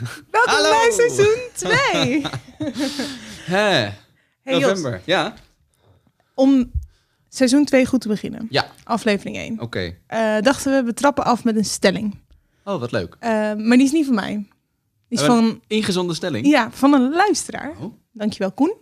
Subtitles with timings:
[0.30, 0.70] Welkom Hallo.
[0.70, 2.22] bij seizoen 2.
[3.56, 3.88] Hè,
[4.42, 5.00] Hey Jos, november.
[5.04, 5.34] Ja?
[6.34, 6.70] om
[7.28, 9.96] seizoen 2 goed te beginnen, Ja, aflevering 1, oké.
[10.06, 12.18] eh, dachten we, we trappen af met een stelling.
[12.64, 13.16] Oh, wat leuk.
[13.20, 14.32] Eh, maar die is niet van mij.
[15.08, 16.46] Die is Eh, van, Ingezonde stelling.
[16.46, 17.70] ja, van een luisteraar.
[17.80, 17.92] Oh.
[18.12, 18.74] Dankjewel, Koen.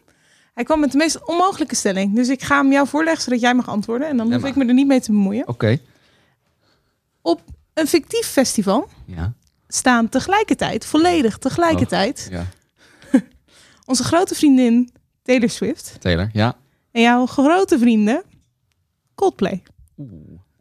[0.54, 2.14] Hij kwam met de meest onmogelijke stelling.
[2.14, 4.08] Dus ik ga hem jou voorleggen, zodat jij mag antwoorden.
[4.08, 5.48] En dan Ja, hoef maar- ik me er niet mee te bemoeien.
[5.48, 5.78] Oké.
[7.22, 7.42] Op
[7.74, 9.32] een fictief festival Ja.
[9.68, 12.46] Staan tegelijkertijd, volledig tegelijkertijd, ja.
[13.90, 16.56] onze grote vriendin Taylor Swift Taylor, ja.
[16.92, 18.22] en jouw grote vrienden
[19.14, 19.62] Coldplay.
[19.98, 20.10] Oeh.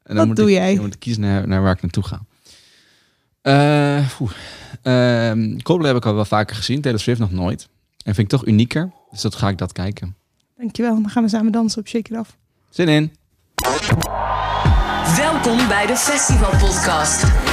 [0.03, 0.73] En Wat moet doe ik, jij?
[0.73, 2.21] Dan moet ik kiezen naar, naar waar ik naartoe ga.
[3.41, 4.31] Eh, oeh.
[4.81, 6.81] Ehm, Coldplay heb ik al wel vaker gezien.
[6.81, 7.67] Taylor Swift nog nooit.
[8.03, 8.91] En vind ik toch unieker.
[9.11, 10.15] Dus dat ga ik dat kijken.
[10.57, 10.93] Dankjewel.
[10.93, 12.37] Dan gaan we samen dansen op Shake It Off.
[12.69, 13.13] Zin in.
[15.15, 17.52] Welkom bij de Festival Podcast.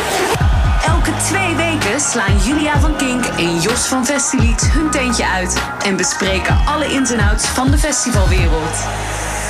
[1.11, 5.97] Elke twee weken slaan Julia van Kink en Jos van Festilied hun tentje uit en
[5.97, 8.75] bespreken alle ins en outs van de festivalwereld.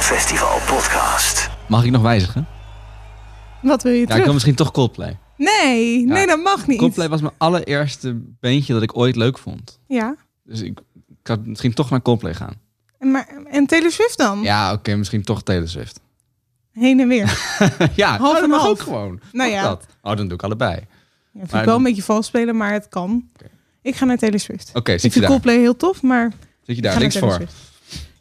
[0.01, 1.51] Festival Podcast.
[1.69, 2.47] Mag ik nog wijzigen?
[3.63, 4.25] Wat wil je Ja, ik terug?
[4.25, 5.19] wil misschien toch Coldplay.
[5.37, 6.79] Nee, nee, dat mag niet.
[6.79, 9.79] Coldplay was mijn allereerste beentje dat ik ooit leuk vond.
[9.87, 10.17] Ja.
[10.45, 10.81] Dus ik,
[11.21, 12.55] ik had misschien toch naar Coldplay gaan.
[12.99, 14.43] En, maar, en Taylor Swift dan?
[14.43, 16.01] Ja, oké, misschien toch Taylor Swift.
[16.73, 17.39] Heen en weer.
[17.95, 18.71] ja, Half dat en mag half.
[18.71, 19.09] ook gewoon.
[19.09, 19.63] Nou Mag ja.
[19.63, 19.87] Dat.
[20.03, 20.87] Oh, dan doe ik allebei.
[21.33, 23.29] Ja, vind ik wel dan- een beetje vals spelen, maar het kan.
[23.83, 24.71] Ik ga naar Taylor Swift.
[24.75, 25.31] Oké, ik zit je vind daar?
[25.31, 26.37] Coldplay heel tof, maar Zit
[26.67, 27.41] je ik daar, links voor?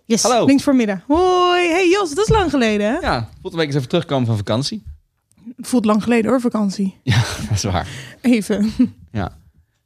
[0.06, 0.46] Yes, Hallo.
[0.46, 1.04] links voor midden.
[1.08, 2.98] Hoi, hey Jos, dat is lang geleden hè?
[3.00, 4.84] Ja, voelt een week eens even terugkomen van vakantie.
[5.58, 6.98] Voelt lang geleden hoor, vakantie.
[7.04, 7.88] Ja, dat is waar.
[8.22, 8.74] Even.
[9.12, 9.38] Ja.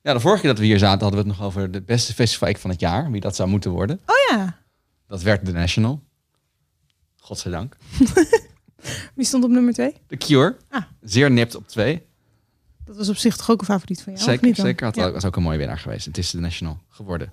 [0.01, 2.13] ja, de vorige keer dat we hier zaten hadden we het nog over de beste
[2.13, 3.11] festival van het jaar.
[3.11, 3.99] Wie dat zou moeten worden.
[4.05, 4.57] Oh ja.
[5.07, 6.01] Dat werd The National.
[7.19, 7.77] Godzijdank.
[9.15, 9.93] Wie stond op nummer twee?
[10.07, 10.57] The Cure.
[10.69, 10.81] Ah.
[11.01, 12.01] Zeer nipt op twee.
[12.85, 14.25] Dat was op zich toch ook een favoriet van jou?
[14.25, 14.85] zeker, zeker.
[14.85, 15.11] Had, Ja.
[15.11, 16.05] was ook een mooie winnaar geweest.
[16.05, 17.31] Het is The National geworden.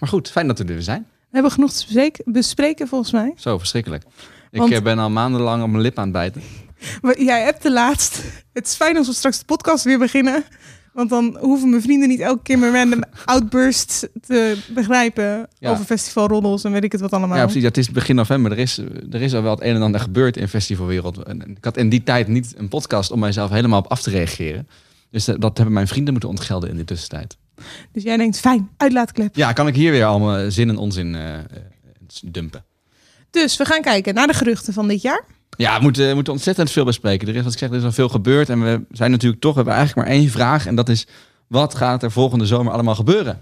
[0.00, 1.06] Maar goed, fijn dat we er weer zijn.
[1.10, 3.32] We hebben genoeg te bespreken, volgens mij.
[3.36, 4.04] Zo, verschrikkelijk.
[4.50, 6.42] Ik Want- eh, ben al maandenlang op mijn lip aan het bijten.
[7.02, 8.22] Maar jij hebt de laatst.
[8.52, 10.44] Het is fijn als we straks de podcast weer beginnen.
[10.94, 15.48] Want dan hoeven mijn vrienden niet elke keer mijn random outbursts te begrijpen.
[15.58, 15.70] Ja.
[15.70, 17.36] Over festivalroddels en weet ik het wat allemaal.
[17.36, 17.62] Ja, precies.
[17.62, 18.52] Het is begin november.
[18.52, 18.78] Er is,
[19.10, 21.18] er is al wel het een en ander gebeurd in festivalwereld.
[21.28, 24.68] Ik had in die tijd niet een podcast om mijzelf helemaal op af te reageren.
[25.10, 27.36] Dus dat, dat hebben mijn vrienden moeten ontgelden in de tussentijd.
[27.92, 29.36] Dus jij denkt, fijn, uitlaatklep.
[29.36, 31.44] Ja, kan ik hier weer allemaal zin en onzin eh, eh,
[32.24, 32.64] dumpen.
[33.30, 35.24] Dus we gaan kijken naar de geruchten van dit jaar.
[35.56, 37.28] Ja, we moeten, we moeten ontzettend veel bespreken.
[37.28, 38.48] Er is, wat ik zeg, er is al veel gebeurd.
[38.48, 40.66] En we zijn natuurlijk toch, we hebben eigenlijk maar één vraag.
[40.66, 41.06] En dat is,
[41.46, 43.40] wat gaat er volgende zomer allemaal gebeuren?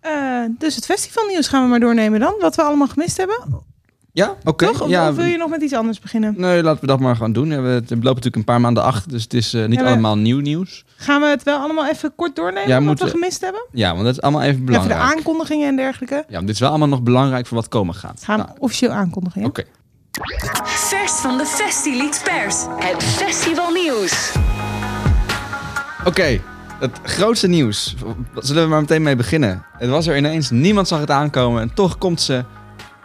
[0.00, 0.12] Eh,
[0.58, 2.34] dus het festivalnieuws gaan we maar doornemen dan.
[2.40, 3.64] Wat we allemaal gemist hebben.
[4.12, 4.66] Ja, oké.
[4.66, 4.80] Toch?
[4.82, 6.34] Of, Ja, of wil je nog met iets anders beginnen?
[6.36, 7.48] Nee, laten we dat maar gewoon doen.
[7.48, 7.56] We,
[7.88, 9.10] lopen natuurlijk een paar maanden achter.
[9.10, 10.84] Dus het is eh, niet Ja, we- allemaal nieuw nieuws.
[10.96, 12.68] Gaan we het wel allemaal even kort doornemen?
[12.68, 13.66] Ja, wat moeten- we gemist hebben?
[13.72, 15.00] Ja, want dat is allemaal even Even belangrijk.
[15.00, 16.14] de aankondigingen en dergelijke.
[16.14, 18.20] Ja, maar dit is wel allemaal nog belangrijk voor wat komen gaat.
[18.24, 19.44] Gaan we Nou, officieel aankondigen.
[19.44, 19.64] Oké.
[20.64, 22.64] Vers van de Festilied Pers.
[22.78, 24.32] Het festivalnieuws.
[26.04, 26.40] Oké,
[26.80, 27.94] het grootste nieuws.
[28.34, 29.64] Zullen we maar meteen mee beginnen.
[29.78, 32.44] Het was er ineens, niemand zag het aankomen en toch komt ze.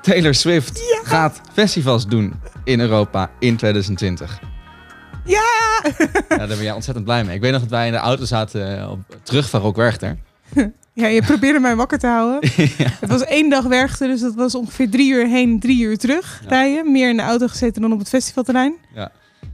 [0.02, 4.40] Taylor Swift gaat festivals doen in Europa in 2020.
[5.26, 5.42] Ja!
[6.30, 7.36] Ja, daar ben jij ontzettend blij mee.
[7.36, 10.18] Ik weet nog dat wij in de auto zaten eh, op, terug van Rock Werchter.
[10.98, 12.50] Ja, je probeerde mij wakker te houden.
[13.00, 16.40] Het was één dag werkte, dus dat was ongeveer drie uur heen, drie uur terug
[16.44, 16.50] Ja.
[16.50, 16.92] rijden.
[16.92, 18.76] Meer in de auto gezeten dan op het festivalterrein.
[18.96, 19.12] Ja.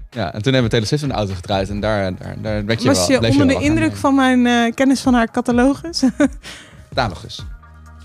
[0.09, 2.81] ja, en toen hebben we Swift in de auto gedraaid en daar, daar, daar werd
[2.81, 6.01] je was wel, je onder de indruk van mijn eh, kennis van haar catalogus?
[6.89, 7.45] Catalogus.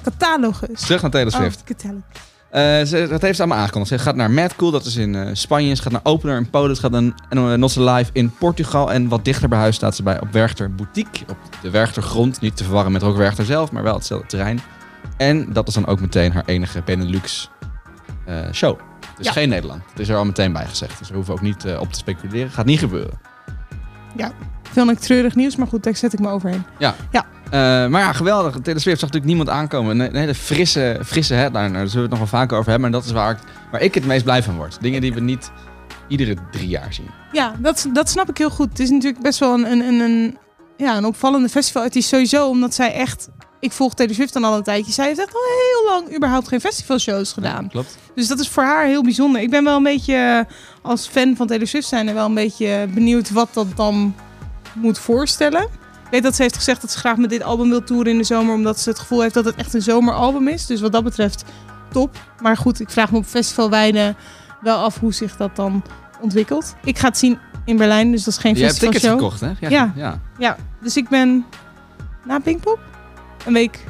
[0.03, 0.81] catalogus.
[0.81, 1.65] Terug naar Taylor Oh, catalogus.
[2.51, 3.93] Eh, ze, dat heeft ze allemaal aangekondigd.
[3.93, 5.75] Ze gaat naar Mad Cool, dat is in eh, Spanje.
[5.75, 6.77] Ze gaat naar Opener in Polen.
[6.77, 8.93] Ze gaat naar uh, Not So Live in Portugal.
[8.93, 11.25] En wat dichter bij huis staat ze bij op Werchter Boutique.
[11.29, 12.41] Op de Werchter grond.
[12.41, 14.61] Niet te verwarren met ook Werchter zelf, maar wel hetzelfde terrein.
[15.17, 17.51] En dat is dan ook meteen haar enige Benelux
[18.25, 18.79] eh, show.
[19.17, 19.33] Dus Ja.
[19.33, 19.83] geen Nederland.
[19.91, 20.99] Dat is er al meteen bij gezegd.
[20.99, 22.51] Dus we hoeven ook niet eh, op te speculeren.
[22.51, 23.21] Gaat niet gebeuren.
[24.63, 26.65] Vind ik treurig nieuws, maar goed, daar zet ik me overheen.
[27.11, 27.21] Eh,
[27.51, 28.57] maar ja, geweldig.
[28.63, 30.01] Taylor Swift zag natuurlijk niemand aankomen.
[30.01, 31.73] Een, een hele frisse, frisse headliner.
[31.73, 32.91] Daar zullen we het nog wel vaker over hebben.
[32.91, 33.39] Maar dat is waar ik,
[33.71, 34.79] waar ik het meest blij van word.
[34.81, 35.51] Dingen die we niet
[36.09, 37.11] iedere drie jaar zien.
[37.33, 38.69] Ja, dat, dat snap ik heel goed.
[38.69, 40.39] Het is natuurlijk best wel een, een, een, een,
[40.77, 41.83] ja, een opvallende festival.
[41.83, 43.29] Het is sowieso omdat zij echt...
[43.61, 44.93] Ik volg Taylor Swift dan al een tijdje.
[44.93, 47.63] Zij heeft echt al heel lang überhaupt geen festivalshows gedaan.
[47.63, 47.99] Ja, klopt.
[48.15, 49.41] Dus dat is voor haar heel bijzonder.
[49.41, 52.35] Ik ben wel een beetje, eh, als fan van Taylor Swift zijn, er wel een
[52.35, 54.15] beetje benieuwd wat dat dan
[54.75, 55.69] moet voorstellen.
[56.09, 58.19] Ik weet dat ze heeft gezegd dat ze graag met dit album wil toeren in
[58.19, 60.67] de zomer, omdat ze het gevoel heeft dat het echt een zomeralbum is.
[60.67, 61.45] Dus wat dat betreft
[61.93, 62.17] top.
[62.43, 64.15] Maar goed, ik vraag me op festivalweide
[64.61, 65.83] wel af hoe zich dat dan
[66.21, 66.75] ontwikkelt.
[66.85, 69.33] Ik ga het zien in Berlijn, dus dat is geen Je hebt tickets festivalshow.
[69.39, 69.69] gekocht, hè?
[69.69, 69.93] Ja.
[69.97, 70.21] ja.
[70.39, 71.45] Ja, dus ik ben
[72.25, 72.79] na Pinkpop.
[73.47, 73.85] Een week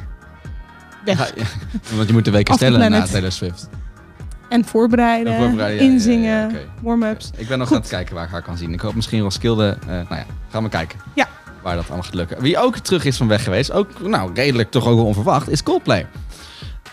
[1.05, 1.17] weg.
[1.17, 3.03] Ja, ja, want je moet de weken stellen na.
[3.05, 3.69] Taylor Swift.
[4.49, 6.51] En voorbereiden, En voorbereiden, ja, ja, ja, inzingen,
[6.81, 7.31] warm-ups.
[7.37, 7.75] Ik ben nog Goed.
[7.75, 8.73] aan het kijken waar ik haar kan zien.
[8.73, 9.77] Ik hoop misschien Roskilde.
[9.81, 10.99] eh nou ja, gaan we kijken.
[11.15, 11.27] Ja.
[11.61, 12.41] Waar dat allemaal gaat lukken.
[12.41, 15.63] Wie ook terug is van weg geweest, ook nou, redelijk toch ook wel onverwacht, is
[15.63, 16.07] Coldplay.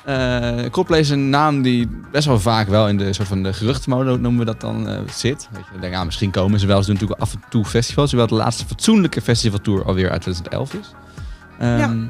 [0.04, 3.52] Eh, Coldplay is een naam die best wel vaak wel in de soort van de
[3.52, 5.48] geruchtmode noemen we dat dan eh, zit.
[5.52, 6.80] Weet je, denk ah, misschien komen ze wel.
[6.80, 8.10] Ze doen natuurlijk af en toe festivals.
[8.10, 10.94] Hoewel de laatste fatsoenlijke festivaltour alweer uit 2011 is.
[11.58, 12.06] Ehm,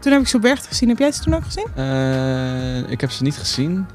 [0.00, 0.88] Toen heb ik zo Bergt gezien.
[0.88, 1.66] Heb jij ze toen ook gezien?
[1.74, 3.86] eh, ik heb ze niet gezien.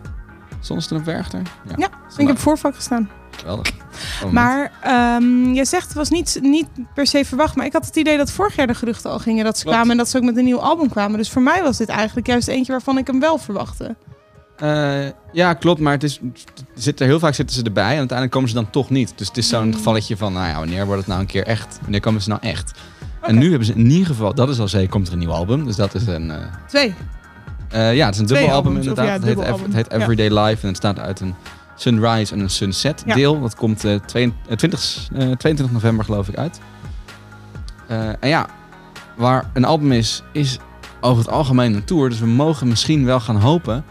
[0.60, 1.42] Soms toen op Werchter.
[1.78, 3.10] Ja, Ik heb voorvak gestaan.
[3.38, 3.72] Geweldig.
[4.24, 7.56] Oh, Maar ehm jij zegt het was niet, niet per se verwacht.
[7.56, 9.76] Maar ik had het idee dat vorig jaar de geruchten al gingen dat ze Klopt.
[9.76, 9.92] kwamen.
[9.92, 11.18] En dat ze ook met een nieuw album kwamen.
[11.18, 13.96] Dus voor mij was dit eigenlijk juist eentje waarvan ik hem wel verwachtte.
[14.58, 15.00] Eh,
[15.32, 15.80] ja, klopt.
[15.80, 16.20] Maar het is,
[16.76, 19.14] zit er, heel vaak zitten ze erbij en uiteindelijk komen ze dan toch niet.
[19.16, 19.74] Dus het is zo'n Mm.
[19.74, 21.78] gevalletje van, nou ja, wanneer wordt het nou een keer echt?
[21.82, 22.72] Wanneer komen ze nou echt?
[23.22, 25.32] En nu hebben ze in ieder geval, dat is al zeker, komt er een nieuw
[25.32, 25.66] album.
[25.66, 26.38] Dus dat is een, eh,
[26.68, 26.94] Twee.
[27.70, 29.06] eh, ja, het is een dubbel album inderdaad.
[29.06, 29.98] ja, het, heet, het Ja.
[29.98, 31.36] Everyday Life en het staat uit een
[31.82, 33.14] Sunrise en een Sunset Ja.
[33.16, 33.42] deel.
[33.42, 36.60] Dat komt eh, twee- eh, 20, eh, 22 november geloof ik uit.
[37.88, 38.48] Eh, en ja,
[39.18, 40.58] waar een album is, is
[41.02, 42.10] over het algemeen een tour.
[42.10, 43.84] Dus we mogen misschien wel gaan hopen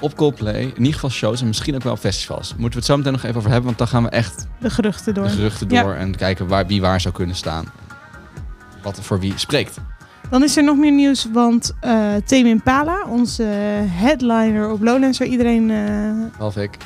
[0.00, 0.60] op Coldplay.
[0.62, 2.48] In ieder geval shows en misschien ook wel festivals.
[2.50, 4.70] Moeten we het zo meteen nog even over hebben, want dan gaan we echt De
[4.70, 5.24] geruchten door.
[5.24, 5.82] de geruchten Ja.
[5.82, 7.64] door en kijken waar, wie waar zou kunnen staan.
[8.82, 9.78] Wat er voor wie spreekt.
[10.30, 11.90] Dan is er nog meer nieuws, want eh
[12.24, 13.42] Tame Impala, onze
[13.88, 16.76] headliner op Lowlands, waar iedereen eh, Behalve ik.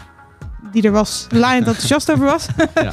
[0.73, 2.63] Die er was, laaiend enthousiast over was, Ja.
[2.75, 2.93] eh,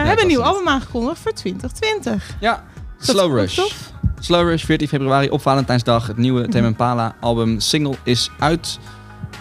[0.00, 2.36] eh, hebben een nieuw album aangekondigd voor 2020.
[2.40, 2.64] Ja,
[2.98, 3.54] Slow Rush.
[3.54, 3.92] tof?
[4.20, 6.06] Slow Rush, 14 februari op Valentijnsdag.
[6.06, 8.78] Het nieuwe Tame Impala album single is uit.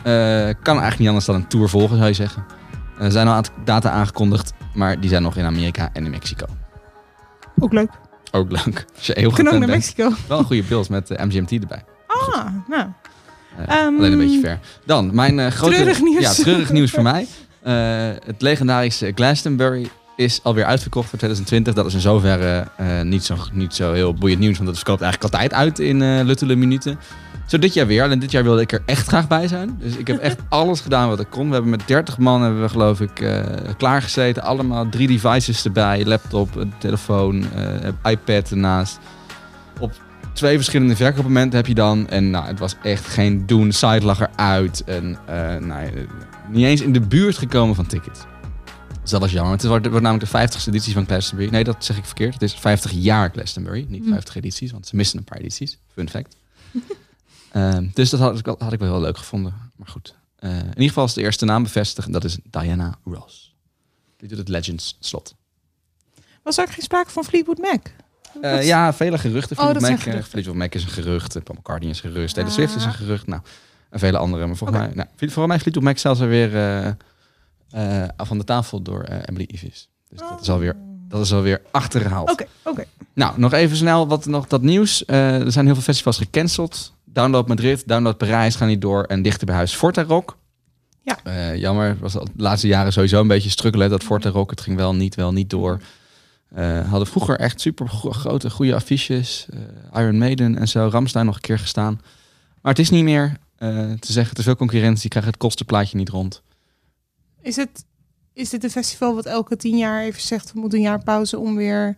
[0.03, 0.13] Eh,
[0.61, 2.45] kan eigenlijk niet anders dan een tour volgen, zou je zeggen.
[2.99, 6.11] Er zijn al een aantal data aangekondigd, maar die zijn nog in Amerika en in
[6.11, 6.45] Mexico.
[7.59, 7.89] Ook leuk.
[8.31, 8.85] Ook leuk.
[8.95, 9.59] Als je heel goed naar.
[9.59, 10.11] Mexico.
[10.27, 11.83] Wel een goede beeld met de MGMT erbij.
[12.07, 12.87] Ah, nou.
[13.57, 14.59] Eh, Ehm, alleen een beetje ver.
[14.85, 15.73] Dan, mijn eh, grote...
[15.73, 16.21] treurig nieuws.
[16.21, 17.27] Ja, treurig nieuws voor mij.
[17.65, 17.73] Eh,
[18.25, 21.73] het legendarische Glastonbury is alweer uitverkocht voor 2020.
[21.73, 25.01] Dat is in zoverre eh, niet, zo, niet zo heel boeiend nieuws, want dat verkoopt
[25.01, 26.99] eigenlijk altijd uit in eh luttele minuten.
[27.47, 28.03] Zo dit jaar weer.
[28.03, 29.77] Alleen dit jaar wilde ik er echt graag bij zijn.
[29.79, 31.47] Dus ik heb echt alles gedaan wat ik kon.
[31.47, 33.25] We hebben met 30 man hebben we geloof ik
[33.77, 34.43] klaargezeten.
[34.43, 36.05] Allemaal drie devices erbij.
[36.05, 37.45] Laptop, telefoon,
[38.03, 38.99] iPad ernaast.
[39.79, 39.93] Op
[40.33, 42.09] twee verschillende verkoopmomenten heb je dan.
[42.09, 43.71] En nou, het was echt geen doen.
[43.71, 44.83] Site lag eruit.
[44.85, 45.17] En
[45.67, 45.89] nou,
[46.49, 48.19] niet eens in de buurt gekomen van tickets.
[49.01, 49.51] Dus dat was jammer.
[49.53, 51.51] Het wordt, namelijk de 50ste editie van Glastonbury.
[51.51, 52.33] Nee, dat zeg ik verkeerd.
[52.33, 53.85] Het is 50 jaar Glastonbury.
[53.89, 54.09] Niet Hm.
[54.11, 55.77] 50 edities, want ze missen een paar edities.
[55.93, 56.35] Fun fact.
[57.51, 59.53] Ehm, dus dat had ik, wel- had ik wel heel leuk gevonden.
[59.75, 60.15] Maar goed.
[60.35, 62.07] Eh, in ieder geval is de eerste naam bevestigd.
[62.07, 63.55] En dat is Diana Ross.
[64.17, 65.35] Die doet het Legends slot.
[66.43, 67.87] Was er ook geen sprake van Fleetwood Mac?
[68.41, 69.57] Eh, is- ja, vele geruchten.
[69.57, 70.29] Oh, Fleetwood Mac, eh, geruchten.
[70.31, 71.43] Fleetwood Mac is een gerucht.
[71.43, 72.33] Paul McCartney is een gerucht.
[72.33, 72.57] Taylor Ah.
[72.57, 73.27] Swift is een gerucht.
[73.27, 73.41] Nou,
[73.95, 74.45] en vele andere.
[74.47, 74.87] Maar volgens Oké.
[74.87, 76.91] mij, nou, volgens mij Fleetwood Mac zelfs alweer eh
[77.69, 79.89] eh, af van de tafel door eh, Emily Ivis.
[80.09, 80.75] Dus dat is alweer,
[81.07, 82.31] dat is alweer achtergehaald.
[82.31, 82.83] Oké, oké.
[83.13, 85.03] Nou, nog even snel wat nog dat nieuws.
[85.07, 86.93] Er zijn heel veel festivals gecanceld.
[87.05, 89.03] Download Madrid, Download Parijs gaan niet door.
[89.03, 90.37] En dichter bij huis Forte Rock.
[91.01, 91.17] Ja.
[91.23, 93.89] Eh, jammer, was de laatste jaren sowieso een beetje struggelen.
[93.89, 95.81] Dat Forte Rock, het ging wel niet, wel niet door.
[96.89, 99.45] Hadden vroeger echt super gro- grote, goede affiches.
[99.93, 100.87] Iron Maiden en zo.
[100.87, 102.01] Ramstein nog een keer gestaan.
[102.61, 105.09] Maar het is niet meer eh, te zeggen, te veel concurrentie.
[105.09, 106.41] Krijg het kostenplaatje niet rond.
[107.41, 107.85] Is, het,
[108.33, 110.53] is dit een festival wat elke tien jaar even zegt...
[110.53, 111.97] we moeten een jaar pauze om weer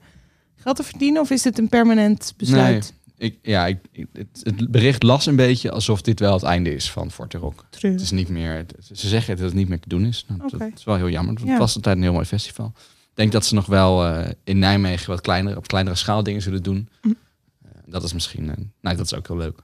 [0.56, 1.22] geld te verdienen?
[1.22, 2.94] Of is dit een permanent besluit?
[3.18, 3.78] Ik, ja, ik,
[4.14, 7.66] het, het bericht las een beetje alsof dit wel het einde is van Forte Rock.
[7.80, 10.26] Het is niet meer, ze zeggen dat het niet meer te doen is.
[10.28, 10.50] Nou.
[10.58, 11.34] Dat is wel heel jammer.
[11.34, 11.58] want Het Ja.
[11.58, 12.74] was altijd een heel mooi festival.
[12.76, 16.42] Ik denk dat ze nog wel eh, in Nijmegen wat kleinere, op kleinere schaal dingen
[16.42, 16.90] zullen doen.
[17.02, 17.08] Hm.
[17.08, 18.46] Eh, dat is misschien,
[18.82, 19.60] nou, dat is ook heel leuk.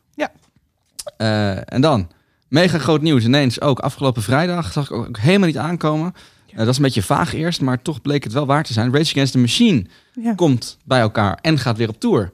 [1.18, 2.12] Eh, en dan,
[2.48, 3.62] mega groot nieuws ineens.
[3.62, 6.14] Ook afgelopen vrijdag zag ik ook helemaal niet aankomen.
[6.50, 8.94] Eh, dat is een beetje vaag eerst, maar toch bleek het wel waar te zijn.
[8.94, 10.34] Rage Against the Machine Ja.
[10.34, 12.32] komt bij elkaar en gaat weer op tour.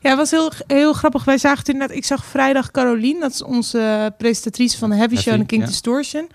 [0.00, 1.24] Ja, het was heel, heel grappig.
[1.24, 1.96] Wij zagen het inderdaad.
[1.96, 5.68] Ik zag vrijdag Caroline, dat is onze presentatrice van de Heavy, Show en King ja.
[5.68, 6.28] Distortion.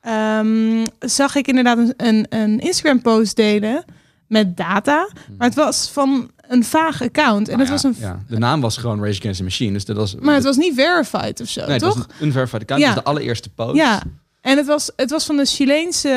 [0.00, 3.84] Ehm, zag ik inderdaad een, een, een Instagram post delen
[4.26, 5.08] met data.
[5.38, 7.48] Maar het was van een vaag account.
[7.48, 9.72] En Nou het ja, was een, ja, de naam was gewoon Rage Against the Machine.
[9.72, 11.94] Dus dat was, Maar het was niet verified of zo, nee, het toch?
[11.94, 12.82] was een unverified account.
[12.82, 12.94] Ja.
[12.94, 13.76] De allereerste post.
[13.76, 14.02] Ja,
[14.42, 16.08] En het was, het was van de Chileense...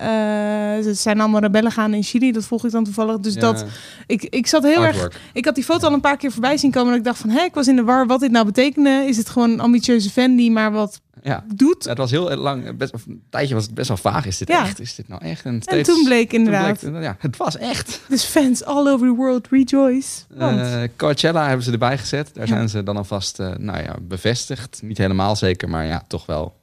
[0.00, 2.32] eh ze zijn allemaal rebellen gaan in Chili.
[2.32, 3.18] Dat volg ik dan toevallig.
[3.18, 3.64] Dus Ja, dat...
[4.06, 5.20] Ik, ik zat heel erg...
[5.32, 6.92] Ik had die foto al een paar keer voorbij zien komen.
[6.92, 9.04] En ik dacht van, hé, ik was in de war wat dit nou betekende.
[9.08, 11.44] Is het gewoon een ambitieuze fan die maar wat Ja.
[11.54, 11.84] doet?
[11.84, 14.26] Het was heel lang, best, een tijdje was het best wel vaag.
[14.26, 14.80] Is dit echt?
[14.80, 15.44] Is dit nou echt?
[15.44, 16.78] En, En toen bleek toen inderdaad.
[16.80, 18.00] bleek- ja, het was echt.
[18.08, 20.08] Dus fans all over the world rejoice.
[20.34, 22.30] Want, Eh, Coachella hebben ze erbij gezet.
[22.32, 24.78] Daar zijn ze dan alvast eh, nou ja, bevestigd.
[24.82, 26.62] Niet helemaal zeker, maar ja, toch wel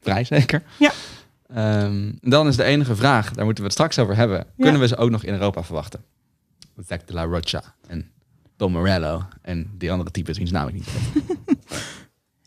[0.00, 0.62] vrij zeker.
[0.78, 0.92] Ja.
[1.46, 4.46] Ehm, dan is de enige vraag, daar moeten we het straks over hebben.
[4.58, 6.04] Kunnen we ze ook nog in Europa verwachten?
[6.86, 8.10] Zack de la Rocha en
[8.56, 10.88] Tom Morello en die andere types wiens naam ik niet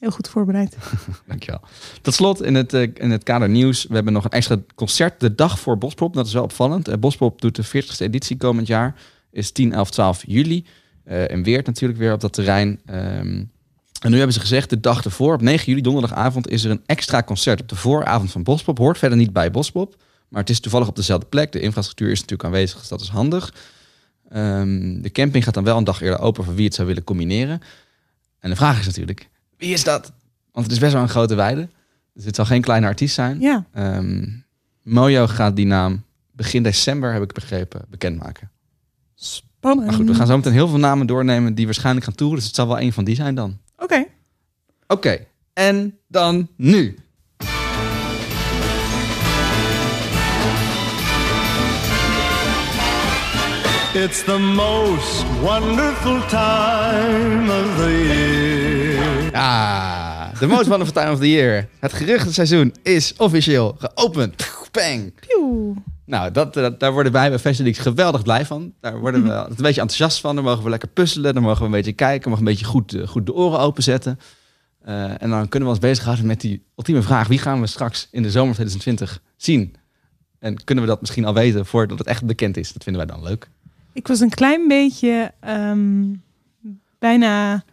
[0.04, 0.78] heel goed voorbereid.
[1.28, 1.62] Dankjewel.
[2.02, 5.20] Tot slot, in het, eh, in het kader nieuws, we hebben nog een extra concert
[5.20, 6.14] de dag voor Bospop.
[6.14, 6.88] Dat is wel opvallend.
[6.88, 8.96] Eh, Bospop doet de 40ste editie komend jaar.
[9.32, 10.66] Is 10, 11, 12 juli.
[11.04, 12.80] Eh, en Weert natuurlijk weer op dat terrein.
[12.86, 13.44] Ehm,
[14.04, 16.82] en nu hebben ze gezegd, de dag ervoor, op 9 juli, donderdagavond, is er een
[16.86, 18.78] extra concert op de vooravond van Bospop.
[18.78, 19.96] Hoort verder niet bij Bospop,
[20.28, 21.52] maar het is toevallig op dezelfde plek.
[21.52, 23.54] De infrastructuur is natuurlijk aanwezig, dus dat is handig.
[24.30, 27.04] Ehm, de camping gaat dan wel een dag eerder open voor wie het zou willen
[27.04, 27.62] combineren.
[28.40, 30.12] En de vraag is natuurlijk, wie is dat?
[30.52, 31.70] Want het is best wel een grote weide.
[32.14, 33.40] Dus het zal geen kleine artiest zijn.
[33.40, 34.26] Ja, Ehm,
[34.84, 38.52] Mojo gaat die naam begin december, heb ik begrepen, bekendmaken.
[39.16, 39.86] spannend.
[39.88, 42.38] Maar goed, we gaan zo meteen heel veel namen doornemen die waarschijnlijk gaan toeren.
[42.38, 43.58] Dus het zal wel een van die zijn dan.
[43.84, 44.06] Oké.
[44.88, 46.96] Oké, en dan nu.
[53.94, 59.32] It's the most wonderful time of the year.
[59.32, 61.68] Ja, de most wonderful time of the year.
[61.80, 64.36] Het geruchtenseizoen is officieel geopend.
[64.74, 65.14] Pff, Bang.
[65.28, 65.74] Pieuw.
[66.06, 68.74] Nou, dat, dat- daar worden wij bij Festivalix geweldig blij van.
[68.82, 70.36] Daar worden we altijd een beetje enthousiast van.
[70.36, 71.34] Dan mogen we lekker puzzelen.
[71.34, 72.30] Dan mogen we een beetje kijken.
[72.30, 74.20] mogen een beetje goed, eh, goed de oren openzetten.
[74.82, 77.28] Eh, en dan kunnen we ons bezighouden met die ultieme vraag.
[77.28, 79.76] Wie gaan we straks in de zomer 2020 zien?
[80.40, 82.74] En kunnen we dat misschien al weten voordat het echt bekend is?
[82.74, 83.50] Dat vinden wij dan leuk.
[83.94, 86.04] Ik was een klein beetje ehm,
[87.00, 87.64] bijna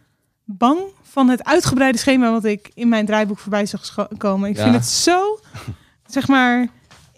[0.45, 4.49] bang van het uitgebreide schema wat ik in mijn draaiboek voorbij zag komen.
[4.49, 4.63] Ik Ja.
[4.63, 5.39] vind het zo,
[6.05, 6.67] zeg maar,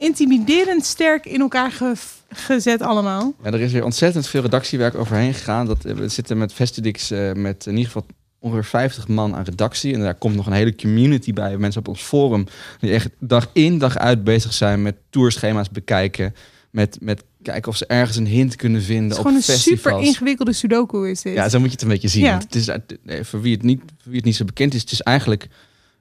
[0.04, 1.94] intimiderend sterk in elkaar ge-
[2.30, 3.34] gezet allemaal.
[3.44, 5.66] Ja, er is weer ontzettend veel redactiewerk overheen gegaan.
[5.66, 8.06] Dat, we zitten met Festidix eh, met in ieder geval
[8.40, 9.94] ongeveer 50 man aan redactie.
[9.94, 11.58] En daar komt nog een hele community bij.
[11.58, 12.46] Mensen op ons forum
[12.80, 16.34] die echt dag in dag uit bezig zijn met tourschema's bekijken.
[16.72, 19.44] Met, met kijken of ze ergens een hint kunnen Het vinden is op gewoon een
[19.44, 19.82] festivals.
[19.82, 21.34] super ingewikkelde sudoku is dit.
[21.34, 22.24] Ja, zo moet je het een beetje zien.
[22.24, 22.38] Ja.
[22.38, 22.70] Het is,
[23.04, 25.48] nee, voor, wie het niet, voor wie het niet zo bekend is, het is eigenlijk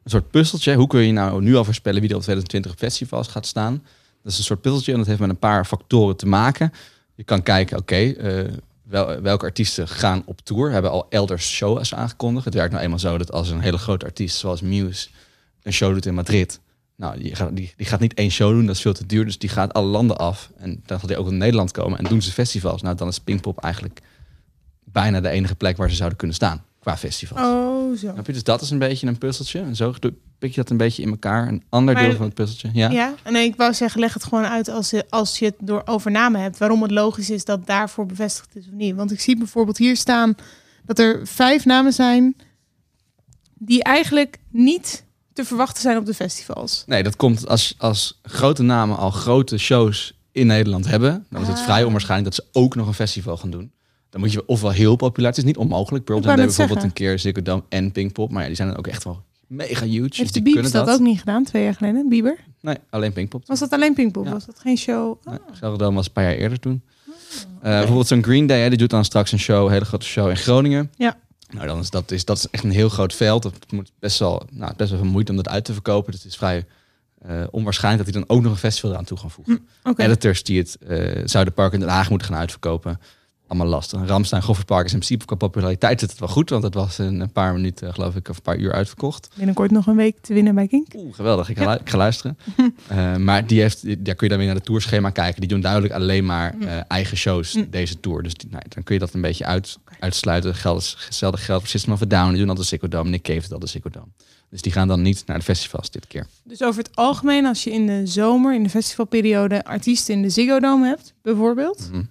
[0.05, 0.75] een soort puzzeltje.
[0.75, 3.83] Hoe kun je nou nu al voorspellen wie er op 2020 op festivals gaat staan?
[4.23, 6.73] Dat is een soort puzzeltje en dat heeft met een paar factoren te maken.
[7.15, 10.71] Je kan kijken, oké, eh, wel, welke artiesten gaan op tour?
[10.71, 12.45] Hebben al elders shows aangekondigd.
[12.45, 15.09] Het werkt nou eenmaal zo dat als een hele grote artiest zoals Muse
[15.63, 16.61] een show doet in Madrid...
[16.97, 19.25] Nou, die gaat, die, die gaat niet één show doen, dat is veel te duur.
[19.25, 20.51] Dus die gaat alle landen af.
[20.57, 21.99] En dan gaat hij ook in Nederland komen.
[21.99, 22.83] En doen ze festivals.
[22.83, 24.01] Nou, dan is Pinkpop eigenlijk
[24.85, 26.65] bijna de enige plek waar ze zouden kunnen staan.
[26.83, 27.41] Qua festivals.
[27.41, 28.11] Oh, zo.
[28.12, 28.33] Snap je?
[28.33, 29.61] Dus dat is een beetje een puzzeltje.
[29.61, 29.95] En zo
[30.39, 31.49] pik je dat een beetje in elkaar.
[31.49, 32.71] Een ander Maar- deel van het puzzeltje.
[32.81, 32.91] Ja?
[32.91, 35.55] Ja, en nee, ik wou zeggen, leg het gewoon uit als je, als je het
[35.59, 36.59] door overname hebt.
[36.59, 38.95] Waarom het logisch is dat daarvoor bevestigd is of niet.
[38.95, 40.35] Want ik zie bijvoorbeeld hier staan
[40.85, 42.37] dat er vijf namen zijn
[43.55, 46.83] die eigenlijk niet te verwachten zijn op de festivals.
[46.87, 51.27] Nee, dat komt als, als grote namen al grote shows in Nederland hebben.
[51.31, 51.65] Dan is het Ah.
[51.65, 53.73] vrij onwaarschijnlijk dat ze ook nog een festival gaan doen.
[54.12, 55.28] Dan moet je ofwel heel populair.
[55.31, 56.04] Het is niet onmogelijk.
[56.04, 58.31] Pearl Jam net bijvoorbeeld een keer Ziggo Dome en Pinkpop.
[58.31, 60.09] Maar ja, die zijn dan ook echt wel mega huge.
[60.09, 62.09] dus Heeft de die Biebs kunnen dat ook niet gedaan, twee jaar geleden?
[62.09, 62.37] Bieber?
[62.61, 63.47] Nee, alleen Pinkpop.
[63.47, 64.25] Was dat alleen Pinkpop?
[64.25, 64.31] Ja.
[64.33, 65.16] Was dat geen show?
[65.25, 66.83] Nee, Ziggo Dome was een paar jaar eerder toen.
[67.61, 70.07] Eh, Bijvoorbeeld zo'n Green Day, hè, die doet dan straks een show, een hele grote
[70.07, 70.90] show in Groningen.
[70.97, 71.16] Ja.
[71.50, 73.45] Nou, dan is dat, is, dat is echt een heel groot veld.
[73.45, 76.12] Het moet best wel, nou, best wel veel moeite om dat uit te verkopen.
[76.12, 76.64] Dus het is vrij
[77.19, 79.66] eh, onwaarschijnlijk dat hij dan ook nog een festival eraan toe gaan voegen.
[79.83, 80.02] Oké.
[80.02, 83.00] Editors die het eh Zuiderpark in Den Haag moeten gaan uitverkopen.
[83.53, 84.07] Allemaal lastig.
[84.07, 86.51] Ramstein, Goffertpark is in principe qua populariteit zit het wel goed.
[86.51, 89.29] Want het was in een paar minuten, geloof ik, of een paar uur uitverkocht.
[89.37, 90.87] Binnenkort nog een week te winnen bij Kink.
[90.97, 91.49] Oeh, geweldig.
[91.49, 92.39] Ik ga, lu- ik ga luisteren.
[92.89, 95.41] Eh, maar die heeft, daar kun je dan weer naar de tourschema kijken.
[95.41, 97.67] Die doen duidelijk alleen maar eh, eigen shows Mm.
[97.71, 98.23] deze tour.
[98.23, 100.55] Dus die, nou, dan kun je dat een beetje uit, uitsluiten.
[100.55, 102.29] Geld, hetzelfde geldt voor System of a Down.
[102.31, 103.11] Die doen altijd Ziggo Dome.
[103.11, 104.07] Nick Cave doet altijd Ziggo Dome.
[104.51, 106.27] Dus die gaan dan niet naar de festivals dit keer.
[106.45, 110.31] Dus over het algemeen, als je in de zomer, in de festivalperiode, artiesten in de
[110.31, 112.03] Ziggo Dome hebt, bijvoorbeeld, Mhm.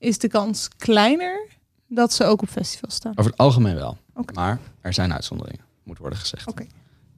[0.00, 1.46] Is de kans kleiner
[1.86, 3.12] dat ze ook op festivals staan.
[3.16, 3.98] Over het algemeen wel.
[4.34, 6.46] Maar er zijn uitzonderingen, moet worden gezegd.
[6.48, 6.66] Oké.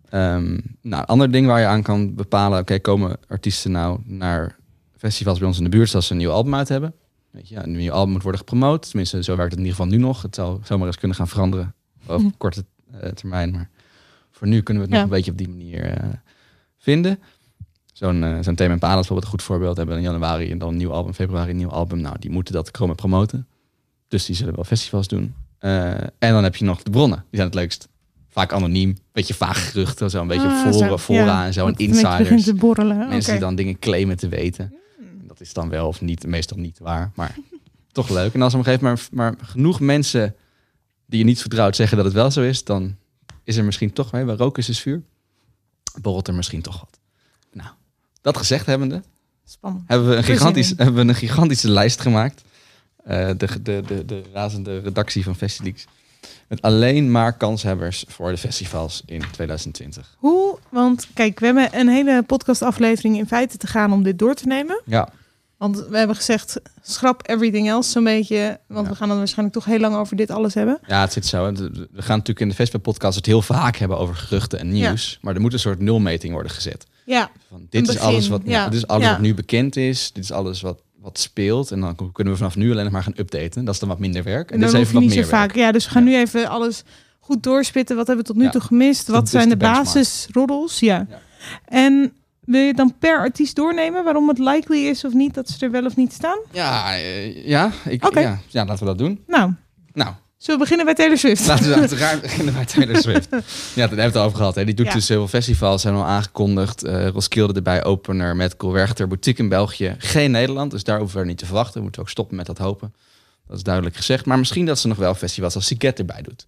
[0.08, 2.58] Ehm, nou, een ander ding waar je aan kan bepalen...
[2.60, 4.56] oké, komen artiesten nou naar
[4.96, 5.94] festivals bij ons in de buurt...
[5.94, 6.94] als ze een nieuw album uit hebben?
[7.30, 8.88] Weet je, ja, een nieuw album moet worden gepromoot.
[8.88, 10.22] Tenminste, zo werkt het in ieder geval nu nog.
[10.22, 11.74] Het zou zomaar eens kunnen gaan veranderen
[12.06, 12.30] op Mhm.
[12.38, 12.64] korte
[13.00, 13.50] eh, termijn.
[13.50, 13.70] Maar
[14.30, 15.02] voor nu kunnen we het Ja.
[15.02, 16.08] nog een beetje op die manier eh,
[16.78, 17.18] vinden.
[18.02, 19.76] Zo'n eh zo'n Thema is bijvoorbeeld een goed voorbeeld.
[19.76, 22.00] Hebben in januari en dan een nieuw album, februari een nieuw album.
[22.00, 23.46] Nou, die moeten dat komen promoten.
[24.08, 25.34] Dus die zullen wel festivals doen.
[25.58, 27.18] Eh, en dan heb je nog de bronnen.
[27.18, 27.88] Die zijn het leukst.
[28.28, 28.96] Vaak anoniem.
[29.12, 30.10] Beetje vaag geruchten.
[30.10, 31.46] Zo een beetje Ah, op zo, fora, fora ja.
[31.46, 31.66] en zo.
[31.66, 32.44] En insiders.
[32.44, 32.96] te borrelen.
[32.96, 33.22] Mensen.
[33.22, 33.32] Hmm.
[33.32, 34.74] die dan dingen claimen te weten.
[35.26, 37.10] Dat is dan wel of niet, meestal niet waar.
[37.14, 37.36] Maar
[37.92, 38.34] toch leuk.
[38.34, 40.34] En als op een gegeven moment maar, maar genoeg mensen
[41.06, 42.96] die je niet vertrouwt zeggen dat het wel zo is, dan
[43.44, 45.02] is er misschien toch, hè, waar rook is, is vuur.
[46.00, 47.00] Borrelt er misschien toch wat.
[47.52, 47.70] Nou,
[48.22, 49.02] dat gezegd hebbende,
[49.44, 49.84] Spannend.
[49.86, 52.42] hebben we een, gigantisch, hebben we een gigantische lijst gemaakt.
[53.04, 55.84] Eh, de, de, de, de razende redactie van Festileaks.
[56.48, 60.16] Met alleen maar kanshebbers voor de festivals in 2020.
[60.18, 60.58] Hoe?
[60.68, 64.46] Want kijk, we hebben een hele podcastaflevering in feite te gaan om dit door te
[64.46, 64.80] nemen.
[64.84, 65.08] Ja,
[65.56, 68.60] Want we hebben gezegd, schrap everything else zo'n beetje.
[68.66, 68.92] Want Ja.
[68.92, 70.78] we gaan dan waarschijnlijk toch heel lang over dit alles hebben.
[70.86, 71.52] Ja, het zit zo.
[71.52, 75.18] We gaan natuurlijk in de Festival-podcast het heel vaak hebben over geruchten en nieuws.
[75.20, 76.86] Maar er moet een soort nulmeting worden gezet.
[77.04, 78.64] Ja, Van, dit, is alles wat, ja.
[78.64, 80.12] dit is alles wat nu bekend is.
[80.12, 81.70] Dit is alles wat, wat speelt.
[81.70, 83.64] En dan kunnen we vanaf nu alleen nog maar gaan updaten.
[83.64, 84.48] Dat is dan wat minder werk.
[84.48, 85.54] En, en dit is even wat niet meer vaak.
[85.54, 86.82] Ja, dus we gaan nu even alles
[87.20, 87.96] goed doorspitten.
[87.96, 88.50] Wat hebben we tot nu Ja.
[88.52, 89.08] toe gemist?
[89.08, 90.80] Wat zijn de de basisroddels?
[90.80, 91.06] Ja.
[91.10, 91.20] Ja.
[91.64, 92.12] En
[92.44, 95.70] wil je dan per artiest doornemen waarom het likely is of niet dat ze er
[95.70, 96.38] wel of niet staan?
[96.52, 99.20] Ja, eh, ja, ik, ja, laten we dat doen.
[99.26, 99.52] Nou,
[99.92, 101.46] Nou, zullen we beginnen bij Taylor Swift?
[101.46, 103.28] laten we uiteraard beginnen bij Taylor Swift.
[103.32, 103.40] Ja,
[103.74, 104.54] daar hebben we het al over gehad.
[104.54, 104.64] Hè.
[104.64, 104.92] Die doet Ja.
[104.92, 106.82] dus heel veel festivals, zijn al aangekondigd.
[106.84, 109.94] Eh Roskilde erbij, opener met Werchter, boutique in België.
[109.98, 111.74] Geen Nederland, dus daar hoeven we niet te verwachten.
[111.76, 112.94] We moeten ook stoppen met dat hopen.
[113.46, 114.24] Dat is duidelijk gezegd.
[114.26, 116.46] Maar misschien dat ze nog wel festivals als Siget erbij doet.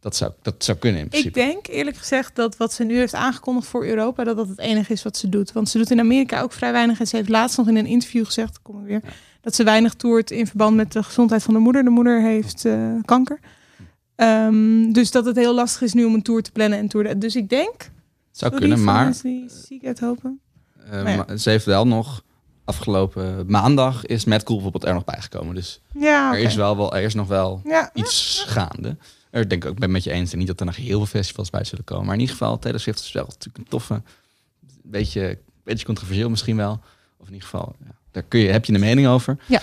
[0.00, 1.38] Dat zou, dat zou kunnen in Ik principe.
[1.38, 4.92] denk eerlijk gezegd dat wat ze nu heeft aangekondigd voor Europa, dat dat het enige
[4.92, 5.52] is wat ze doet.
[5.52, 7.00] Want ze doet in Amerika ook vrij weinig.
[7.00, 9.00] En ze heeft laatst nog in een interview gezegd, kom ik weer,
[9.40, 11.84] dat ze weinig toert in verband met de gezondheid van de moeder.
[11.84, 13.40] De moeder heeft eh, kanker.
[14.16, 17.18] Ehm, dus dat het heel lastig is nu om een tour te plannen en tour.
[17.18, 17.74] Dus ik denk.
[18.30, 20.40] zou sorry kunnen, maar die ziek uit hopen.
[20.90, 21.02] ja.
[21.02, 22.22] maar ze heeft wel nog...
[22.64, 25.54] Afgelopen maandag is Mad Cool bijvoorbeeld er nog bijgekomen.
[25.54, 27.90] Dus Ja, er, is wel, wel, er is nog wel ja.
[27.94, 28.96] iets gaande.
[29.30, 30.32] Er denk ik ook ben met je eens.
[30.32, 32.04] En niet dat er nog heel veel festivals bij zullen komen.
[32.04, 34.02] Maar in ieder geval, Taylor Swift is wel natuurlijk een toffe.
[34.82, 36.80] Beetje, beetje controversieel misschien wel.
[37.16, 39.36] Of in ieder geval, ja, daar kun je, heb je een mening over.
[39.46, 39.60] Ja.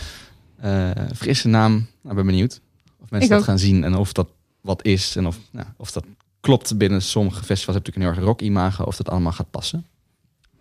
[0.57, 1.87] Eh, frisse naam.
[2.01, 2.59] Nou, ben benieuwd.
[3.01, 3.45] Of mensen Ik dat ook.
[3.45, 3.83] gaan zien.
[3.83, 4.27] En of dat
[4.61, 5.15] wat is.
[5.15, 6.03] En of, nou, of dat
[6.39, 7.75] klopt binnen sommige festivals.
[7.75, 8.83] Heb natuurlijk een heel erg rock imago.
[8.83, 9.85] Of dat allemaal gaat passen.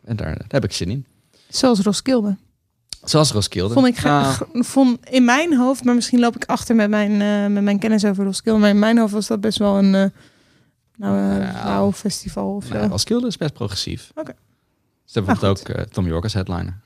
[0.04, 1.06] En daar, daar heb ik zin in.
[1.48, 2.36] Zoals Roskilde.
[3.04, 3.74] Zoals Roskilde.
[3.74, 7.10] Vond ik Nou, graag, vond in mijn hoofd, maar misschien loop ik achter met mijn,
[7.20, 8.60] eh, met mijn kennis over Roskilde.
[8.60, 10.04] Maar in mijn hoofd was dat best wel een eh
[10.96, 12.68] nou, eh, Nou, festival of.
[12.68, 14.10] Nou, Roskilde is best progressief.
[14.14, 14.32] Oké.
[15.04, 16.80] Ze hebben Nou, bijvoorbeeld ook Tom York als headliner.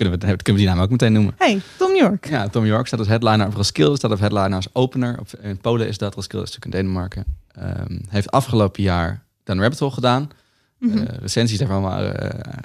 [0.00, 1.34] Kunnen we, kunnen we die naam ook meteen noemen?
[1.38, 2.28] Hey, Tom York.
[2.28, 5.18] Ja, Tom York staat als headliner op Roskilde, staat als headliner als opener.
[5.18, 7.24] Op, in Polen is dat, Roskilde is natuurlijk in Denemarken.
[7.52, 10.30] Ehm, heeft afgelopen jaar Dan Rabbit Hole gedaan.
[10.78, 10.98] Mhm.
[10.98, 12.58] Eh, recensies daarvan waren eh,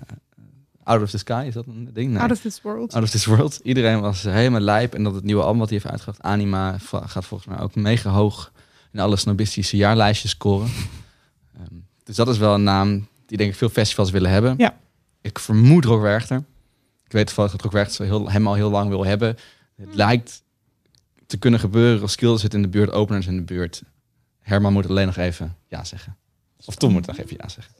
[0.83, 2.11] Out of the Sky, is dat een ding?
[2.11, 2.21] Nee.
[2.21, 2.93] Out of this world.
[2.93, 3.59] Out of This World.
[3.63, 4.93] Iedereen was helemaal lijp.
[4.93, 8.09] En dat het nieuwe album wat hij heeft uitgebracht, Anima, gaat volgens mij ook mega
[8.09, 8.51] hoog
[8.91, 10.69] in alle snobistische jaarlijstjes scoren.
[11.53, 14.53] Ehm, dus dat is wel een naam die denk ik veel festivals willen hebben.
[14.57, 14.77] Ja.
[15.21, 16.43] Ik vermoed Rock Werchter.
[17.05, 19.27] Ik weet toevallig dat heel, hem al heel lang wil hebben.
[19.75, 19.95] Het Hmm.
[19.95, 20.43] lijkt
[21.25, 21.99] te kunnen gebeuren.
[21.99, 23.81] Roskilde zit in de buurt, openers in de buurt.
[24.41, 26.17] Herman moet alleen nog even ja zeggen.
[26.65, 27.73] Of Tom moet nog even ja zeggen.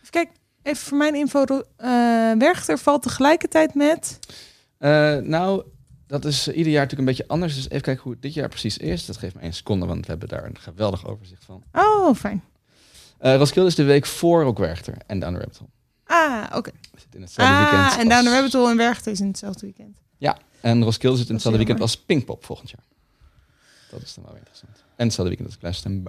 [0.00, 0.28] Even kijk,
[0.62, 1.44] even voor mijn info.
[1.76, 4.18] Eh, Werchter valt tegelijkertijd met...
[4.78, 5.62] Eh, nou,
[6.06, 7.54] dat is ieder jaar natuurlijk een beetje anders.
[7.54, 9.06] Dus even kijken hoe het dit jaar precies is.
[9.06, 11.62] Dat geeft me één seconde, want we hebben daar een geweldig overzicht van.
[11.72, 12.42] Oh, fijn.
[13.18, 15.70] Eh Roskilde is de week voor ook Werchter en Rabbit Hole.
[16.06, 16.70] Ah, oké.
[17.12, 18.00] In hetzelfde Ah, weekend.
[18.02, 19.96] en Down the Rabbit Hole en Werchter is in hetzelfde weekend.
[20.16, 22.82] Ja, en Roskilde zit in hetzelfde weekend als Pinkpop volgend jaar.
[23.90, 24.84] Dat is dan wel weer interessant.
[24.96, 26.02] En hetzelfde weekend als Glastonbury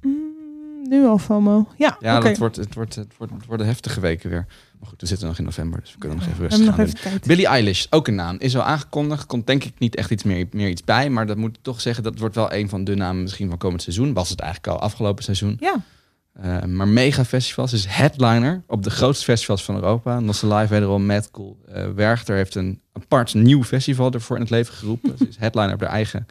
[0.00, 0.16] Buddy.
[0.16, 1.68] Mm, nu al FOMO.
[1.76, 4.46] Ja, Ja, dat wordt, het, wordt, het, wordt, het worden heftige weken weer.
[4.80, 6.76] Maar goed, we zitten nog in november, dus we kunnen nog even rustig gaan nog
[6.76, 6.86] doen.
[6.86, 7.26] even tijd.
[7.26, 8.36] Billie Eilish, ook een naam.
[8.38, 9.26] Is al aangekondigd.
[9.26, 11.10] Komt denk ik niet echt iets meer, meer iets bij.
[11.10, 13.58] Maar dat moet ik toch zeggen, dat wordt wel een van de namen misschien van
[13.58, 14.12] komend seizoen.
[14.12, 15.56] Was het eigenlijk al afgelopen seizoen.
[15.60, 15.74] Ja,
[16.32, 20.20] Eh, maar mega festivals is headliner op de grootste festivals van Europa.
[20.20, 21.58] Nosse Live wederom, Mad Cool.
[21.68, 25.18] Eh, Werchter heeft een apart nieuw festival ervoor in het leven geroepen.
[25.18, 26.26] Ze is headliner op de eigen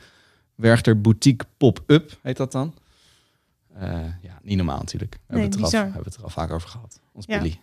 [0.56, 2.74] Werchter Boutique Pop-Up, heet dat dan.
[3.74, 3.90] Eh,
[4.22, 5.14] ja, niet normaal natuurlijk.
[5.28, 7.00] We Nee, hebben, het al, hebben het er al vaak over gehad.
[7.12, 7.38] Ons Ja.
[7.38, 7.60] Billy.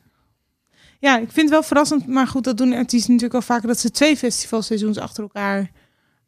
[0.98, 2.06] Ja, ik vind het wel verrassend.
[2.06, 3.68] Maar goed, dat doen artiesten natuurlijk al vaker.
[3.68, 5.70] Dat ze twee festivalseizoens achter elkaar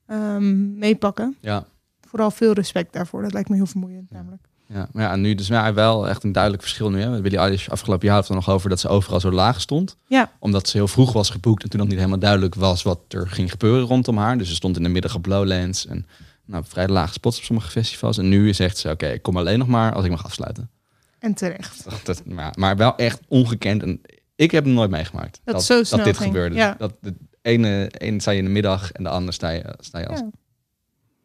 [0.06, 1.36] ehm, meepakken.
[1.40, 1.66] Ja.
[2.00, 3.22] Vooral veel respect daarvoor.
[3.22, 4.42] Dat lijkt me heel vermoeiend namelijk.
[4.72, 7.00] Ja, maar ja, nu dus ja, wel echt een duidelijk verschil nu.
[7.00, 7.20] Hè.
[7.20, 9.96] Billie Eilish afgelopen jaar had het er nog over dat ze overal zo laag stond.
[10.06, 10.32] Ja.
[10.38, 13.28] Omdat ze heel vroeg was geboekt en toen nog niet helemaal duidelijk was wat er
[13.28, 14.38] ging gebeuren rondom haar.
[14.38, 16.06] Dus ze stond in de middag op Lowlands en
[16.44, 18.18] nou, vrij lage spots op sommige festivals.
[18.18, 20.70] En nu zegt ze, oké, ik kom alleen nog maar als ik mag afsluiten.
[21.18, 21.86] En terecht.
[22.04, 23.82] Dat, maar, maar wel echt ongekend.
[23.82, 24.00] En
[24.36, 25.40] ik heb hem nooit meegemaakt.
[25.44, 26.26] Dat het zo snel dit ging.
[26.32, 26.56] gebeurde.
[26.56, 26.74] Ja.
[26.78, 29.98] Dat de ene, ene sta je in de middag en de ander sta je, sta
[29.98, 30.30] je als Ja.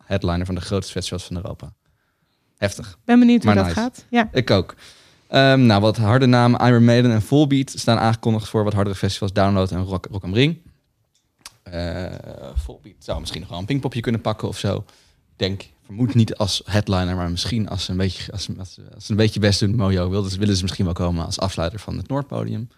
[0.03, 1.73] headliner van de grootste festivals van Europa.
[2.58, 2.98] Heftig.
[3.06, 3.80] Ben benieuwd hoe Maar dat nice.
[3.80, 4.06] gaat.
[4.10, 4.30] Ja.
[4.32, 4.76] Ik ook.
[5.28, 6.68] Ehm, nou, wat harde namen.
[6.68, 9.34] Iron Maiden en Volbeat staan aangekondigd voor wat hardere festivals.
[9.34, 10.58] Download en Rock, Rock am Ring.
[11.63, 12.06] Eh
[12.56, 14.86] Volbeat zou misschien nog wel een pingpopje kunnen pakken of zo.
[15.36, 19.06] Denk, vermoed niet als headliner, maar misschien als ze een beetje, als, als, ze- als
[19.06, 19.76] ze een beetje best doen.
[19.76, 22.70] Mojo wilden ze, willen ze misschien wel komen als afsluiter van het Noordpodium.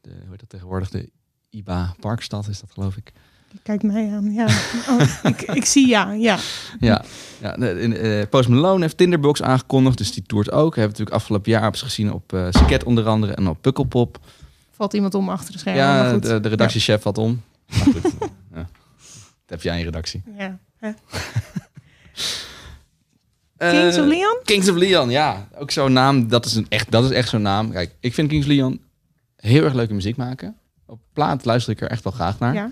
[0.00, 0.90] De, hoe heet dat tegenwoordig?
[0.90, 1.10] De
[1.50, 3.12] IBA Parkstad is dat, geloof ik.
[3.62, 4.32] Kijk mij aan.
[4.32, 4.46] Ja.
[4.88, 6.12] Oh, ik, ik zie ja.
[6.12, 6.38] Ja.
[6.80, 7.04] Ja,
[7.40, 10.74] ja eh, Post Malone heeft Tinderbox aangekondigd, dus die toert ook.
[10.74, 13.58] We hebben natuurlijk afgelopen jaar hebben ze gezien op eh Sket onder andere en op
[13.60, 14.18] Pukkelpop.
[14.70, 15.82] Valt iemand om achter de schermen.
[15.82, 16.22] Ja, goed.
[16.22, 17.42] de, de redactiechef had om.
[17.66, 18.02] Maar goed,
[18.54, 18.68] ja.
[19.20, 20.22] dat heb jij in redactie.
[20.38, 20.58] Ja.
[20.78, 20.90] Hè.
[23.56, 24.38] Eh, Kings of Leon?
[24.44, 25.48] Kings of Leon, ja.
[25.54, 27.70] Ook zo'n naam, dat is, een echt, dat is echt zo'n naam.
[27.70, 28.80] Kijk, ik vind Kings of Leon
[29.36, 30.56] heel erg leuke muziek maken.
[30.86, 32.54] Op plaat luister ik er echt wel graag naar.
[32.54, 32.70] Ja.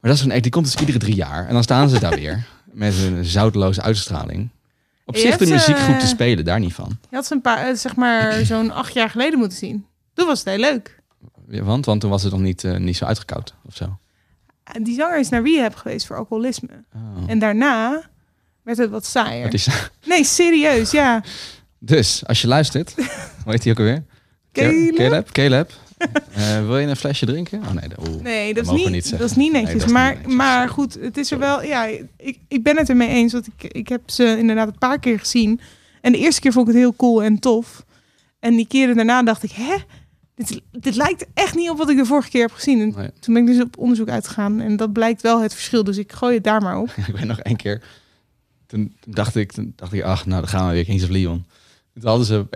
[0.00, 1.46] Maar dat is een act, die komt dus iedere drie jaar.
[1.46, 2.46] En dan staan ze daar weer.
[2.72, 4.48] Met een zoutloze uitstraling.
[5.04, 6.98] Op Je zich de muziek eh, goed te spelen, daar niet van.
[7.10, 9.86] Je had ze een paar, eh, zeg maar, zo'n acht jaar geleden moeten zien.
[10.14, 11.02] Toen was het heel leuk.
[11.48, 13.98] Ja, Want, want toen was het nog niet, eh, niet zo uitgekoud of zo.
[14.64, 16.84] En Die zanger is naar rehab geweest voor alcoholisme.
[16.94, 17.00] Oh.
[17.26, 18.02] En daarna
[18.62, 19.54] werd het wat saaier.
[19.54, 19.68] Is,
[20.06, 21.22] Nee, serieus, ja.
[21.78, 22.94] dus, als je luistert,
[23.44, 24.04] hoe heet hij ook alweer?
[24.52, 24.94] Caleb?
[24.94, 25.30] Caleb?
[25.30, 25.72] Caleb?
[26.34, 27.58] Eh, wil je een flesje drinken?
[27.62, 28.22] Oh nee, dat.
[28.22, 29.84] Nee, dat is niet, dat is niet netjes.
[29.84, 30.34] is maar, niet netjes.
[30.36, 31.62] maar goed, het is er wel.
[31.62, 31.84] Ja,
[32.16, 33.32] ik, ik ben het ermee eens.
[33.32, 35.60] Want ik, ik heb ze inderdaad een paar keer gezien.
[36.00, 37.84] En de eerste keer vond ik het heel cool en tof.
[38.38, 39.74] En die keren daarna dacht ik, hè?
[40.34, 42.80] Dit, dit lijkt echt niet op wat ik de vorige keer heb gezien.
[42.80, 43.10] En Nee.
[43.20, 44.60] toen ben ik dus op onderzoek uitgegaan.
[44.60, 45.84] En dat blijkt wel het verschil.
[45.84, 46.88] Dus ik gooi het daar maar op.
[47.06, 47.82] ik weet nog één keer.
[48.66, 51.08] Toen, toen dacht ik, toen dacht ik, ach, nou dan gaan we weer Kings of
[51.08, 51.44] Leon.
[51.94, 52.46] Toen hadden ze,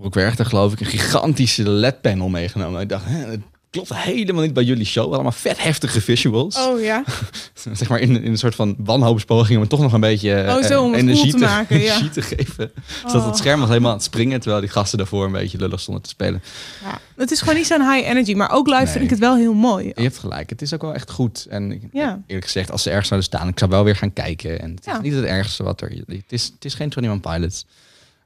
[0.00, 2.80] ook Werchter geloof ik, een gigantische LED-panel meegenomen.
[2.80, 5.12] Ik dacht, hè, het klopt helemaal niet bij jullie show.
[5.12, 6.56] Allemaal vet heftige visuals.
[6.58, 7.04] Oh ja.
[7.72, 10.56] Zeg maar in, in een soort van wanhoopspoging om het toch nog een beetje eh,
[10.56, 11.82] Oh, zo, om energie, cool te te, maken, ja.
[11.96, 12.72] energie te geven.
[13.00, 13.26] Zodat Oh.
[13.26, 16.02] het scherm was helemaal aan het springen, terwijl die gasten daarvoor een beetje lullig stonden
[16.02, 16.42] te spelen.
[16.84, 16.98] ja.
[17.16, 18.34] Het is gewoon niet zo'n high energy.
[18.34, 18.92] Maar ook live Nee.
[18.92, 19.86] vind ik het wel heel mooi.
[19.94, 21.46] Je hebt gelijk, het is ook wel echt goed.
[21.50, 22.22] En Ja.
[22.26, 24.60] eerlijk gezegd, als ze ergens zouden staan, ik zou wel weer gaan kijken.
[24.60, 25.90] En het is niet het ergste wat er...
[26.06, 27.66] Het is, het is geen 21 Pilots.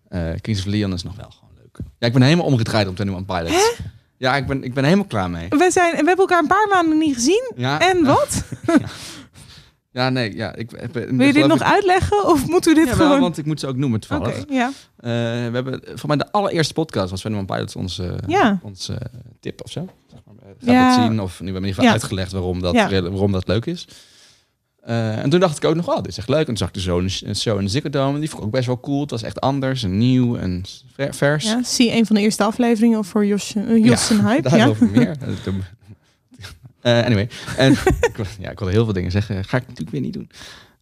[0.08, 1.49] Eh Kings of Leon is nog wel gewoon.
[1.98, 3.80] Ja, ik ben helemaal omgedraaid om 21 Pilots.
[4.16, 5.48] Ja, ik ben, ik ben helemaal klaar mee.
[5.48, 7.52] We, zijn, we hebben elkaar een paar maanden niet gezien.
[7.56, 8.44] Ja, En wat?
[9.90, 10.54] ja nee, ja.
[10.54, 12.26] Ik, ik, Wil je dit nog uitleggen?
[12.28, 13.20] Of moeten we dit Ja, wel, gewoon...
[13.20, 14.44] want ik moet ze ook noemen Oké, toevallig.
[14.48, 14.66] ja.
[14.96, 15.10] Eh,
[15.50, 18.58] we hebben, voor mij de allereerste podcast was 21 Pilots onze, Ja.
[18.62, 18.98] onze
[19.40, 19.86] tip of zo.
[20.10, 20.96] Zeg maar, eh, Ga Ja.
[20.96, 21.20] dat zien.
[21.20, 23.88] Of nu hebben we in ieder geval uitgelegd waarom dat, waarom dat leuk is.
[24.82, 26.38] Eh, en toen dacht ik ook nog, oh, dit is echt leuk.
[26.38, 28.14] En toen zag ik de zo'n een show in de Ziggo Dome.
[28.14, 29.00] En die vond ik ook best wel cool.
[29.00, 30.64] Het was echt anders en nieuw en
[30.94, 31.44] ver- vers.
[31.44, 31.62] ja.
[31.64, 34.48] Zie een van de eerste afleveringen voor Jos, uh, Jos en Hype.
[34.50, 34.56] Ja.
[34.56, 35.16] Daarover meer.
[35.20, 35.54] Eh,
[36.80, 37.28] Eh, anyway.
[37.56, 37.76] En,
[38.40, 39.44] ja, ik wilde heel veel dingen zeggen.
[39.44, 40.30] Ga ik natuurlijk weer niet doen.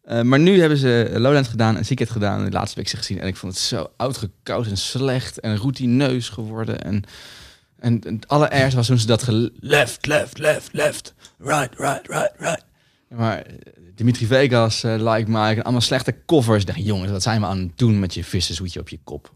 [0.03, 2.45] Eh, maar nu hebben ze Lowlands gedaan en Secret gedaan.
[2.45, 3.21] De laatste week ze gezien.
[3.21, 5.41] En ik vond het zo uitgekoud en slecht.
[5.41, 6.83] En routineus geworden.
[6.83, 7.03] En,
[7.79, 9.27] en, en het allerergste was toen ze dat
[9.61, 11.15] left, left, left, left.
[11.39, 12.65] Right, right, right, right.
[13.11, 13.55] Ja, Maar eh,
[13.99, 15.55] Dimitri Vegas, eh, Like Mike.
[15.55, 16.65] En allemaal slechte covers.
[16.65, 19.35] Dacht, jongens, wat zijn we aan het doen met je vissenzoetje op je kop?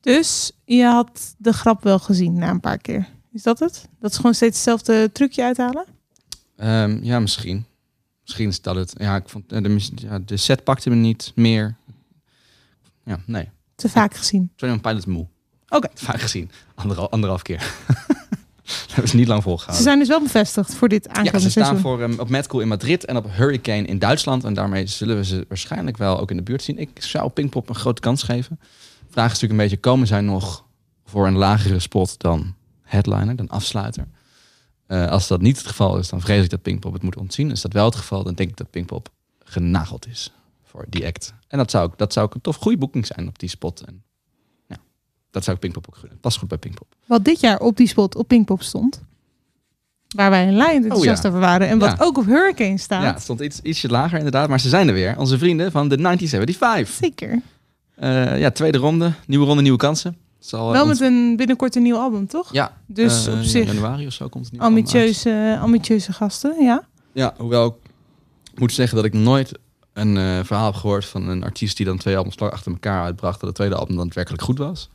[0.00, 3.08] Dus je had de grap wel gezien na een paar keer.
[3.32, 3.88] Is dat het?
[4.00, 5.86] Dat is gewoon steeds hetzelfde trucje uithalen?
[6.56, 7.66] Ehm, ja, misschien.
[8.22, 8.94] Misschien is dat het.
[8.98, 11.76] Ja, ik vond eh, de, ja, de set pakte me niet meer.
[13.04, 13.50] Ja, nee.
[13.74, 14.52] Te vaak gezien.
[14.56, 15.26] 21 Pilots moe.
[15.68, 15.88] Oké.
[15.94, 16.50] Vaak gezien.
[16.74, 17.72] Anderhal, anderhalf keer.
[18.86, 19.84] dat hebben ze niet lang Ze volgehouden.
[19.84, 21.82] zijn dus wel bevestigd voor dit Ja, aankomende ze staan seizoen.
[21.90, 24.44] voor um, op Madcool in Madrid en op Hurricane in Duitsland.
[24.44, 26.78] En daarmee zullen we ze waarschijnlijk wel ook in de buurt zien.
[26.78, 28.58] Ik zou Pinkpop een grote kans geven.
[29.10, 30.64] Vraag is natuurlijk een beetje, komen zij nog
[31.04, 34.06] voor een lagere spot dan headliner, dan afsluiter?
[34.86, 37.50] Eh, als dat niet het geval is, dan vrees ik dat Pinkpop het moet ontzien.
[37.50, 39.08] Is dat wel het geval, dan denk ik dat Pinkpop
[39.44, 40.32] genageld is
[40.64, 41.34] voor die act.
[41.48, 43.80] En dat zou, ook- dat zou ook een tof goede boeking zijn op die spot.
[43.80, 44.07] En ja,
[45.30, 46.18] dat zou ik Pinkpop ook gunnen.
[46.20, 46.94] Past goed bij Pinkpop.
[47.06, 49.02] Wat dit jaar op die spot op Pinkpop stond.
[50.16, 51.28] Waar wij een lijn enthousiast Oh ja.
[51.28, 51.68] over waren.
[51.68, 52.04] En wat Ja.
[52.04, 53.02] ook op Hurricane staat.
[53.02, 55.18] Ja, het stond iets, ietsje lager inderdaad, maar ze zijn er weer.
[55.18, 56.94] Onze vrienden van de 1975.
[57.04, 57.42] Zeker.
[57.94, 59.12] Eh, ja, tweede ronde.
[59.26, 60.16] Nieuwe ronde, nieuwe kansen.
[60.38, 62.52] Zal, eh, Wel met een binnenkort een nieuw album, toch?
[62.52, 64.62] Ja, Dus eh, op in zich januari of zo komt het uit.
[64.62, 66.86] ambitieuze, ambitieuze gasten, ja.
[67.12, 67.78] Ja, hoewel
[68.52, 69.52] ik moet zeggen dat ik nooit
[69.92, 73.48] een verhaal heb gehoord van een artiest die dan twee albums achter elkaar uitbracht, dat
[73.48, 74.90] het tweede album dan werkelijk goed was.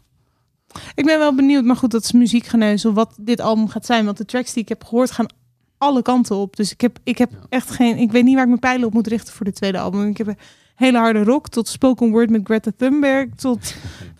[0.95, 4.05] Ik ben wel benieuwd, maar goed, dat is muziekgeneuzel, wat dit album gaat zijn.
[4.05, 5.25] Want de tracks die ik heb gehoord gaan
[5.77, 6.55] alle kanten op.
[6.55, 7.37] Dus ik heb, ik heb Ja.
[7.49, 7.97] echt geen...
[7.97, 10.09] Ik weet niet waar ik mijn pijlen op moet richten voor dit tweede album.
[10.09, 10.37] Ik heb een
[10.75, 13.73] hele harde rock, tot spoken word met Greta Thunberg, tot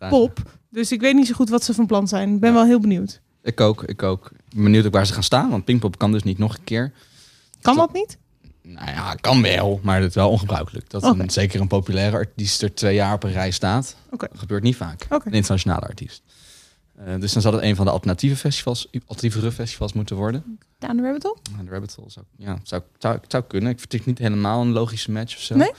[0.10, 0.42] pop.
[0.70, 2.34] Dus ik weet niet zo goed wat ze van plan zijn.
[2.34, 3.22] Ik ben wel heel benieuwd.
[3.44, 4.26] Ik ook, ik ook.
[4.26, 6.64] Ik ben benieuwd ook waar ze gaan staan, want Pinkpop kan dus niet nog een
[6.64, 6.92] keer.
[7.62, 8.18] Kan dat niet?
[8.62, 10.90] Nou ja, kan wel, maar het is wel ongebruikelijk.
[10.90, 13.96] Dat een, zeker een populaire artiest er twee jaar op een rij staat.
[14.10, 15.06] Dat gebeurt niet vaak.
[15.10, 16.24] Een internationale artiest.
[16.96, 20.60] Eh, dus dan zal het een van de alternatieve festivals, alternatieve festivals moeten worden.
[20.80, 21.38] Down the rabbit hole?
[21.66, 23.72] De Rabbit Hole zou, ja, zou, zou, zou kunnen.
[23.72, 25.56] Ik vind het niet helemaal een logische match of zo.
[25.56, 25.72] Nee?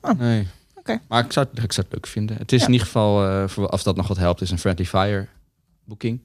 [0.00, 0.18] Oh.
[0.18, 0.46] Nee.
[0.74, 1.00] Oké.
[1.08, 2.36] Maar ik zou, het- ik zou het leuk vinden.
[2.36, 2.66] Het is Ja.
[2.66, 5.26] in ieder geval, eh, voor, als dat nog wat helpt, is een Friendly Fire
[5.84, 6.20] boeking.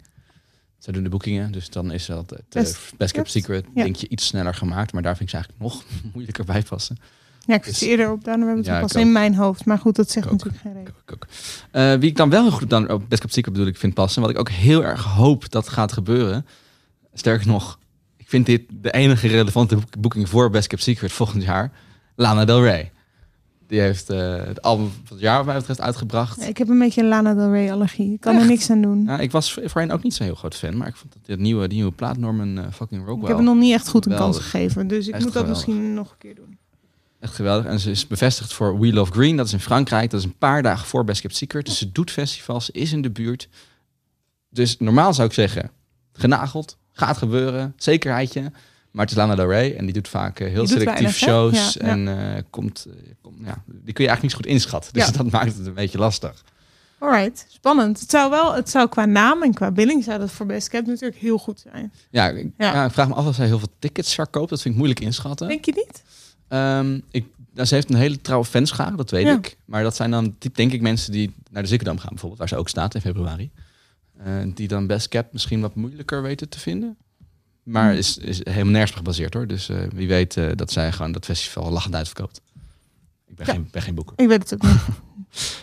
[0.78, 2.64] Zij doen de boekingen, dus dan is dat het eh,
[2.98, 3.32] Best- Kept?
[3.32, 3.84] Secret Ja.
[3.84, 4.94] denk je iets sneller gemaakt.
[4.94, 6.98] Maar daar vind ik ze eigenlijk nog moeilijker bij passen.
[7.46, 9.66] Ja, ik Dus- zit eerder op Down rabbit Ja, pas in mijn hoofd.
[9.66, 10.32] Maar goed, dat zegt ook.
[10.32, 10.94] natuurlijk geen reden.
[11.14, 11.28] Ook.
[11.72, 13.94] Eh, wie ik dan wel heel goed dan op Best Kept Secret bedoel ik vind
[13.94, 16.46] passen, wat ik ook heel erg hoop dat gaat gebeuren.
[17.14, 17.80] Sterker nog,
[18.18, 21.72] ik vind dit de enige relevante boek- boeking voor Best Kept Secret volgend jaar.
[22.16, 22.92] Lana Del Rey.
[23.68, 26.40] Die heeft eh, het album van het jaar wat mij betreft uitgebracht.
[26.42, 28.14] Ja, ik heb een beetje een Lana Del Rey allergie.
[28.14, 29.04] Ik kan er niks aan doen.
[29.04, 31.40] Ja, ik was voorheen ook niet zo'n heel groot fan, maar ik vond dat dit
[31.40, 34.06] nieuwe, die nieuwe plaat Norman eh, fucking Rockwell ik heb hem nog niet echt goed
[34.06, 34.88] een kans gegeven.
[34.88, 35.50] Dus ik moet dat geweldig.
[35.50, 36.58] misschien nog een keer doen.
[37.26, 37.66] Echt geweldig.
[37.66, 40.10] En ze is bevestigd voor We Love Green, dat is in Frankrijk.
[40.10, 41.66] Dat is een paar dagen voor Best Kept Secret.
[41.66, 43.50] Dus ze doet festivals, is in de buurt.
[44.50, 45.72] Dus normaal zou ik zeggen,
[46.14, 48.52] genageld, gaat gebeuren, zekerheidje.
[48.92, 51.74] Maar het is Lana Del Rey en die doet vaak eh, heel Die selectief shows.
[51.74, 51.92] Ja, ja.
[51.92, 54.94] en eh, komt, eh, komt, ja, die kun je eigenlijk niet zo goed inschatten.
[54.94, 55.12] Dus Ja.
[55.24, 56.44] dat maakt het een beetje lastig.
[57.00, 58.00] Alright, spannend.
[58.00, 60.88] Het zou wel, het zou qua naam en qua billing zou dat voor Best Kept
[60.88, 61.94] natuurlijk heel goed zijn.
[62.10, 62.74] Ja, ik, Ja.
[62.74, 62.86] ja.
[62.86, 64.50] ik vraag me af of zij heel veel tickets verkoopt.
[64.50, 65.48] Dat vind ik moeilijk inschatten.
[65.48, 66.04] Denk je niet?
[66.56, 69.34] Ehm, ik, nou, ze heeft een hele trouwe fanschare, dat weet Ja.
[69.38, 69.58] ik.
[69.66, 72.56] Maar dat zijn dan, denk ik, mensen die naar de Dome gaan bijvoorbeeld, waar ze
[72.56, 73.50] ook staat in februari.
[74.18, 76.98] Eh, die dan Best Cap misschien wat moeilijker weten te vinden.
[77.64, 77.98] Maar Hmm.
[77.98, 79.48] is, is helemaal nergens op gebaseerd hoor.
[79.48, 82.42] Dus eh, wie weet eh, dat zij gewoon dat festival lachend uitverkoopt.
[83.28, 83.54] Ik ben, Ja.
[83.54, 84.14] geen, ben geen boeker.
[84.20, 84.82] Ik weet het ook niet.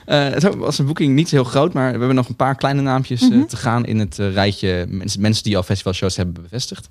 [0.06, 3.20] Het was een boeking niet heel groot, maar we hebben nog een paar kleine naampjes
[3.28, 3.44] Mhm.
[3.46, 6.88] te gaan in het rijtje mensen, mensen die al festivalshows hebben bevestigd.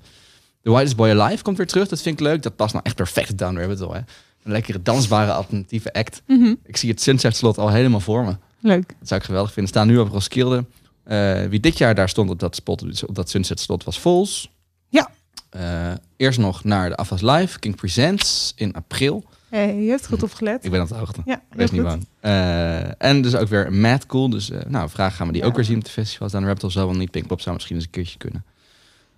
[0.62, 2.42] The Whitest Boy Alive komt weer terug, dat vind ik leuk.
[2.42, 3.92] Dat past nou echt perfect Down Rabbit Hole.
[3.94, 3.98] Hè?
[4.44, 6.22] Een lekkere dansbare alternatieve act.
[6.26, 6.54] Mhm.
[6.64, 8.36] Ik zie het Sunset slot al helemaal voor me.
[8.60, 8.88] Leuk.
[8.98, 9.72] Dat zou ik geweldig vinden.
[9.72, 10.64] Staan nu op Roskilde.
[11.04, 13.98] Eh, wie dit jaar daar stond op dat spot, dus op dat Sunset slot, was
[14.00, 14.50] Vols.
[14.88, 15.10] Ja.
[15.50, 19.24] Eh, eerst nog naar de Afas Live, King Presents in april.
[19.48, 20.64] Hey, je hebt goed opgelet.
[20.64, 21.20] Ik ben aan het hoogte.
[21.24, 22.06] Ja, Wees niet bang.
[22.20, 24.28] Eh, en dus ook weer Mad Cool.
[24.30, 25.48] Dus nou, vraag gaan we die Ja.
[25.48, 26.32] ook weer zien op de festivals.
[26.32, 27.10] Dan Raptor zal wel niet.
[27.10, 28.44] Pinkpop zou misschien eens een keertje kunnen.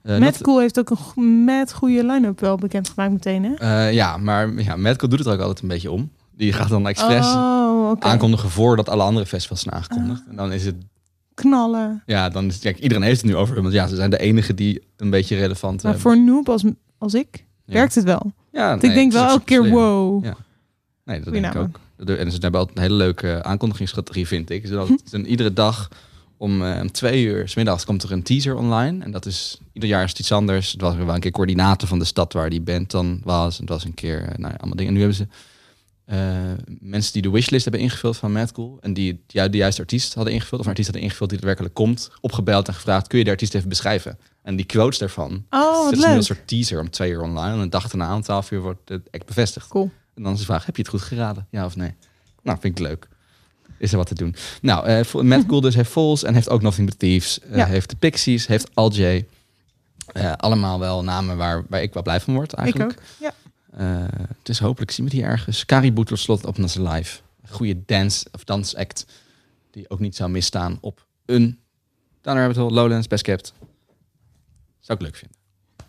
[0.05, 3.55] Eh, dat- Cool heeft ook een met goede line-up wel bekendgemaakt meteen, hè?
[3.55, 6.11] eh, ja, maar ja, Mad Cool doet het ook altijd een beetje om.
[6.37, 10.23] Die gaat dan expres Oh, aankondigen voordat alle andere festivals zijn aangekondigd.
[10.29, 10.75] En dan is het,
[11.35, 12.03] Knallen.
[12.07, 13.62] ja, dan is kijk, iedereen heeft het nu over.
[13.62, 16.01] Want ja, ze zijn de enige die een beetje relevant Maar hebben.
[16.01, 16.64] voor een noob als,
[16.99, 17.73] als ik, Ja.
[17.73, 18.33] werkt het wel.
[18.53, 20.25] Ja, nee, ik denk wel elke keer, wow.
[20.25, 20.37] Ja.
[21.05, 21.81] Nee, dat Goeie denk ik ook.
[21.97, 24.67] Dat- En ze hebben altijd een hele leuke aankondigingsstrategie, vind ik.
[24.67, 25.88] Zodat een- iedere dag
[26.37, 29.05] om, eh, om twee uur, 's middags, komt er een teaser online.
[29.05, 30.73] En dat is, ieder jaar is het iets anders.
[30.73, 33.59] Het was wel een keer coördinator van de stad waar die band dan was.
[33.59, 34.87] Het was een keer, eh, nou ja, allemaal dingen.
[34.87, 35.27] En nu hebben ze
[36.05, 36.18] eh,
[36.81, 38.79] mensen die de wishlist hebben ingevuld van Mad Cool.
[38.81, 40.61] En die ja, de juiste artiest hadden ingevuld.
[40.61, 42.11] Of een artiest hadden ingevuld die daadwerkelijk komt.
[42.20, 44.18] Opgebeld en gevraagd, kun je de artiest even beschrijven?
[44.42, 45.44] En die quotes daarvan.
[45.51, 46.16] Oh, wat nu leuk.
[46.16, 47.55] een soort teaser om twee uur online.
[47.55, 49.68] En een dag erna om twaalf uur wordt het echt bevestigd.
[49.68, 49.90] Cool.
[50.14, 51.47] En dan is de vraag, heb je het goed geraden?
[51.51, 51.94] Ja of nee?
[52.42, 53.09] Nou, vind ik leuk.
[53.79, 54.35] Is er wat te doen.
[54.63, 57.41] Nou, Vo- Matt Cool dus heeft Vols en heeft ook Nothing But Thieves.
[57.41, 57.67] eh, Ja.
[57.67, 59.25] Heeft de Pixies, heeft Al J.
[60.13, 62.91] Eh, allemaal wel namen waar, waar ik wel blij van word Ik eigenlijk.
[62.91, 62.99] ook.
[63.21, 63.33] Ja.
[63.77, 64.05] Eh,
[64.43, 65.65] dus hopelijk zien we die ergens.
[65.65, 67.21] Caribou tot slot op onze live.
[67.49, 69.07] Goede dance of dansact
[69.71, 71.59] die ook niet zou misstaan op een
[72.21, 73.53] Down Rabbit Hole, Lowlands, Best Kept.
[74.81, 75.37] Zou ik leuk vinden.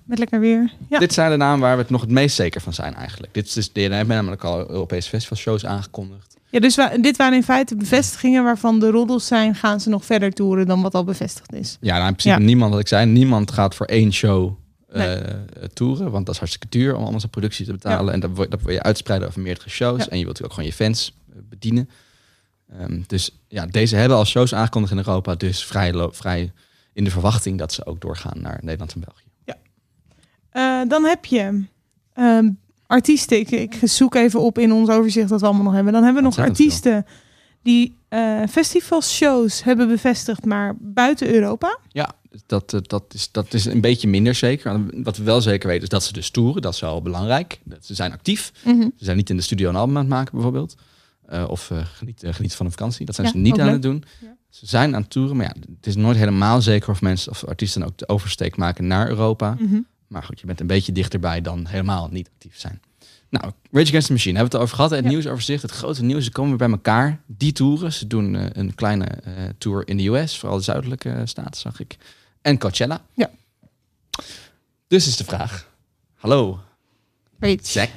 [0.03, 0.73] Met lekker weer.
[0.89, 0.99] Ja.
[0.99, 3.33] Dit zijn de namen waar we het nog het meest zeker van zijn eigenlijk.
[3.33, 6.34] Dit is die hebben namelijk al Europese festivalshows aangekondigd.
[6.49, 10.05] Ja, dus wa- dit waren in feite bevestigingen waarvan de roddels zijn, gaan ze nog
[10.05, 11.77] verder toeren dan wat al bevestigd is.
[11.81, 12.45] Ja, nou in principe Ja.
[12.45, 14.53] niemand, wat ik zei, niemand gaat voor één show
[14.91, 15.07] Nee.
[15.17, 16.11] eh, toeren.
[16.11, 18.13] Want dat is hartstikke duur om allemaal zijn productie te betalen.
[18.13, 20.03] En dat dat wil je uitspreiden over meerdere shows.
[20.03, 20.09] Ja.
[20.09, 21.89] En je wilt natuurlijk ook gewoon je fans eh, bedienen.
[22.79, 25.35] Ehm, dus ja, deze hebben al shows aangekondigd in Europa.
[25.35, 26.51] Dus vrij, vrij
[26.93, 29.23] in de verwachting dat ze ook doorgaan naar Nederland en België.
[30.49, 31.63] Eh, dan heb je
[32.13, 32.49] ehm,
[32.95, 33.39] artiesten.
[33.39, 35.93] Ik, ik zoek even op in ons overzicht dat we allemaal nog hebben.
[35.93, 37.05] Dan hebben we nog artiesten
[37.63, 41.79] die eh festivalshows hebben bevestigd, maar buiten Europa.
[41.89, 42.11] Ja,
[42.45, 44.81] dat, eh, dat, is, dat is een beetje minder zeker.
[45.03, 46.61] Wat we wel zeker weten is dat ze dus toeren.
[46.61, 47.59] Dat is wel belangrijk.
[47.63, 48.51] Dat ze zijn actief.
[48.65, 50.75] Ze zijn niet in de studio een album aan het maken bijvoorbeeld.
[51.25, 53.05] Eh, of geniet, genieten van een vakantie.
[53.05, 53.73] Dat zijn Ja, ze niet aan leuk.
[53.73, 54.03] het doen.
[54.21, 54.35] Ja.
[54.49, 55.35] Ze zijn aan het toeren.
[55.35, 58.87] Maar ja, het is nooit helemaal zeker of mensen of artiesten ook de oversteek maken
[58.87, 59.55] naar Europa.
[59.59, 59.79] Mhm.
[60.15, 62.81] Maar goed, je bent een beetje dichterbij dan helemaal niet actief zijn.
[63.29, 64.91] Nou, Rage Against the Machine, hebben we het over gehad.
[64.91, 65.09] Het Ja.
[65.09, 67.21] nieuwsoverzicht, het grote nieuws, ze komen weer bij elkaar.
[67.25, 71.09] Die toeren, ze doen eh, een kleine eh, tour in de US, vooral de zuidelijke
[71.09, 71.97] eh, staten zag ik.
[72.41, 73.05] En Coachella.
[73.13, 73.29] Ja.
[74.87, 75.71] Dus is de vraag,
[76.13, 76.59] hallo.
[77.61, 77.89] Zack,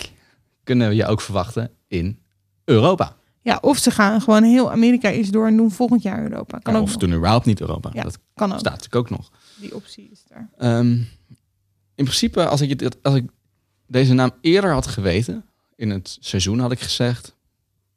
[0.64, 2.18] kunnen we je ook verwachten in
[2.64, 3.16] Europa?
[3.42, 6.59] Ja, of ze gaan gewoon heel Amerika eerst door en doen volgend jaar Europa.
[6.59, 6.98] Kan ook of nog.
[7.00, 7.90] doen überhaupt niet Europa?
[7.92, 8.02] Ja.
[8.02, 8.59] Dat Kan ook.
[8.59, 9.31] staat natuurlijk ook nog.
[9.57, 10.48] Die optie is daar.
[10.59, 10.98] Ehm,
[11.98, 13.24] in principe, als ik, als ik
[13.87, 15.44] deze naam eerder had geweten,
[15.76, 17.34] in het seizoen had ik gezegd,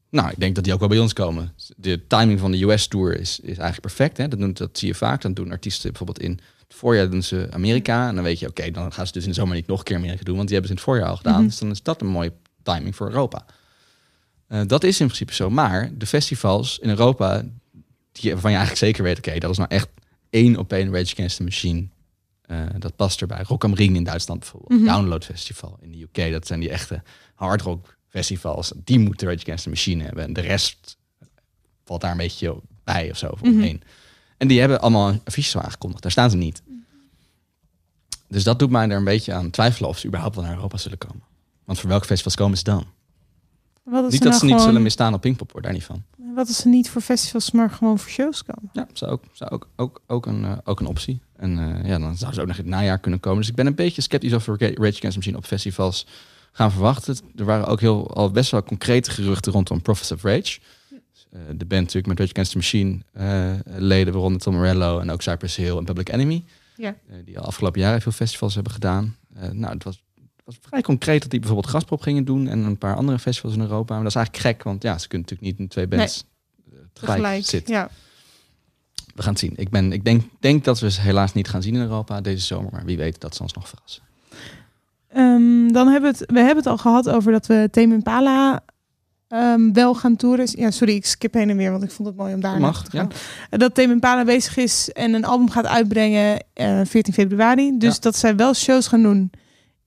[0.09, 1.53] nou, ik denk dat die ook wel bij ons komen.
[1.77, 4.17] De timing van de US-tour is, is eigenlijk perfect.
[4.17, 4.27] Hè?
[4.27, 5.21] Dat, doen, dat zie je vaak.
[5.21, 8.07] Dan doen artiesten bijvoorbeeld in het voorjaar doen ze Amerika.
[8.07, 9.85] En dan weet je, oké, dan gaan ze dus in de zomer niet nog een
[9.85, 11.39] keer Amerika doen, want die hebben ze in het voorjaar al gedaan.
[11.39, 11.45] Mhm.
[11.45, 12.33] Dus dan is dat een mooie
[12.63, 13.45] timing voor Europa.
[14.47, 15.49] Eh, dat is in principe zo.
[15.49, 17.43] Maar de festivals in Europa,
[18.11, 19.89] die, waarvan je eigenlijk zeker weet, oké, dat is nou echt
[20.29, 21.87] één op één Rage Against the Machine.
[22.51, 23.43] Eh, dat past erbij.
[23.47, 24.79] Rock am Ring in Duitsland bijvoorbeeld.
[24.81, 24.89] Mhm.
[24.89, 26.31] Download Festival in de UK.
[26.31, 27.01] Dat zijn die echte
[27.35, 28.71] hard rock festivals.
[28.83, 30.23] Die moeten Rage Against the Machine hebben.
[30.23, 30.97] En de rest
[31.85, 33.27] valt daar een beetje bij of zo.
[33.27, 33.51] Of Mhm.
[33.51, 33.81] omheen.
[34.37, 36.01] En die hebben allemaal affiches aangekondigd.
[36.01, 36.61] Daar staan ze niet.
[38.27, 40.77] Dus dat doet mij er een beetje aan twijfelen of ze überhaupt wel naar Europa
[40.77, 41.21] zullen komen.
[41.65, 42.85] Want voor welke festivals komen ze dan?
[43.83, 45.61] Wat Niet dat nou ze niet gewoon- zullen misstaan op Pinkpop, hoor.
[45.61, 46.03] Daar niet van.
[46.35, 48.69] Wat als ze niet voor festivals, maar gewoon voor shows komen?
[48.73, 51.21] Ja, zou ook, zou ook, ook, ook, een, eh, ook een optie.
[51.41, 53.39] En eh, ja, dan zou ze ook nog in het najaar kunnen komen.
[53.39, 56.07] Dus ik ben een beetje sceptisch we Rage Against the Machine op festivals
[56.51, 57.17] gaan verwachten.
[57.35, 60.59] Er waren ook heel, al best wel concrete geruchten rondom Prophets of Rage.
[61.31, 65.09] Eh, de band natuurlijk met Rage Against the Machine eh, leden, waaronder Tom Morello en
[65.09, 66.43] ook Cypress Hill en Public Enemy.
[66.75, 66.95] Ja.
[67.25, 69.15] Die al afgelopen jaren veel festivals hebben gedaan.
[69.51, 72.77] Nou, het was, het was vrij concreet dat die bijvoorbeeld Gaspop gingen doen en een
[72.77, 73.93] paar andere festivals in Europa.
[73.93, 76.23] Maar dat is eigenlijk gek, want ja, ze kunnen natuurlijk niet in twee bands
[76.93, 77.45] tegelijk, Tegelijk.
[77.45, 77.73] zitten.
[77.73, 77.89] Ja.
[79.15, 79.53] We gaan het zien.
[79.55, 82.45] Ik, ben, ik denk, denk dat we ze helaas niet gaan zien in Europa deze
[82.45, 82.71] zomer.
[82.71, 84.03] Maar wie weet dat ze ons nog verrassen.
[85.07, 88.63] Ehm, dan hebben we het, we hebben het al gehad over dat we Tame Impala
[89.27, 90.47] ehm, wel gaan toeren.
[90.51, 92.83] Ja, sorry, ik skip heen en weer, want ik vond het mooi om daar Mag,
[92.83, 93.11] te gaan.
[93.49, 97.77] Eh, Dat Tame Impala bezig is en een album gaat uitbrengen eh 14 februari.
[97.77, 97.99] Dus Ja.
[98.01, 99.31] dat zij wel shows gaan doen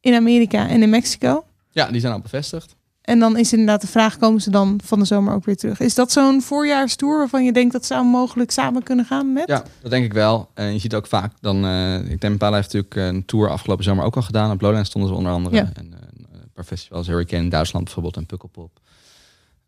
[0.00, 1.44] in Amerika en in Mexico.
[1.70, 2.76] Ja, die zijn al bevestigd.
[3.04, 5.80] En dan is inderdaad de vraag, komen ze dan van de zomer ook weer terug?
[5.80, 9.48] Is dat zo'n voorjaarstour waarvan je denkt dat zou mogelijk samen kunnen gaan met?
[9.48, 10.50] Ja, dat denk ik wel.
[10.54, 11.64] En je ziet ook vaak dan...
[11.64, 14.50] eh ik denk Impala heeft natuurlijk een tour afgelopen zomer ook al gedaan.
[14.50, 15.56] Op Lowlands stonden ze onder andere.
[15.56, 15.70] Ja.
[15.74, 15.98] En eh,
[16.32, 18.80] een paar festivals, Hurricane in Duitsland bijvoorbeeld en Pukkelpop.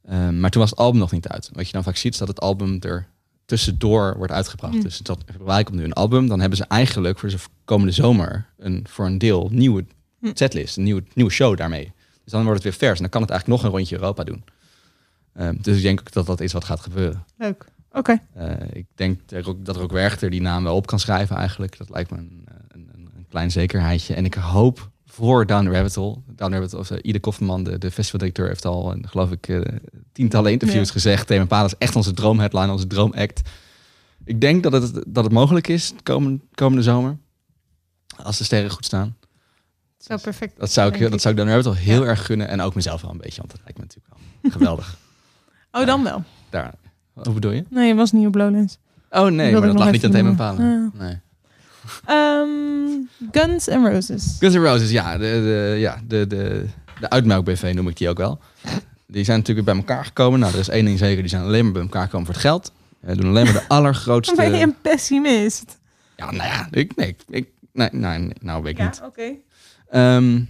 [0.03, 1.51] Eh, maar toen was het album nog niet uit.
[1.53, 3.07] Wat je dan vaak ziet is dat het album er
[3.45, 4.75] tussendoor wordt uitgebracht.
[4.75, 4.83] Mm.
[4.83, 6.29] Dus dat februari komt nu een album.
[6.29, 9.85] Dan hebben ze eigenlijk voor de komende zomer een, voor een deel nieuwe
[10.21, 10.31] Hm.
[10.35, 10.77] setlist.
[10.77, 11.93] Een nieuwe, nieuwe show daarmee.
[12.27, 12.97] Dus dan wordt het weer vers.
[12.97, 14.45] En dan kan het eigenlijk nog een rondje Europa doen.
[15.33, 17.25] Ehm, dus ik denk ook dat dat is wat gaat gebeuren.
[17.37, 17.65] Leuk.
[17.93, 18.19] Oké.
[18.35, 19.21] Eh, ik denk
[19.63, 21.79] dat er ook Werchter die naam wel op kan schrijven eigenlijk.
[21.79, 24.15] Dat lijkt me een, een, een, klein zekerheidje.
[24.15, 26.17] En ik hoop voor Down Rabbit Hole.
[26.27, 29.63] Down Rabbit Hole, of uh, Ide Kofferman, de, de festivaldirecteur, heeft al, eh, geloof ik,
[30.13, 30.93] tientallen interviews Ja.
[30.93, 31.27] gezegd.
[31.27, 33.41] Thema Pala is echt onze droomheadline, onze droomact.
[34.25, 37.17] Ik denk dat het, dat het mogelijk is komende, komende zomer.
[38.23, 39.17] Als de sterren goed staan.
[39.99, 40.59] Zo perfect.
[40.59, 42.09] Dat zou ik, dat zou ik Rabbit Hole heel Ja.
[42.09, 42.49] erg gunnen.
[42.49, 44.97] En ook mezelf wel een beetje, want dat lijkt me natuurlijk wel geweldig.
[45.73, 46.23] Oh, dan wel.
[46.51, 46.73] Daar,
[47.13, 47.65] wat bedoel je?
[47.71, 48.79] Nee, je was niet op Lowlands.
[49.11, 50.91] Oh nee, maar dat lag niet aan even Thema noemen.
[50.97, 51.07] Pala.
[51.07, 51.19] Nee.
[52.05, 54.37] Ehm, Guns N' Roses.
[54.39, 55.13] Guns N' Roses, ja.
[55.13, 56.67] De, de, ja, de, de,
[57.01, 58.39] de uitmelk-BV noem ik die ook wel.
[59.07, 60.41] Die zijn natuurlijk weer bij elkaar gekomen.
[60.41, 61.21] Nou, er is één ding zeker.
[61.21, 62.73] Die zijn alleen maar bij elkaar gekomen voor het geld.
[63.01, 64.35] Eh, doen alleen maar de allergrootste...
[64.37, 65.79] Ben je een pessimist?
[66.17, 66.69] Ja, nou ja.
[66.71, 69.01] Ik, nee, ik, nee, nee, nou weet ik niet.
[69.05, 69.33] oké.
[69.89, 70.43] Ehm,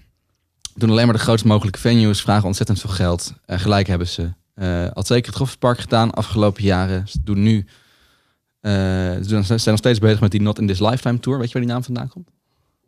[0.74, 2.20] doen alleen maar de grootst mogelijke venues.
[2.20, 3.32] Vragen ontzettend veel geld.
[3.44, 7.08] En gelijk hebben ze eh, al zeker het Goffertpark gedaan afgelopen jaren.
[7.08, 7.66] Ze doen nu...
[8.60, 11.38] eh, ze zijn nog steeds bezig met die Not in This Lifetime Tour.
[11.38, 12.28] Weet je waar die naam vandaan komt?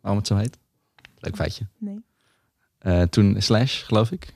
[0.01, 0.57] Waarom het zo heet?
[1.17, 1.65] Leuk feitje.
[1.77, 2.03] Nee.
[2.79, 4.33] Eh, toen Slash, geloof ik.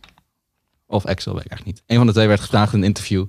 [0.88, 1.90] Of Axel, weet ik eigenlijk niet.
[1.92, 3.26] Een van de twee werd gevraagd in een interview.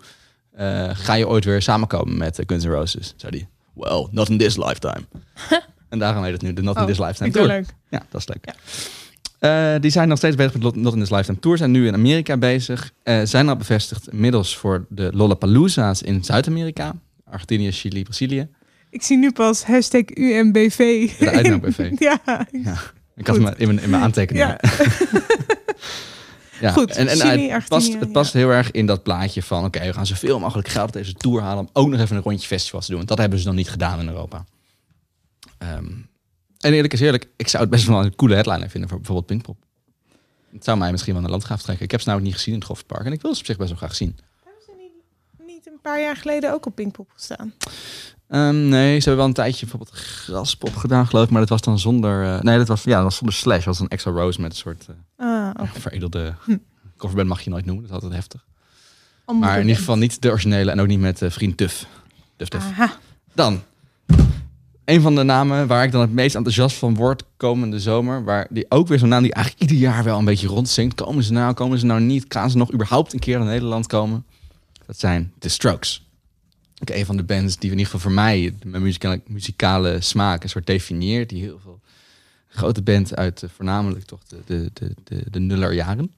[0.52, 3.14] eh, ga je ooit weer samenkomen met eh, Guns N' Roses?
[3.16, 5.04] Zei hij, well, not in this lifetime.
[5.94, 7.56] en daarom heet het nu de Not in Oh, This Lifetime Vind ik Tour.
[7.56, 7.66] leuk.
[7.90, 8.54] Ja, dat is leuk.
[9.38, 11.56] Eh, die zijn nog steeds bezig met Not in This Lifetime Tour.
[11.56, 12.92] Zijn nu in Amerika bezig.
[13.02, 16.94] Eh, zijn al bevestigd inmiddels voor de Lollapalooza's in Zuid-Amerika.
[17.30, 18.48] Argentinië, Chili, Brazilië.
[18.90, 21.10] Ik zie nu pas hashtag UMBV.
[21.18, 22.00] De uitnodiging-BV.
[22.08, 22.46] ja.
[23.16, 24.58] Ik had hem in mijn, in mijn aantekeningen.
[24.60, 24.60] ja.
[26.60, 28.38] Ja, Goed, en, en Chili, het, past, het past ja.
[28.38, 29.64] heel erg in dat plaatje van...
[29.64, 31.58] oké, we gaan zoveel mogelijk geld uit deze tour halen...
[31.58, 32.96] om ook nog even een rondje festivals te doen.
[32.98, 34.44] Want dat hebben ze nog niet gedaan in Europa.
[35.64, 35.86] Ehm,
[36.58, 38.88] en eerlijk is eerlijk, ik zou het best wel een coole headliner vinden...
[38.88, 39.56] voor bijvoorbeeld Pinkpop.
[40.52, 41.84] Het zou mij misschien wel naar Landgraaf trekken.
[41.84, 43.04] Ik heb ze nou niet gezien in het Goffertpark...
[43.06, 44.18] en ik wil ze op zich best wel graag zien.
[44.44, 47.54] Hebben ze niet, niet een paar jaar geleden ook op Pinkpop gestaan?
[48.28, 51.30] Ehm, nee, ze hebben wel een tijdje bijvoorbeeld graspop gedaan, geloof ik.
[51.30, 52.24] Maar dat was dan zonder...
[52.24, 53.56] eh, nee, dat was, ja, dat was zonder slash.
[53.56, 54.86] Dat was een extra rose met een soort
[55.16, 56.34] eh, Ah, veredelde...
[56.44, 56.56] Hm.
[56.96, 58.44] Coverband mag je nooit noemen, dat is altijd heftig.
[59.40, 61.56] Maar in ieder geval niet de originele en ook niet met eh, vriend.
[61.56, 61.86] Tuff
[62.36, 62.54] Tuff.
[62.54, 62.96] Aha.
[63.34, 63.62] Dan,
[64.84, 68.24] een van de namen waar ik dan het meest enthousiast van word komende zomer.
[68.24, 70.94] Waar die ook weer zo'n naam die eigenlijk ieder jaar wel een beetje rondzinkt.
[70.94, 72.24] Komen ze nou, komen ze nou niet?
[72.28, 74.24] Gaan ze nog überhaupt een keer naar Nederland komen?
[74.86, 76.06] Dat zijn The Strokes.
[76.80, 80.42] Ook een van de bands die in ieder geval voor mij mijn muzikale, muzikale smaak
[80.42, 81.28] een soort definieert.
[81.28, 81.80] Die heel veel
[82.48, 86.12] grote band uit eh, voornamelijk toch de, de, de, de, de nullerjaren.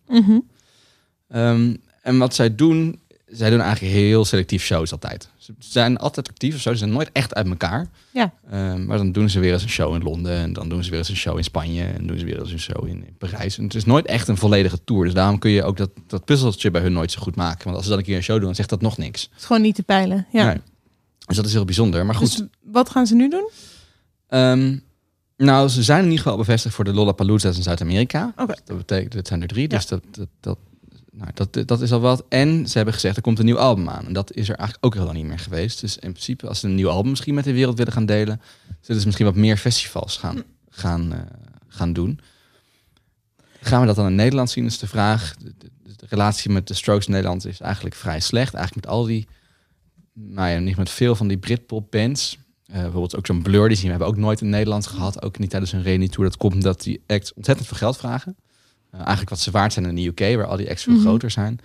[1.29, 5.29] Ehm, en wat zij doen, zij doen eigenlijk heel selectief shows altijd.
[5.37, 7.87] Ze zijn altijd actief of zo, ze zijn nooit echt uit elkaar.
[8.12, 8.33] Ja.
[8.51, 10.91] Ehm, maar dan doen ze weer eens een show in Londen en dan doen ze
[10.91, 13.16] weer eens een show in Spanje en doen ze weer eens een show in, in
[13.18, 13.59] Parijs.
[13.59, 16.24] En het is nooit echt een volledige tour, dus daarom kun je ook dat, dat
[16.24, 17.64] puzzeltje bij hun nooit zo goed maken.
[17.64, 19.22] Want als ze dan een keer een show doen, dan zegt dat nog niks.
[19.22, 20.27] Het is gewoon niet te peilen.
[20.33, 20.47] Ja.
[20.47, 20.61] Nee.
[21.27, 22.07] Dus dat is heel bijzonder.
[22.07, 23.51] Maar goed, Dus wat gaan ze nu doen?
[24.29, 24.77] Ehm,
[25.37, 28.33] nou, ze zijn in ieder geval bevestigd voor de Lollapalooza's in Zuid-Amerika.
[28.37, 28.55] Oké.
[28.64, 29.77] Dat betekent, dat zijn er drie, Ja.
[29.77, 30.59] dus dat, dat, dat,
[31.17, 32.25] nou, dat, dat is al wat.
[32.29, 34.07] En ze hebben gezegd, er komt een nieuw album aan.
[34.07, 35.81] En dat is er eigenlijk ook heel niet meer geweest.
[35.81, 38.41] Dus in principe, als ze een nieuw album misschien met de wereld willen gaan delen...
[38.81, 41.21] zullen ze misschien wat meer festivals gaan, gaan, eh,
[41.69, 42.21] gaan doen.
[43.61, 45.35] Gaan we dat dan in Nederland zien, is de vraag.
[45.37, 45.55] De,
[46.09, 48.55] relatie met de Strokes in Nederland is eigenlijk vrij slecht.
[48.55, 49.27] Eigenlijk met al die,
[50.12, 52.39] nou ja, niet met veel van die Britpop bands...
[52.67, 55.23] Eh, bijvoorbeeld ook zo'n Blur, die zien we hebben ook nooit in Nederland gehad.
[55.23, 56.29] Ook niet tijdens een reunie tour.
[56.29, 58.37] Dat komt omdat die act ontzettend veel geld vragen.
[58.97, 61.03] Eh, eigenlijk wat ze waard zijn in de UK, waar al die acts veel Mhm.
[61.03, 61.59] groter zijn.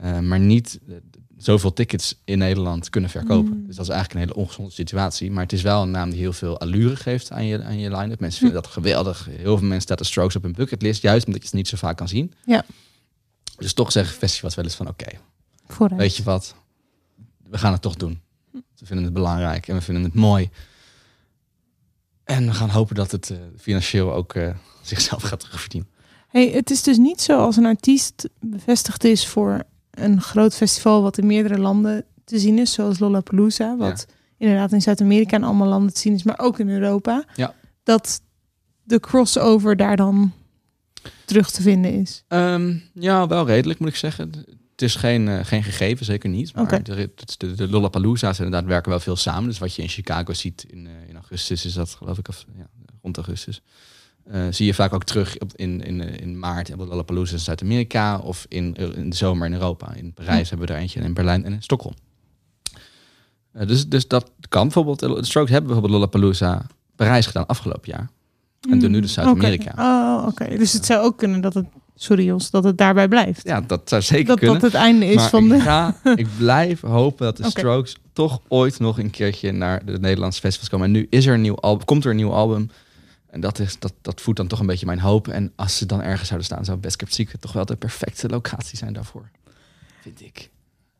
[0.00, 0.94] Eh, maar niet eh,
[1.36, 3.52] zoveel tickets in Nederland kunnen verkopen.
[3.56, 3.66] Mhm.
[3.66, 5.30] Dus dat is eigenlijk een hele ongezonde situatie.
[5.30, 7.96] Maar het is wel een naam die heel veel allure geeft aan je, aan je
[7.96, 8.20] line-up.
[8.20, 9.28] Mensen vinden dat geweldig.
[9.30, 11.02] Heel veel mensen staat de Strokes op hun bucketlist.
[11.02, 12.32] Juist omdat je het niet zo vaak kan zien.
[12.46, 12.64] Ja.
[13.56, 14.88] Dus toch zeggen festivals wel eens van...
[14.88, 15.06] Oké,
[15.96, 16.54] weet je wat?
[17.50, 18.20] We gaan het toch doen.
[18.52, 20.50] We vinden het belangrijk en we vinden het mooi.
[22.24, 24.34] En we gaan hopen dat het financieel ook
[24.82, 25.90] zichzelf gaat terugverdienen.
[26.28, 31.02] Hey, het is dus niet zo als een artiest bevestigd is voor een groot festival
[31.02, 34.06] wat in meerdere landen te zien is, zoals Lollapalooza, wat
[34.36, 37.24] inderdaad in Zuid-Amerika en allemaal landen te zien is, maar ook in Europa.
[37.34, 37.54] Ja.
[37.82, 38.20] Dat
[38.82, 40.32] de crossover daar dan
[41.24, 42.24] terug te vinden is.
[42.28, 44.32] Ehm, ja, wel redelijk moet ik zeggen.
[44.70, 46.54] Het is geen, eh, geen gegeven, zeker niet.
[46.54, 47.10] Maar de,
[47.54, 49.48] de Lollapalooza's inderdaad werken wel veel samen.
[49.48, 52.44] Dus wat je in Chicago ziet in, eh, in augustus is dat geloof ik, of,
[52.56, 52.66] ja,
[53.02, 53.62] rond augustus.
[54.30, 57.32] Eh, zie je vaak ook terug op, in, in, eh, in maart hebben we Lollapalooza
[57.32, 58.18] in Zuid-Amerika.
[58.18, 59.94] Of in, eh, in de zomer in Europa.
[59.94, 61.94] In Parijs hebben we er eentje en in Berlijn en in Stockholm.
[63.66, 64.98] Dus, dus dat kan bijvoorbeeld.
[64.98, 66.66] De Strokes hebben bijvoorbeeld Lollapalooza
[66.96, 68.10] Parijs gedaan afgelopen jaar.
[68.70, 69.70] En doen nu dus Zuid-Amerika.
[69.70, 69.80] Oké.
[69.80, 70.58] Oh, oké.
[70.58, 73.44] Dus het zou ook kunnen dat het, sorry Jos, dat het daarbij blijft.
[73.44, 74.60] Ja, dat zou zeker dat kunnen.
[74.60, 75.60] dat het einde is maar van ik, de...
[75.60, 77.44] ga, ik blijf hopen dat de.
[77.44, 80.86] Strokes toch ooit nog een keertje naar de Nederlandse festivals komen.
[80.86, 82.70] En nu is er een nieuw album, komt er een nieuw album.
[83.30, 85.28] En dat, is, dat, dat voedt dan toch een beetje mijn hoop.
[85.28, 88.28] En als ze dan ergens zouden staan, zou Best Kept Secret toch wel de perfecte
[88.28, 89.30] locatie zijn daarvoor.
[90.00, 90.50] Vind ik.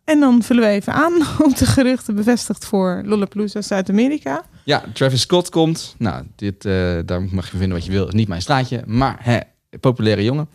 [0.04, 1.12] En dan vullen we even aan
[1.46, 4.44] op de geruchten bevestigd voor Lollapalooza Zuid-Amerika.
[4.64, 5.94] Ja, Travis Scott komt.
[5.98, 8.08] Nou, dit, eh, daar mag je vinden wat je wil.
[8.08, 8.82] Niet mijn straatje.
[8.86, 9.38] Maar hè,
[9.80, 10.48] populaire jongen.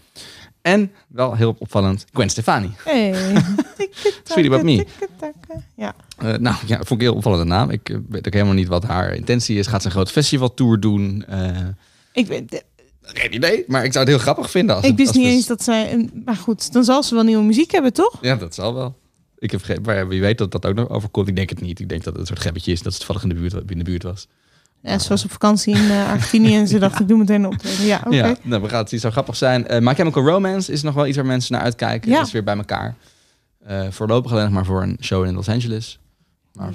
[0.64, 2.72] En wel heel opvallend, Gwen Stefani.
[2.84, 3.14] Hey.
[4.24, 4.86] Sweetie About Me.
[5.76, 5.96] Ja.
[6.18, 7.70] Eh, nou ja, vond ik een heel opvallende naam.
[7.70, 9.68] Ik eh, weet ook helemaal niet wat haar intentie is.
[9.68, 11.26] Gaat ze een groot festivaltour doen?
[11.28, 11.58] Eh,
[12.14, 12.64] Ik, weet,
[13.02, 13.64] geen idee.
[13.68, 14.76] Maar ik zou het heel grappig vinden.
[14.76, 15.94] Als ik wist niet eens dat zij...
[15.94, 18.18] een- Maar goed, dan zal ze wel nieuwe muziek hebben, toch?
[18.22, 18.96] Ja, dat zal wel.
[19.38, 21.28] Ik heb geen, maar wie weet dat dat ook nog overkomt.
[21.28, 21.80] Ik denk het niet.
[21.80, 23.78] Ik denk dat het een soort gebbetje is dat ze toevallig in de buurt, in
[23.78, 24.28] de buurt was.
[24.84, 27.52] Ja, ze was op vakantie in eh, Argentinië en ze dacht, ik doe meteen een
[27.52, 27.86] optreden.
[27.86, 28.16] Ja, oké.
[28.16, 29.00] Ja, nou, we gaan het zien.
[29.00, 29.68] Zou grappig zijn.
[29.68, 32.10] Eh My Chemical Romance is nog wel iets waar mensen naar uitkijken.
[32.10, 32.18] Ja.
[32.18, 32.96] Dat is weer bij elkaar.
[33.66, 36.00] Eh, voorlopig alleen nog maar voor een show in Los Angeles.
[36.54, 36.70] Maar,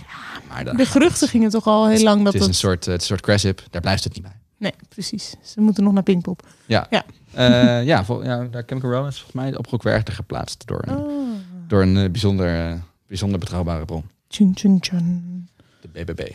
[0.48, 1.30] maar daar De geruchten het.
[1.30, 3.62] gingen toch al heel lang dat Het is een soort, het is een soort crash-up.
[3.70, 4.32] Daar blijft het niet bij.
[4.56, 5.34] Nee, precies.
[5.42, 6.46] Ze moeten nog naar Pinkpop.
[6.66, 7.04] Ja, Ja.
[7.34, 11.22] Eh, ja, vol, ja daar Chemical Romance volgens mij op Rockwerchter geplaatst door een, Oh.
[11.68, 14.04] door een bijzonder, bijzonder betrouwbare bron.
[14.28, 15.48] Tjun, tjun, tjun.
[15.80, 16.30] De BBB.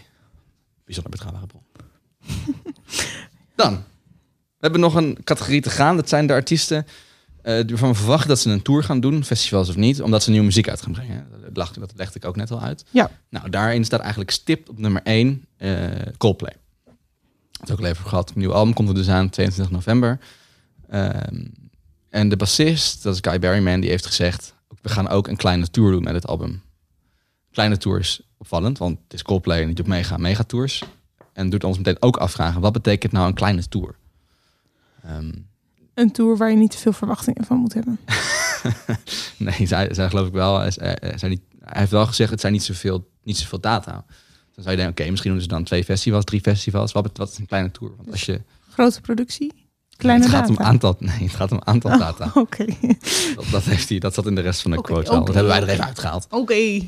[0.94, 1.64] Bijzonder betrouwbare bron.
[3.56, 3.74] Dan.
[3.74, 5.96] We hebben nog een categorie te gaan.
[5.96, 6.86] Dat zijn de artiesten
[7.42, 10.30] eh waarvan we verwachten dat ze een tour gaan doen, festivals of niet, omdat ze
[10.30, 11.28] nieuwe muziek uit gaan brengen.
[11.42, 12.86] Dat, lag, dat legde ik ook net al uit.
[12.90, 13.12] Ja.
[13.30, 15.46] Nou, daarin staat eigenlijk stipt op nummer 1
[16.18, 16.56] Coldplay.
[17.52, 18.30] Dat is ook al even gehad.
[18.30, 20.20] Een nieuw album komt er dus aan, 22 november.
[20.90, 21.46] Ehm,
[22.10, 24.54] en de bassist, dat is Guy Berryman, die heeft gezegd...
[24.82, 26.62] we gaan ook een kleine tour doen met het album.
[27.52, 30.84] Kleine tours, opvallend, want het is Coldplay en die doet mega, mega tours.
[31.34, 33.96] En doet ons meteen ook afvragen, wat betekent nou een kleine tour?
[35.04, 35.32] Ehm,
[35.94, 38.00] Een tour waar je niet te veel verwachtingen van moet hebben.
[39.38, 40.60] nee, zij, zij geloof ik wel.
[40.60, 43.60] Hij, hij- hij zei niet, hij heeft wel gezegd, het zijn niet zoveel, niet zoveel
[43.60, 43.92] data.
[44.56, 46.92] Dan zou je denken, oké, misschien doen ze dan twee festivals, drie festivals.
[46.92, 47.94] Wat, wat is een kleine tour?
[47.98, 49.54] Want als je, Grote productie,
[49.98, 50.60] kleine het gaat data.
[50.62, 52.32] om aantal, nee, het gaat om aantal data.
[52.42, 52.66] Oké.
[53.36, 55.26] Dat, dat, heeft hij, dat zat in de rest van de quote oké.
[55.26, 56.28] Dat hebben wij er even uitgehaald.
[56.30, 56.80] Oké.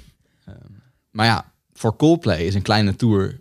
[1.16, 3.40] Maar ja, voor Coldplay is een kleine tour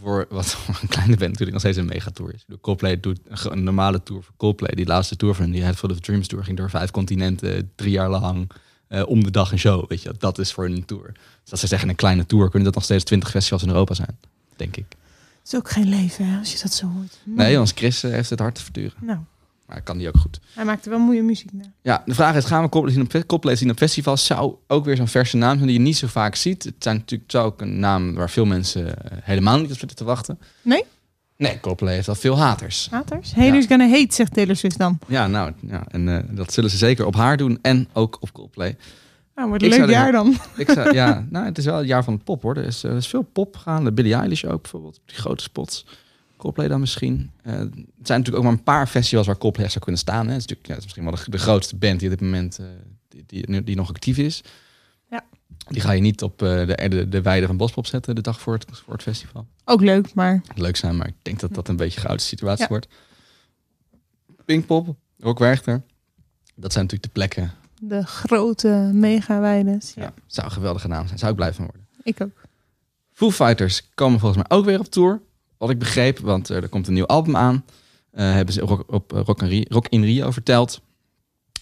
[0.00, 2.44] voor wat een kleine band natuurlijk nog steeds een megatour is.
[2.46, 4.74] De Coldplay doet een, een normale tour voor Coldplay.
[4.74, 8.10] Die laatste tour van die Headful of Dreams tour ging door vijf continenten, drie jaar
[8.10, 8.50] lang,
[8.88, 9.88] eh, om de dag een show.
[9.88, 11.12] Weet je, dat is voor hun tour.
[11.42, 13.94] Dus als ze zeggen een kleine tour, kunnen dat nog steeds twintig festivals in Europa
[13.94, 14.18] zijn,
[14.56, 14.86] denk ik.
[14.88, 17.18] Het is ook geen leven, hè, als je dat zo hoort.
[17.24, 18.96] Nee, want Chris eh, heeft het hard te verduren.
[19.00, 19.18] Nou,
[19.66, 20.40] Maar kan die ook goed.
[20.54, 21.52] hij maakte wel mooie muziek.
[21.52, 21.68] Nou.
[21.82, 24.26] Ja, de vraag is, gaan we Coldplay zien op, zien op festivals?
[24.26, 26.62] Zou ook weer zo'n verse naam zijn die je niet zo vaak ziet.
[26.64, 29.78] Het zijn natuurlijk het zou ook een naam waar veel mensen eh, helemaal niet op
[29.78, 30.38] zitten te wachten.
[30.62, 30.84] Nee?
[31.36, 32.88] Nee, Coldplay heeft wel veel haters.
[32.90, 33.34] Haters?
[33.34, 34.98] Haters gonna hate, zegt Taylor Swift dan.
[35.06, 38.32] Ja, nou, ja, en eh, dat zullen ze zeker op haar doen en ook op
[38.32, 38.76] Coldplay.
[39.34, 40.36] Nou, wordt een leuk jaar dan.
[40.56, 42.56] Ik zou, ja, nou, het is wel het jaar van het pop hoor.
[42.56, 43.84] Er is, eh, er is veel pop gaan.
[43.84, 45.86] De Billie Eilish ook bijvoorbeeld, die grote spots.
[46.36, 47.30] Coldplay dan misschien.
[47.42, 47.72] Eh, het
[48.02, 50.26] zijn natuurlijk ook maar een paar festivals waar Coldplay zou kunnen staan.
[50.26, 50.32] Hè.
[50.32, 52.24] Het, is natuurlijk, ja, het is misschien wel de, de grootste band die op dit
[52.28, 52.66] moment eh,
[53.08, 54.42] die, die, die nog actief is.
[55.10, 55.24] Ja.
[55.68, 58.40] Die ga je niet op eh, de, de, de weide van Bospop zetten de dag
[58.40, 59.46] voor het, voor het festival.
[59.64, 62.68] Ook leuk, maar Leuk zijn, maar ik denk dat dat een beetje een situatie Ja.
[62.68, 62.86] wordt.
[64.44, 65.82] Pinkpop, Rock Werchter.
[66.54, 67.52] Dat zijn natuurlijk de plekken.
[67.80, 69.92] de grote mega-weides.
[69.94, 70.12] Ja, Ja.
[70.26, 71.18] Zou een geweldige naam zijn.
[71.18, 71.86] Zou ik blij van worden.
[72.02, 72.44] ik ook.
[73.12, 75.20] Foo Fighters komen volgens mij ook weer op tour.
[75.58, 77.64] Wat ik begreep, want eh, er komt een nieuw album aan.
[78.10, 80.80] Eh, hebben ze op eh, rock, in Rio, rock in Rio verteld.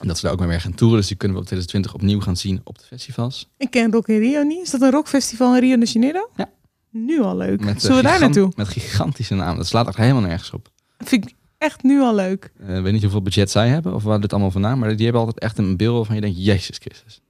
[0.01, 0.99] En dat ze daar ook weer gaan toeren.
[0.99, 3.49] Dus die kunnen we op 2020 opnieuw gaan zien op de festivals.
[3.57, 4.62] Ik ken Rock in Rio niet.
[4.64, 6.30] Is dat een rockfestival in Rio de Janeiro?
[6.36, 6.51] Ja.
[6.90, 7.61] Nu al leuk.
[7.64, 8.53] Met, Zullen we daar naartoe?
[8.57, 9.57] Met gigantische namen.
[9.57, 10.68] Dat slaat echt helemaal nergens op.
[10.99, 12.45] Vind ik echt nu al leuk.
[12.59, 14.78] Ik weet niet hoeveel budget zij hebben of waar dit allemaal vandaan.
[14.78, 17.20] Maar die hebben altijd echt een beeld waarvan je denkt, Jezus Christus.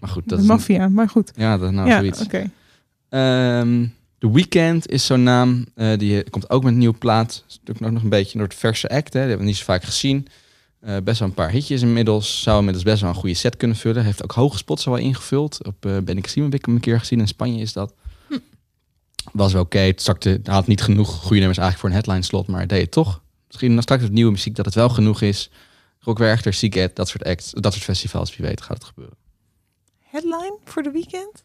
[0.00, 0.50] Maar goed, dat de is...
[0.50, 1.32] een- maffia, maar goed.
[1.36, 2.22] ja, dat is nou ja, zoiets.
[2.22, 2.50] oké.
[3.08, 3.86] Ehm
[4.24, 5.66] The Weeknd is zo'n naam.
[5.74, 7.44] Eh, die komt ook met een nieuwe plaat.
[7.48, 9.12] Is natuurlijk nog een beetje door het verse act.
[9.12, 9.20] Hè.
[9.20, 10.26] Die hebben we niet zo vaak gezien.
[10.80, 12.42] Eh, best wel een paar hitjes inmiddels.
[12.42, 14.04] Zou inmiddels best wel een goede set kunnen vullen.
[14.04, 15.66] Heeft ook hoge spots al wel ingevuld.
[15.66, 17.20] Op uh, Ben ik Simon heb ik hem een keer gezien.
[17.20, 17.94] In Spanje is dat.
[19.32, 19.78] Was wel oké.
[19.78, 22.46] Het zakte- had niet genoeg goede nummers eigenlijk voor een headline slot.
[22.46, 23.22] Maar deed het toch.
[23.46, 25.50] Misschien nog straks met nieuwe muziek dat het wel genoeg is.
[26.00, 27.50] Rock Werchter, Seagate, dat soort acts.
[27.50, 28.36] Dat soort festivals.
[28.36, 29.16] Wie weet gaat het gebeuren.
[30.02, 31.42] Headline voor de weekend?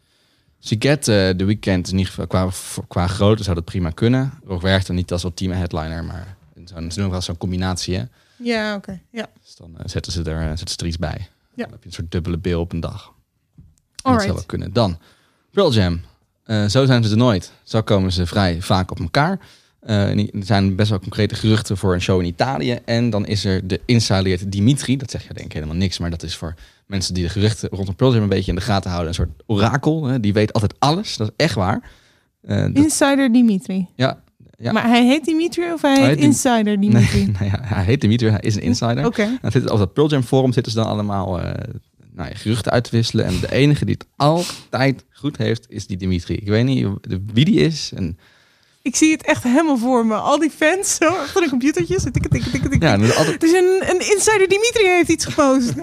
[0.59, 2.49] Siget, eh de weekend in ieder geval qua,
[2.87, 4.33] qua grootte zou dat prima kunnen.
[4.45, 7.95] Rock werkt dan niet als ultieme headliner, maar zo'n, doen wel zo'n combinatie.
[7.95, 8.03] Hè?
[8.35, 8.99] Ja, oké.
[9.11, 9.29] Ja.
[9.43, 11.27] Dus dan eh, zetten, ze er, eh, zetten ze er iets bij.
[11.53, 11.63] Ja.
[11.63, 13.13] Dan heb je een soort dubbele bil op een dag.
[13.95, 14.73] Dat zou wel kunnen.
[14.73, 14.99] Dan,
[15.51, 16.01] Pearl Jam.
[16.45, 17.51] Zo zijn ze er nooit.
[17.63, 19.39] Zo komen ze vrij vaak op elkaar.
[19.79, 22.79] Er zijn best wel concrete geruchten voor een show in Italië.
[22.85, 24.97] En dan is er de insider Dimitri.
[24.97, 25.97] Dat zeg je denk ik helemaal niks.
[25.97, 26.55] Maar dat is voor
[26.89, 29.09] mensen die de geruchten rondom Pearl Jam een beetje in de gaten houden.
[29.09, 30.05] Een soort orakel.
[30.05, 30.19] Hè?
[30.19, 31.17] Die weet altijd alles.
[31.17, 31.89] Dat is echt waar.
[32.41, 33.87] Eh, dat- Insider Dimitri.
[33.95, 34.21] ja,
[34.57, 34.71] ja.
[34.71, 37.17] Maar hij heet Dimitri of hij heet, Insider Dimitri?
[37.25, 38.29] Nee, nou ja, hij heet Dimitri.
[38.29, 39.05] Hij is een insider.
[39.05, 39.37] Oké.
[39.41, 41.51] Dan zitten op dat Pearl Jam forum zitten ze dan allemaal eh,
[42.13, 43.25] nou ja, geruchten uit te wisselen.
[43.25, 46.35] En de enige die het altijd goed heeft, is die Dimitri.
[46.35, 46.87] Ik weet niet
[47.33, 47.91] wie die is.
[47.95, 48.17] En,
[48.81, 50.15] Ik zie het echt helemaal voor me.
[50.15, 52.03] Al die fans zo achter de computertjes.
[52.03, 52.81] Tik, tik, tik, tik, tik.
[52.83, 55.73] ja, altijd, Dus een, een insider Dimitri heeft iets gepost.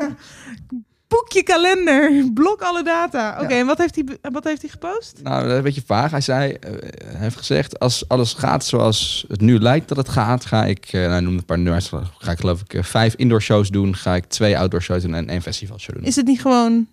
[1.09, 2.31] Boek je kalender.
[2.35, 3.39] Blok alle data.
[3.43, 3.59] Oké, Ja.
[3.61, 5.21] en wat heeft, hij, wat heeft hij gepost?
[5.23, 6.11] nou, een beetje vaag.
[6.11, 6.71] Hij zei, eh,
[7.05, 10.87] hij heeft gezegd, als alles gaat zoals het nu lijkt dat het gaat, ga ik,
[10.93, 13.97] eh, nou, noem een paar nummers, ga ik geloof ik eh, vijf indoor shows doen,
[13.97, 16.05] ga ik twee outdoor shows doen en één festival show doen.
[16.05, 16.87] Is het niet gewoon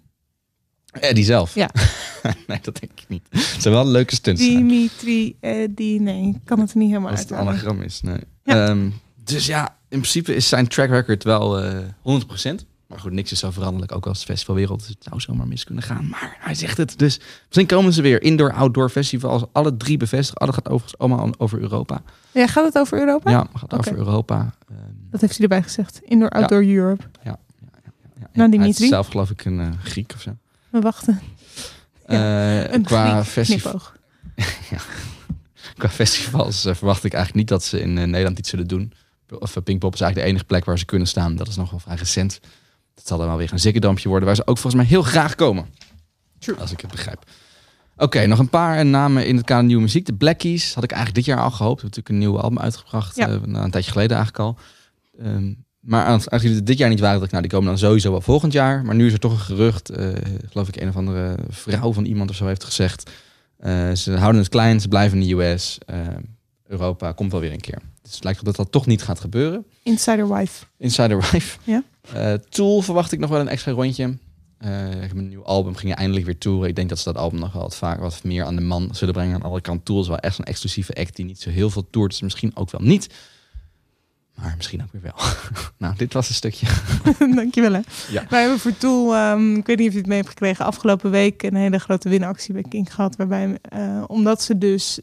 [0.93, 1.55] Eh, die zelf?
[1.55, 1.69] Ja.
[2.47, 3.27] nee, dat denk ik niet.
[3.29, 4.41] Het zijn wel leuke stunts.
[4.41, 6.01] Dimitri, eh, die...
[6.01, 8.01] Nee, ik kan het niet helemaal Als het anagram is.
[8.01, 8.17] Nee.
[8.43, 8.67] Ja.
[8.67, 8.89] Ehm,
[9.23, 12.65] dus ja, in principe is zijn track record wel eh 100%.
[12.93, 14.87] Maar goed, niks is zo veranderlijk, ook als festivalwereld.
[14.87, 16.07] Het zou zomaar mis kunnen gaan.
[16.07, 16.99] Maar hij zegt het.
[16.99, 18.21] Dus misschien komen ze weer.
[18.21, 19.43] Indoor, outdoor festivals.
[19.51, 20.39] Alle drie bevestigd.
[20.39, 22.01] Alle gaat overigens allemaal over Europa.
[22.31, 23.31] Ja, gaat het over Europa?
[23.31, 24.53] Ja, gaat over Europa.
[25.11, 26.01] Dat heeft hij erbij gezegd.
[26.03, 27.03] Indoor, outdoor Europe.
[27.23, 27.39] ja,
[28.15, 28.83] Nou, Hij Dimitri.
[28.83, 30.37] is zelf geloof ik een eh, Griek of zo.
[30.69, 31.19] We wachten.
[32.05, 33.81] Een qua, festival,
[35.77, 38.93] qua festivals eh, verwacht ik eigenlijk niet dat ze in Nederland iets zullen doen.
[39.39, 41.35] Of Pinkpop is eigenlijk de enige plek waar ze kunnen staan.
[41.35, 42.39] Dat is nog wel vrij recent.
[42.93, 45.35] Dat zal dan wel weer een zikkerdampje worden, waar ze ook volgens mij heel graag
[45.35, 45.65] komen.
[46.39, 46.57] True.
[46.57, 47.23] Als ik het begrijp.
[47.97, 50.05] Oké, nog een paar namen in het kader nieuwe muziek.
[50.05, 51.81] De Black Keys had ik eigenlijk dit jaar al gehoopt.
[51.81, 53.15] We hebben natuurlijk een nieuwe album uitgebracht.
[53.15, 53.27] Ja.
[53.27, 54.57] eh, nou, een tijdje geleden eigenlijk al.
[55.25, 58.11] Ehm, maar als er dit jaar niet waren, dacht ik, nou, die komen dan sowieso
[58.11, 58.85] wel volgend jaar.
[58.85, 60.07] Maar nu is er toch een gerucht, eh,
[60.49, 63.09] geloof ik, een of andere vrouw van iemand of zo heeft gezegd.
[63.57, 65.77] eh, ze houden het klein, ze blijven in de US.
[65.85, 65.97] eh,
[66.67, 67.79] Europa komt wel weer een keer.
[68.03, 69.65] Dus het lijkt erop dat dat toch niet gaat gebeuren.
[69.83, 70.65] Insider wife.
[70.77, 71.57] Insider Wife.
[71.71, 71.83] Ja.
[72.13, 74.17] Eh, Tool verwacht ik nog wel een extra rondje.
[74.57, 76.69] Heb een nieuw album, ging eindelijk weer toeren.
[76.69, 78.89] Ik denk dat ze dat album nog wel wat vaak wat meer aan de man
[78.91, 79.33] zullen brengen.
[79.33, 81.69] Aan de andere kant, Tool is wel echt een exclusieve act die niet zo heel
[81.69, 82.11] veel toert.
[82.11, 83.09] Dus misschien ook wel niet.
[84.35, 85.15] Maar misschien ook weer wel.
[85.77, 86.67] nou, dit was een stukje.
[87.35, 87.79] Dankjewel hè.
[88.09, 88.25] Ja.
[88.29, 91.11] Wij hebben voor Tool, ehm, ik weet niet of je het mee hebt gekregen, afgelopen
[91.11, 93.15] week een hele grote winactie bij King gehad.
[93.15, 94.99] Waarbij, eh, omdat ze dus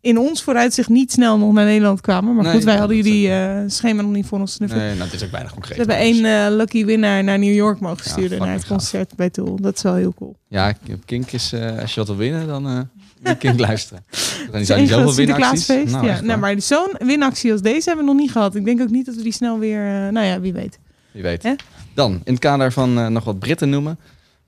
[0.00, 2.34] in ons vooruitzicht niet snel nog naar Nederland kwamen.
[2.34, 4.84] Maar Nee, goed, wij hadden jullie eh, schema nog niet voor ons snuffelen.
[4.84, 5.76] Nee, nou, is ook weinig concreet.
[5.76, 9.16] We hebben één eh, lucky winnaar naar New York mogen Ja, sturen naar het concert
[9.16, 9.60] bij Tool.
[9.60, 10.36] Dat is wel heel cool.
[10.48, 10.74] Ja,
[11.04, 12.88] Kink is, eh, als je wat wil winnen, dan
[13.22, 14.04] moet Kink luisteren.
[14.50, 15.90] Dan zijn zoveel winacties.
[15.92, 18.54] Nou, ja, nou, maar zo'n winactie als deze hebben we nog niet gehad.
[18.54, 20.12] Ik denk ook niet dat we die snel weer...
[20.12, 20.78] nou ja, wie weet.
[21.10, 21.42] Wie weet.
[21.42, 21.54] Hè?
[21.94, 23.98] Dan, in het kader van nog wat Britten noemen.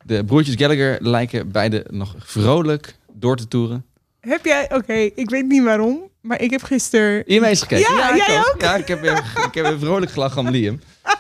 [0.05, 3.85] De broertjes Gallagher lijken beide nog vrolijk door te toeren.
[4.27, 4.75] Heb jij...
[4.75, 6.11] Oké, ik weet niet waarom.
[6.21, 7.23] Maar ik heb gisteren...
[7.27, 7.95] Mee eens gekeken?
[7.95, 8.55] Ja, ik jij ook?
[8.61, 9.05] Ja, ik heb,
[9.47, 10.81] ik heb vrolijk gelachen om Liam.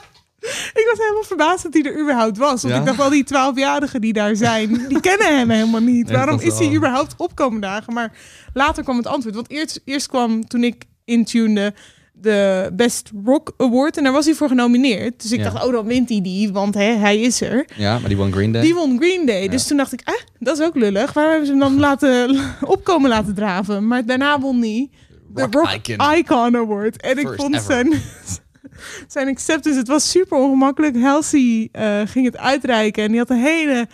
[0.74, 2.62] Ik was helemaal verbaasd dat hij er überhaupt was.
[2.62, 2.80] Want Ja?
[2.80, 6.06] ik dacht al die twaalfjarigen die daar zijn, die kennen hem helemaal niet.
[6.06, 6.74] Nee, Waarom is hij wel.
[6.76, 7.92] überhaupt opkomen dagen?
[7.92, 8.12] Maar
[8.52, 9.34] later kwam het antwoord.
[9.34, 11.74] Want eerst, eerst kwam toen ik intunede
[12.20, 13.96] de Best Rock Award.
[13.96, 15.22] En daar was hij voor genomineerd.
[15.22, 15.50] Dus ik Ja.
[15.50, 17.68] dacht, oh dan wint hij die, want hè, hij is er.
[17.76, 18.62] Ja, maar die won Green Day.
[18.62, 19.48] Die won Green Day.
[19.48, 21.12] Dus toen dacht ik, eh, dat is ook lullig.
[21.12, 22.40] Waarom hebben ze hem dan laten
[22.76, 23.86] opkomen laten draven?
[23.86, 24.90] Maar daarna won hij
[25.34, 26.14] de Rock Rock, Icon.
[26.16, 26.56] Icon.
[26.56, 27.00] Award.
[27.00, 27.66] En ik vond ever.
[27.72, 27.92] zijn,
[29.14, 30.96] zijn acceptance, het was super ongemakkelijk.
[31.00, 33.86] Halsey eh, ging het uitreiken en die had een hele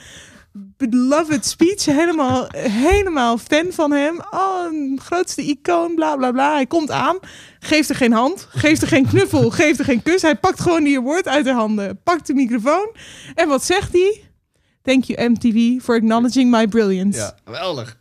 [0.53, 1.85] beloved speech.
[1.85, 4.21] Helemaal, helemaal fan van hem.
[4.31, 6.53] Oh, een grootste icoon, bla bla bla.
[6.55, 7.19] Hij komt aan,
[7.61, 10.23] geeft er geen hand, geeft er geen knuffel, geeft er geen kus.
[10.23, 12.95] Hij pakt gewoon die award uit de handen, pakt de microfoon.
[13.35, 14.25] En wat zegt hij?
[14.83, 17.19] Thank you MTV for acknowledging my brilliance.
[17.19, 18.01] Ja, geweldig.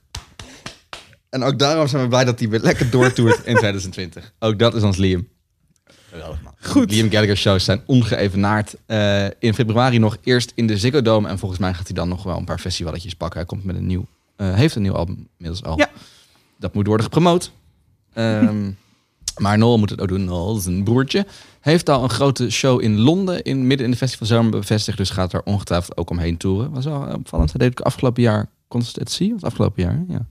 [1.30, 4.34] En ook daarom zijn we blij dat hij weer lekker doortoert in 2020.
[4.40, 5.28] Ook dat is ons Liam.
[6.12, 6.54] Geweldig man.
[6.60, 6.92] Goed.
[6.92, 8.76] Liam Gallagher shows zijn ongeëvenaard.
[8.86, 11.28] Eh, in februari nog eerst in de Ziggo Dome.
[11.28, 13.40] En volgens mij gaat hij dan nog wel een paar festivaletjes pakken.
[13.40, 14.06] Hij komt met een nieuw,
[14.36, 15.78] eh, heeft een nieuw album inmiddels al.
[15.78, 15.90] Ja.
[16.60, 17.52] Dat moet worden gepromoot.
[18.14, 18.72] Ehm,
[19.44, 20.24] maar Noel moet het ook doen.
[20.24, 21.26] Noel, zijn broertje,
[21.60, 24.98] heeft al een grote show in Londen in, midden in de festivalzomer bevestigd.
[24.98, 26.72] Dus gaat er ongetwijfeld ook omheen toeren.
[26.72, 27.54] Was wel opvallend.
[27.54, 29.34] Hij deed ook afgelopen jaar Constantie.
[29.34, 30.26] Was afgelopen jaar, ja.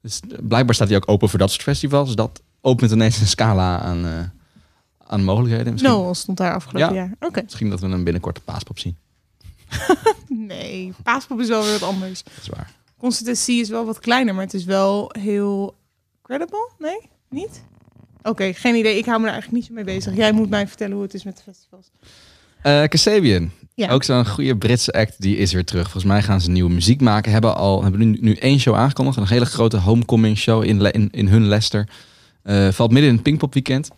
[0.00, 2.06] Dus eh, blijkbaar staat hij ook open voor dat soort festivals.
[2.06, 4.32] Dus dat opent ineens een scala aan,
[5.06, 5.72] aan mogelijkheden.
[5.72, 7.00] Misschien, Noel stond daar afgelopen Ja.
[7.02, 7.14] jaar.
[7.20, 7.42] Oké.
[7.42, 8.96] misschien dat we een binnenkort de paaspop zien.
[10.28, 12.22] Nee, paaspop is wel weer wat anders.
[12.22, 12.72] Dat is waar.
[12.98, 15.74] Consistency is wel wat kleiner, maar het is wel heel
[16.22, 16.70] credible.
[16.78, 16.98] Nee?
[17.30, 17.62] Niet?
[18.22, 18.96] Oké, geen idee.
[18.98, 20.16] Ik hou me er eigenlijk niet zo mee bezig.
[20.16, 21.90] Jij moet mij vertellen hoe het is met de festivals.
[22.88, 23.50] Kasabian.
[23.74, 23.88] Ja.
[23.90, 25.82] Ook zo'n goede Britse act, die is weer terug.
[25.82, 27.32] Volgens mij gaan ze nieuwe muziek maken.
[27.32, 29.16] Hebben al hebben nu, nu één show aangekondigd.
[29.16, 31.88] Een hele grote homecoming show in, in, in hun Leicester.
[32.42, 33.90] Eh, valt midden in het Pinkpop weekend.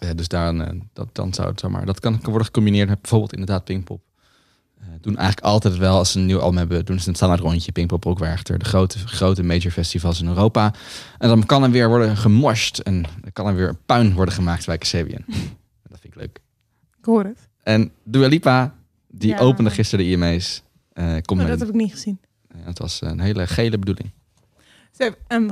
[0.00, 1.86] Eh, dus daar, eh, dat, dan zou het zomaar.
[1.86, 4.02] Dat kan, kan worden gecombineerd met bijvoorbeeld inderdaad Pinkpop.
[4.80, 7.40] Eh doen eigenlijk altijd wel als ze een nieuw album hebben, doen ze een standaard
[7.40, 8.58] rondje Pinkpop Rockwerchter.
[8.58, 10.74] De grote, grote major festivals in Europa.
[11.18, 12.82] En dan kan er weer worden gemoshed.
[12.82, 15.24] En dan kan er weer puin worden gemaakt bij Kasabian.
[15.90, 16.40] dat vind ik leuk.
[16.98, 17.48] Ik hoor het.
[17.62, 18.74] En Dua Lipa,
[19.08, 19.38] die Ja.
[19.38, 20.62] opende gisteren de IMA's.
[20.92, 22.20] eh komt Oh, dat heb ik niet gezien.
[22.48, 24.10] eh, het was een hele gele bedoeling.
[25.00, 25.50] Ze heeft- en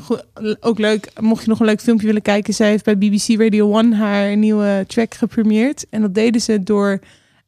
[0.61, 2.55] ook leuk, mocht je nog een leuk filmpje willen kijken.
[2.55, 5.87] Zij heeft bij BBC Radio 1 haar nieuwe track gepremierd.
[5.91, 6.99] En dat deden ze door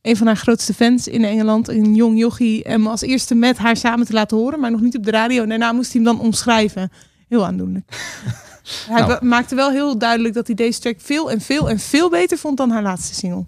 [0.03, 3.77] een van haar grootste fans in Engeland, een jong jochie, hem als eerste met haar
[3.77, 5.43] samen te laten horen, maar nog niet op de radio.
[5.43, 6.91] En daarna moest hij hem dan omschrijven.
[7.29, 7.85] Heel aandoenlijk.
[8.91, 9.25] hij Nou.
[9.25, 12.57] maakte wel heel duidelijk dat hij deze track veel en veel en veel beter vond
[12.57, 13.45] dan haar laatste single.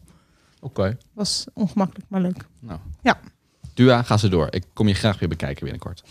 [0.60, 0.96] Oké.
[1.12, 2.44] Was ongemakkelijk, maar leuk.
[2.60, 2.78] Nou.
[3.02, 3.18] Ja.
[3.74, 4.46] Dua, ga ze door.
[4.50, 6.02] Ik kom je graag weer bekijken binnenkort.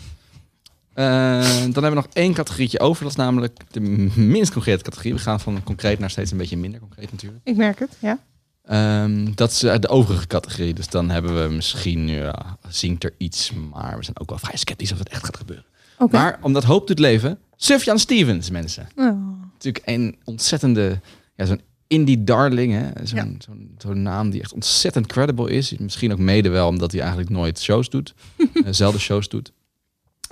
[0.94, 1.04] Eh,
[1.44, 3.02] dan hebben we nog één categorietje over.
[3.02, 3.80] Dat is namelijk de
[4.16, 5.14] minst concrete categorie.
[5.14, 7.40] We gaan van concreet naar steeds een beetje minder concreet natuurlijk.
[7.44, 8.18] Ik merk het, ja.
[8.64, 10.74] Ehm, dat is eh, de overige categorie.
[10.74, 13.52] Dus dan hebben we misschien, ja, zingt er iets.
[13.70, 15.64] Maar we zijn ook wel vrij sceptisch of het echt gaat gebeuren.
[16.10, 18.88] Maar omdat hoop doet leven, Sufjan Stevens, mensen.
[18.96, 19.18] Oh.
[19.52, 21.00] natuurlijk een ontzettende,
[21.36, 23.06] ja, zo'n indie darling, hè?
[23.06, 23.26] Zo'n, Ja.
[23.38, 25.76] zo'n, zo'n naam die echt ontzettend credible is.
[25.78, 29.52] Misschien ook mede wel omdat hij eigenlijk nooit shows doet, Eh, zelden shows doet.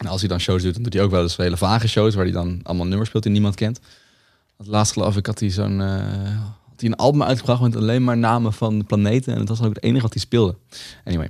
[0.00, 2.14] En als hij dan shows doet, dan doet hij ook wel eens hele vage shows
[2.14, 3.80] waar hij dan allemaal nummers speelt die niemand kent.
[4.56, 5.88] Het laatst geloof ik had hij zo'n, eh,
[6.68, 9.58] had hij een album uitgebracht met alleen maar namen van de planeten en dat was
[9.58, 10.56] dan ook het enige wat hij speelde.
[11.04, 11.28] Anyway,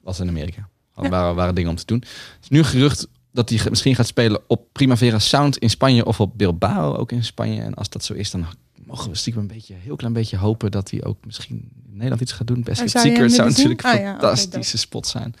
[0.00, 0.68] was in Amerika.
[0.96, 1.08] Er Ja.
[1.08, 1.98] waren, waren dingen om te doen.
[1.98, 6.20] Het is nu gerucht dat hij misschien gaat spelen op Primavera Sound in Spanje of
[6.20, 7.62] op Bilbao ook in Spanje.
[7.62, 8.46] En als dat zo is, dan
[8.86, 11.56] mogen we stiekem een beetje, heel klein beetje hopen dat hij ook misschien
[11.86, 12.62] in Nederland iets gaat doen.
[12.62, 15.34] Best Secret zou natuurlijk een Ah ja, fantastische spot zijn.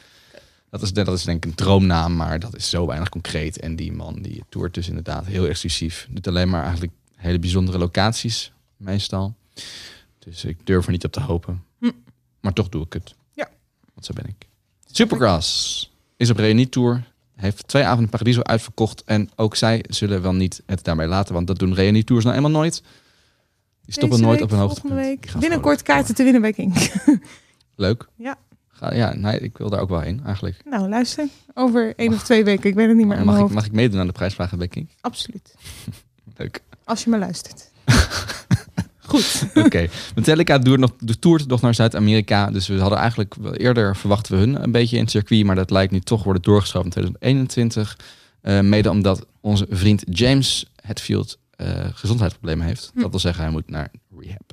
[0.70, 3.58] Dat is, dat is denk ik een droomnaam, maar dat is zo weinig concreet.
[3.58, 6.06] En die man die toert dus inderdaad heel exclusief.
[6.10, 9.34] Doet alleen maar eigenlijk hele bijzondere locaties, meestal.
[10.18, 11.62] Dus ik durf er niet op te hopen.
[11.78, 11.90] Hm.
[12.40, 13.14] Maar toch doe ik het.
[13.32, 13.48] Ja.
[13.94, 14.46] Want zo ben ik.
[14.90, 17.08] Supergrass is op reunietour.
[17.36, 19.04] Heeft twee avonden Paradiso uitverkocht.
[19.04, 21.34] En ook zij zullen wel niet het daarbij laten.
[21.34, 22.82] Want dat doen reunietours nou eenmaal nooit.
[23.84, 24.94] Die stoppen Deze nooit week, op een hoogtepunt.
[24.94, 25.32] week.
[25.38, 26.76] Binnenkort kaarten te winnen bij Kink.
[27.76, 28.08] Leuk.
[28.16, 28.38] Ja.
[28.80, 30.56] Ga, ja, nee, ik wil daar ook wel heen eigenlijk.
[30.64, 31.28] nou, luister.
[31.54, 32.70] Over één of twee weken.
[32.70, 33.54] Ik weet het niet meer Mag ik, hoofd.
[33.54, 34.88] mag ik meedoen aan de prijsvragen bij King?
[35.00, 35.54] Absoluut.
[36.36, 36.62] Leuk.
[36.84, 37.70] Als je maar luistert.
[39.10, 39.46] Goed.
[39.54, 39.88] Oké.
[40.14, 42.50] Metallica doet nog, de toert nog naar Zuid-Amerika.
[42.50, 45.44] Dus we hadden eigenlijk wel eerder verwachten we hun een beetje in het circuit.
[45.44, 47.98] Maar dat lijkt nu toch worden doorgeschoven in 2021.
[48.40, 52.90] Eh, mede omdat onze vriend James Hetfield eh gezondheidsproblemen heeft.
[52.94, 53.00] Hm.
[53.00, 54.52] Dat wil zeggen, hij moet naar rehab.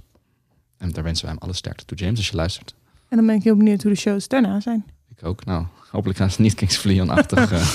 [0.78, 2.75] En daar wensen wij hem alle sterkte toe, James, als je luistert.
[3.10, 4.86] En dan ben ik heel benieuwd hoe de shows daarna zijn.
[5.18, 5.45] Ik ook.
[5.45, 7.68] Nou, hopelijk gaan ze niet Kings Leon-achtig uh,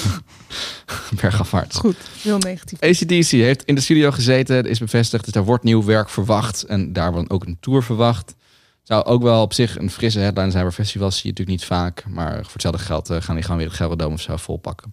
[1.20, 1.76] bergafwaarts.
[1.76, 1.97] Goed.
[2.22, 2.80] Heel negatief.
[2.80, 6.62] ACDC heeft in de studio gezeten, is bevestigd, dus daar wordt nieuw werk verwacht.
[6.62, 8.35] En daar wordt ook een tour verwacht.
[8.83, 11.68] Zou ook wel op zich een frisse headline zijn, maar festivals zie je natuurlijk niet
[11.68, 12.05] vaak.
[12.09, 14.93] Maar voor hetzelfde geld eh, gaan die gewoon weer het Gelredome of zo volpakken.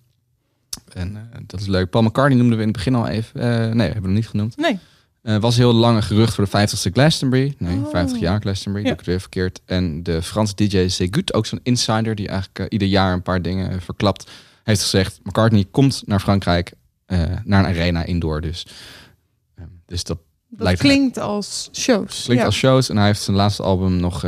[0.94, 1.90] En eh, dat is leuk.
[1.90, 3.42] Paul McCartney noemden we in het begin al even.
[3.42, 4.58] Eh, nee, hebben we hem niet genoemd.
[4.58, 4.80] Nee.
[5.22, 7.56] Eh was heel lang een gerucht voor de 50ste Glastonbury.
[7.58, 7.90] Nee, Oh.
[7.90, 8.90] 50 jaar Glastonbury, Ja.
[8.92, 9.60] doe ik het weer verkeerd.
[9.66, 13.42] En de Franse DJ Segut, ook zo'n insider die eigenlijk eh, ieder jaar een paar
[13.42, 14.30] dingen eh, verklapt,
[14.64, 16.72] heeft gezegd: McCartney komt naar Frankrijk,
[17.44, 18.42] naar een arena indoor.
[18.42, 18.68] Dus,
[19.56, 20.18] eh, dus dat
[20.52, 22.24] Dat Lijkt- klinkt als shows.
[22.24, 22.46] klinkt ja.
[22.48, 22.90] als shows.
[22.90, 24.26] En hij heeft zijn laatste album nog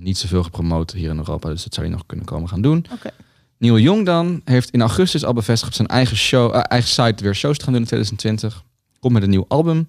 [0.00, 1.48] niet zoveel gepromoot hier in Europa.
[1.48, 2.86] Dus dat zou hij nog kunnen komen gaan doen.
[2.92, 3.10] Oké.
[3.58, 7.34] Neil Young dan heeft in augustus al bevestigd op zijn eigen, show, eigen site weer
[7.34, 8.62] shows te gaan doen in 2020.
[9.00, 9.88] Komt met een nieuw album.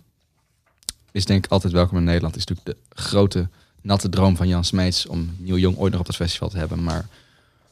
[1.16, 2.36] Is denk ik altijd welkom in Nederland.
[2.36, 3.50] Is natuurlijk de grote
[3.82, 6.84] natte droom van Jan Smeets om Neil Young ooit nog op dat festival te hebben.
[6.84, 7.08] Maar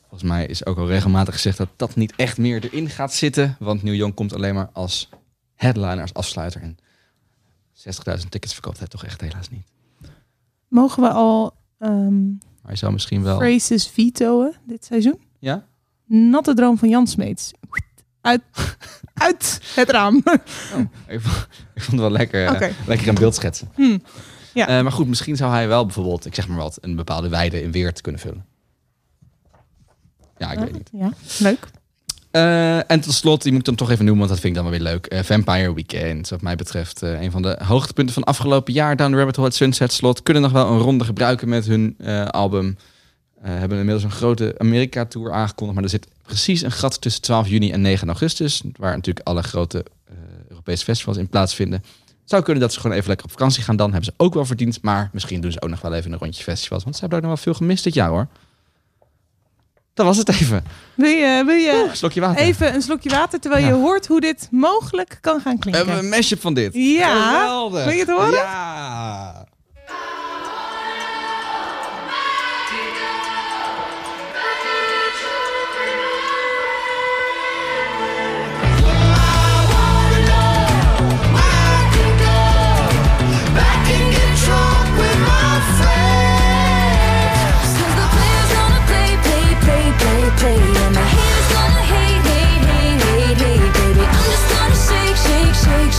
[0.02, 3.56] volgens mij is ook al regelmatig gezegd dat dat niet echt meer erin gaat zitten.
[3.60, 5.10] Want Neil Young komt alleen maar als
[5.56, 6.62] headliner, als afsluiter.
[6.62, 6.78] En
[8.20, 9.66] 60.000 tickets verkoopt hij toch echt helaas niet.
[10.68, 13.38] Mogen we al ehm Maar hij zou misschien wel...
[13.38, 15.22] phrases vetoen dit seizoen?
[15.40, 15.66] Ja?
[16.06, 17.52] Natte droom van Jan Smeets.
[18.24, 18.42] Uit,
[19.14, 20.24] uit het raam.
[20.26, 20.34] Oh,
[21.08, 23.70] ik, vond, ik vond het wel lekker, eh, lekker in beeld schetsen.
[23.76, 23.98] Hm.
[24.54, 24.68] Ja.
[24.68, 27.62] Eh, maar goed, misschien zou hij wel bijvoorbeeld, ik zeg maar wat, een bepaalde weide
[27.62, 28.46] in Weert kunnen vullen.
[30.38, 30.90] Ja, ik weet niet.
[30.92, 31.68] Ja, leuk.
[32.32, 34.62] Eh, en tot slot, die moet ik dan toch even noemen, want dat vind ik
[34.64, 35.26] dan wel weer leuk.
[35.26, 38.96] Vampire Weekend, wat mij betreft een van de hoogtepunten van afgelopen jaar.
[38.96, 40.24] Down the Rabbit Hole, het Sunset Slot.
[40.24, 41.98] Kunnen nog wel een ronde gebruiken met hun
[42.32, 42.78] album.
[43.44, 45.76] Eh, hebben inmiddels een grote Amerika-tour aangekondigd.
[45.76, 48.62] Maar er zit precies een gat tussen 12 juni en 9 augustus.
[48.78, 50.14] Waar natuurlijk alle grote eh,
[50.50, 51.80] Europese festivals in plaatsvinden.
[52.06, 53.92] Het zou kunnen dat ze gewoon even lekker op vakantie gaan dan.
[53.92, 54.82] Hebben ze ook wel verdiend.
[54.82, 56.84] Maar misschien doen ze ook nog wel even een rondje festivals.
[56.84, 58.28] Want ze hebben ook nog wel veel gemist dit jaar hoor.
[59.94, 60.64] Dat was het even.
[60.96, 62.42] Wil je, wil je Oeh, slokje water.
[62.42, 63.70] even een slokje water terwijl Ja.
[63.70, 65.86] je hoort hoe dit mogelijk kan gaan We klinken?
[65.86, 66.74] hebben een mashup van dit.
[66.74, 67.32] Ja.
[67.40, 67.84] Geweldig.
[67.84, 68.32] Wil je het horen?
[68.32, 69.48] Ja.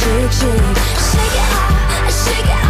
[0.05, 0.77] Shake, shake,
[1.09, 2.64] shake, it off, shake it off.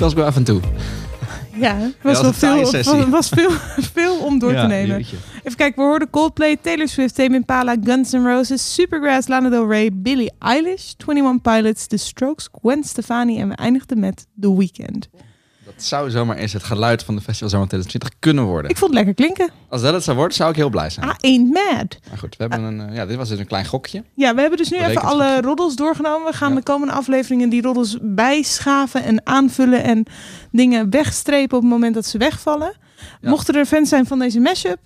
[0.00, 0.60] Was wel af en toe.
[1.54, 4.96] Ja, het was was, wel veel, was veel, veel om door Ja, te nemen.
[4.96, 5.16] jeetje.
[5.42, 9.66] Even kijken, we hoorden Coldplay, Taylor Swift, Tame Impala, Guns N' Roses, Supergrass, Lana Del
[9.68, 15.08] Rey, Billie Eilish, 21 Pilots, The Strokes, Gwen Stefani en we eindigden met The Weeknd.
[15.80, 18.70] Dat zou zomaar eens het geluid van de Festival Zomer 2020 kunnen worden.
[18.70, 19.50] Ik vond het lekker klinken.
[19.68, 21.06] Als dat het zou worden, zou ik heel blij zijn.
[21.08, 21.98] I ain't mad.
[22.08, 24.04] Maar goed, we hebben een, eh, ja, dit was dus een klein gokje.
[24.14, 26.26] Ja, we hebben dus nu even alle roddels doorgenomen.
[26.30, 26.54] We gaan Ja.
[26.56, 30.06] de komende afleveringen die roddels bijschaven en aanvullen en
[30.52, 32.72] dingen wegstrepen op het moment dat ze wegvallen.
[33.20, 33.30] Ja.
[33.30, 34.78] Mochten er fans zijn van deze mashup,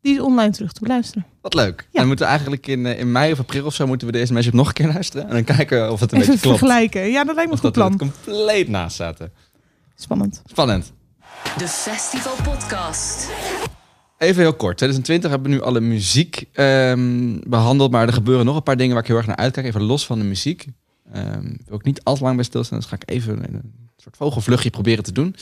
[0.00, 1.26] die is online terug te beluisteren.
[1.40, 1.80] Wat leuk.
[1.90, 1.98] Ja.
[1.98, 4.32] Dan moeten we eigenlijk in, eh, in mei of april of zo moeten we deze
[4.32, 5.28] mashup nog een keer luisteren.
[5.28, 6.58] En dan kijken of het een Even beetje klopt.
[6.58, 7.10] vergelijken.
[7.10, 8.10] Ja, dat lijkt me een goed dat we plan.
[8.10, 9.32] er compleet naast zaten.
[10.02, 10.42] Spannend.
[10.46, 10.92] Spannend.
[11.58, 13.30] De Festival Podcast.
[14.18, 14.76] Even heel kort.
[14.76, 17.90] 2020 hebben we nu alle muziek ehm, behandeld.
[17.90, 19.66] Maar er gebeuren nog een paar dingen waar ik heel erg naar uitkijk.
[19.66, 20.66] Even los van de muziek.
[21.12, 22.78] Ehm wil ik niet al te lang bij stilstaan.
[22.78, 25.36] Dus ga ik even een soort vogelvluchtje proberen te doen.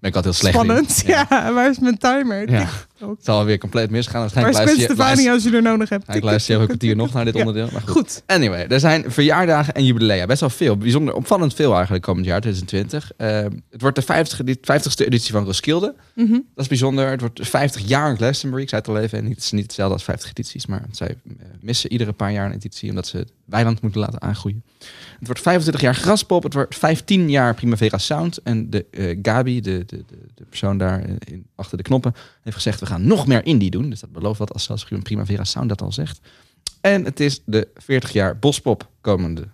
[0.00, 0.60] Ben ik altijd heel slecht in.
[0.60, 1.02] Spannend.
[1.06, 1.52] Ja.
[1.52, 2.50] waar is mijn timer?
[2.50, 2.68] Ja.
[3.00, 3.16] Ook.
[3.16, 4.12] Het zal weer compleet misgaan.
[4.12, 6.14] Waar Waarschijnlijk Gwen je, luister, als je er nodig hebt?
[6.14, 7.68] ik luister je een kwartier nog naar dit onderdeel.
[7.72, 7.90] Maar goed.
[7.90, 8.22] Goed.
[8.26, 10.26] Anyway, er zijn verjaardagen en jubilea.
[10.26, 10.76] Best wel veel.
[10.76, 13.12] Bijzonder opvallend veel eigenlijk komend jaar, 2020.
[13.16, 13.40] Eh,
[13.70, 15.94] het wordt de 50, edi- 50ste editie van Roskilde.
[16.14, 16.32] Mhm.
[16.32, 17.10] Dat is bijzonder.
[17.10, 18.62] Het wordt 50 jaar Glastonbury.
[18.62, 19.18] Ik zei het al even.
[19.18, 20.66] En het is niet hetzelfde als 50 edities.
[20.66, 22.88] Maar zij eh, missen iedere paar jaar een editie.
[22.88, 24.62] Omdat ze het weiland moeten laten aangroeien.
[25.18, 26.42] Het wordt 25 jaar Graspop.
[26.42, 28.42] Het wordt 15 jaar Primavera Sound.
[28.42, 32.14] En de eh, Gabi, de, de, de, de persoon daar eh, in, achter de knoppen,
[32.48, 32.80] heeft gezegd...
[32.80, 33.90] we gaan nog meer indie doen.
[33.90, 36.20] Dus dat belooft wat als zelfs een Primavera Sound dat al zegt.
[36.80, 39.48] En het is de 40 jaar Bospop komende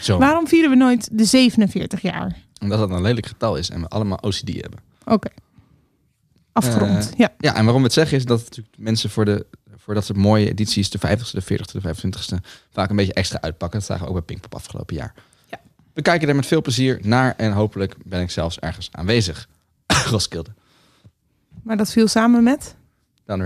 [0.00, 0.26] zomer.
[0.26, 2.36] Waarom vieren we nooit de 47 jaar?
[2.60, 4.80] Omdat dat een lelijk getal is en we allemaal OCD hebben.
[5.04, 5.28] Oké.
[6.52, 7.10] Afgerond.
[7.10, 7.32] Eh, ja.
[7.38, 9.46] Ja, en waarom we het zeggen is dat natuurlijk mensen voor de
[9.76, 13.40] voor dat soort mooie edities, de 50ste, de 40ste, de 25ste, vaak een beetje extra
[13.40, 13.78] uitpakken.
[13.78, 15.14] Dat zagen we ook bij Pinkpop afgelopen jaar.
[15.50, 15.60] Ja.
[15.92, 19.48] We kijken er met veel plezier naar en hopelijk ben ik zelfs ergens aanwezig.
[20.10, 20.50] Roskilde.
[21.62, 22.74] Maar dat viel samen met...
[23.26, 23.38] Dan.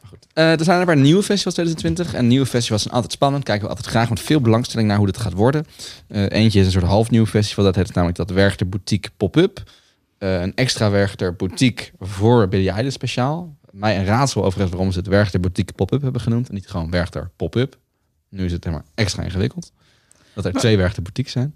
[0.00, 0.26] Maar goed.
[0.32, 2.14] Eh, er zijn een paar nieuwe festivals 2020.
[2.14, 3.44] En nieuwe festivals zijn altijd spannend.
[3.44, 5.64] Kijken we altijd graag met veel belangstelling naar hoe dit gaat worden.
[6.06, 7.64] Eh, eentje is een soort half nieuw festival.
[7.64, 9.62] Dat heet namelijk dat Werchter Boutique Pop-Up.
[10.18, 13.56] Eh, een extra Werchter Boutique voor Billie Eilish speciaal.
[13.70, 16.48] Mij een raadsel overigens waarom ze het Werchter Boutique Pop-Up hebben genoemd.
[16.48, 17.78] En niet gewoon Werchter Pop-Up.
[18.28, 19.72] Nu is het helemaal extra ingewikkeld.
[20.34, 21.54] Dat er twee Werchter Boutiques zijn.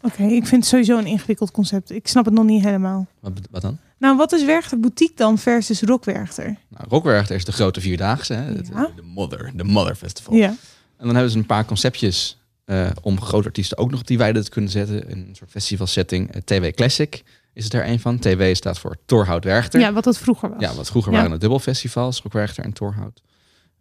[0.00, 1.90] Oké, ik vind het sowieso een ingewikkeld concept.
[1.90, 3.06] Ik snap het nog niet helemaal.
[3.20, 3.78] Wat, wat dan?
[3.98, 6.56] Nou, wat is Werchter Boutique dan versus Rockwerchter?
[6.68, 8.32] Nou, Rockwerchter is de grote vierdaagse.
[8.34, 8.54] Hè?
[8.54, 8.90] De, Ja.
[8.96, 9.52] de Mother.
[9.54, 10.34] De Mother Festival.
[10.34, 10.48] Ja.
[10.96, 14.18] En dan hebben ze een paar conceptjes eh, om grote artiesten ook nog op die
[14.18, 15.08] weide te kunnen zetten.
[15.08, 16.30] In een soort festival setting.
[16.32, 17.22] Eh, TW Classic
[17.52, 18.18] is het er een van.
[18.18, 19.80] TW staat voor Torhout Werchter.
[19.80, 20.60] ja, wat dat vroeger was.
[20.60, 21.16] Ja, wat vroeger Ja.
[21.18, 23.22] waren het dubbelfestivals, Rock Werchter en Torhout.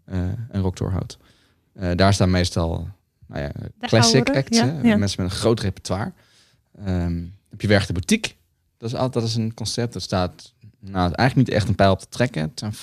[0.06, 0.18] Eh,
[0.50, 1.18] en Rock Torhout.
[1.74, 2.88] Eh, daar staan meestal
[3.28, 3.52] nou ja,
[3.82, 4.58] classic acts.
[4.58, 4.66] ja.
[4.82, 6.12] Mensen met een groot repertoire.
[6.86, 8.34] Ehm, heb je Werchter Boutique.
[8.78, 9.94] Dat is, altijd, dat is een concept.
[9.94, 12.42] Dat staat nou, eigenlijk niet echt een pijl op te trekken.
[12.42, 12.74] Het zijn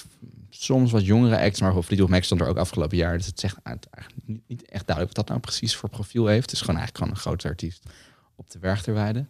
[0.51, 3.16] soms wat jongere acts, maar voor Fleetwood Mac stond er ook afgelopen jaar.
[3.16, 6.43] Dus het zegt eigenlijk niet, echt duidelijk wat dat nou precies voor profiel heeft.
[6.43, 7.82] Het is gewoon eigenlijk gewoon een grote artiest
[8.36, 9.26] op de Werchterweide.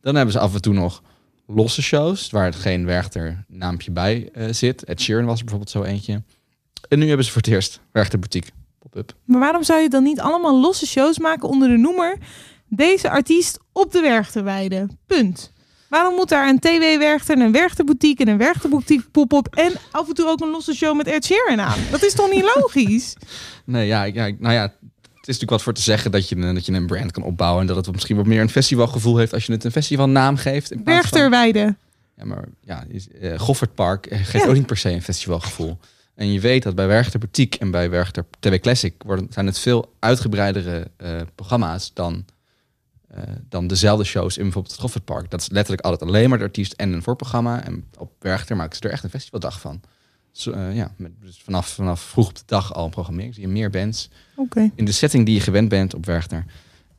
[0.00, 1.02] Dan hebben ze af en toe nog
[1.46, 4.84] losse shows, waar geen Werchter naampje bij eh, zit.
[4.84, 6.22] Ed Sheeran was er bijvoorbeeld zo eentje.
[6.88, 9.14] En nu hebben ze voor het eerst Werchter Boutique pop-up.
[9.24, 12.18] Maar waarom zou je dan niet allemaal losse shows maken onder de noemer
[12.68, 14.88] deze artiest op de Werchterweide?
[15.06, 15.52] Punt.
[15.88, 20.26] Waarom moet daar een TW-werchter, een Werchterboutique en een Werchterboutique pop-up en af en toe
[20.28, 21.78] ook een losse show met Ed Sheeran aan?
[21.90, 23.14] Dat is toch niet logisch?
[23.64, 24.72] Nee, ja, ja, nou ja, het
[25.34, 27.60] is natuurlijk wat voor te zeggen dat je, dat je een brand kan opbouwen.
[27.60, 30.70] En dat het misschien wat meer een festivalgevoel heeft als je het een festivalnaam geeft.
[30.70, 31.76] in plaats van- Werchterweide.
[32.16, 34.48] Ja, maar ja, is- eh, Goffert Park eh, geeft Ja.
[34.50, 35.78] ook niet per se een festivalgevoel.
[36.14, 39.58] En je weet dat bij Werchter Boutique en bij Werchter TW Classic worden, zijn het
[39.58, 42.24] veel uitgebreidere eh, programma's dan,
[43.48, 45.30] dan dezelfde shows in bijvoorbeeld het Goffert Park.
[45.30, 47.64] Dat is letterlijk altijd alleen maar de artiest en een voorprogramma.
[47.64, 49.80] En op Werchter maken ze er echt een festivaldag van.
[50.32, 53.34] Zo, eh, ja, met, dus vanaf, vanaf vroeg op de dag al een programmering.
[53.34, 54.70] Zie je meer bands Oké.
[54.74, 56.44] in de setting die je gewend bent op Werchter.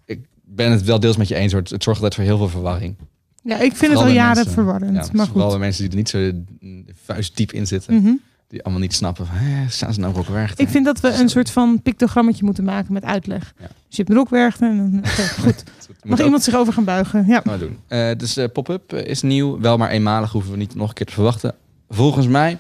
[0.06, 1.52] Ik ben het wel deels met je eens.
[1.52, 1.62] hoor.
[1.62, 2.96] Het zorgt altijd voor heel veel verwarring.
[3.44, 4.96] Ja, ik vind het Vooral al bij jaren mensen- verwarrend.
[5.06, 5.54] Ja, maar vooral goed.
[5.54, 7.94] de mensen die er niet zo mm, vuistdiep in zitten.
[7.96, 8.14] Mhm.
[8.48, 9.26] Die allemaal niet snappen.
[9.26, 10.66] van, hè, staan ze nou ook Werchter?
[10.66, 13.54] Ik vind dat we een soort van pictogrammetje moeten maken met uitleg.
[13.60, 13.68] Ja.
[13.88, 15.04] Dus je hebt Rockwerchter en
[15.44, 15.64] goed.
[16.04, 17.26] Mag iemand zich over gaan buigen?
[17.28, 17.42] Ja.
[17.44, 17.80] maar doen.
[17.88, 19.60] Eh, dus de pop-up eh, is nieuw.
[19.60, 20.32] Wel maar eenmalig.
[20.32, 21.56] Hoeven we niet nog een keer te verwachten.
[21.90, 22.58] Volgens mij,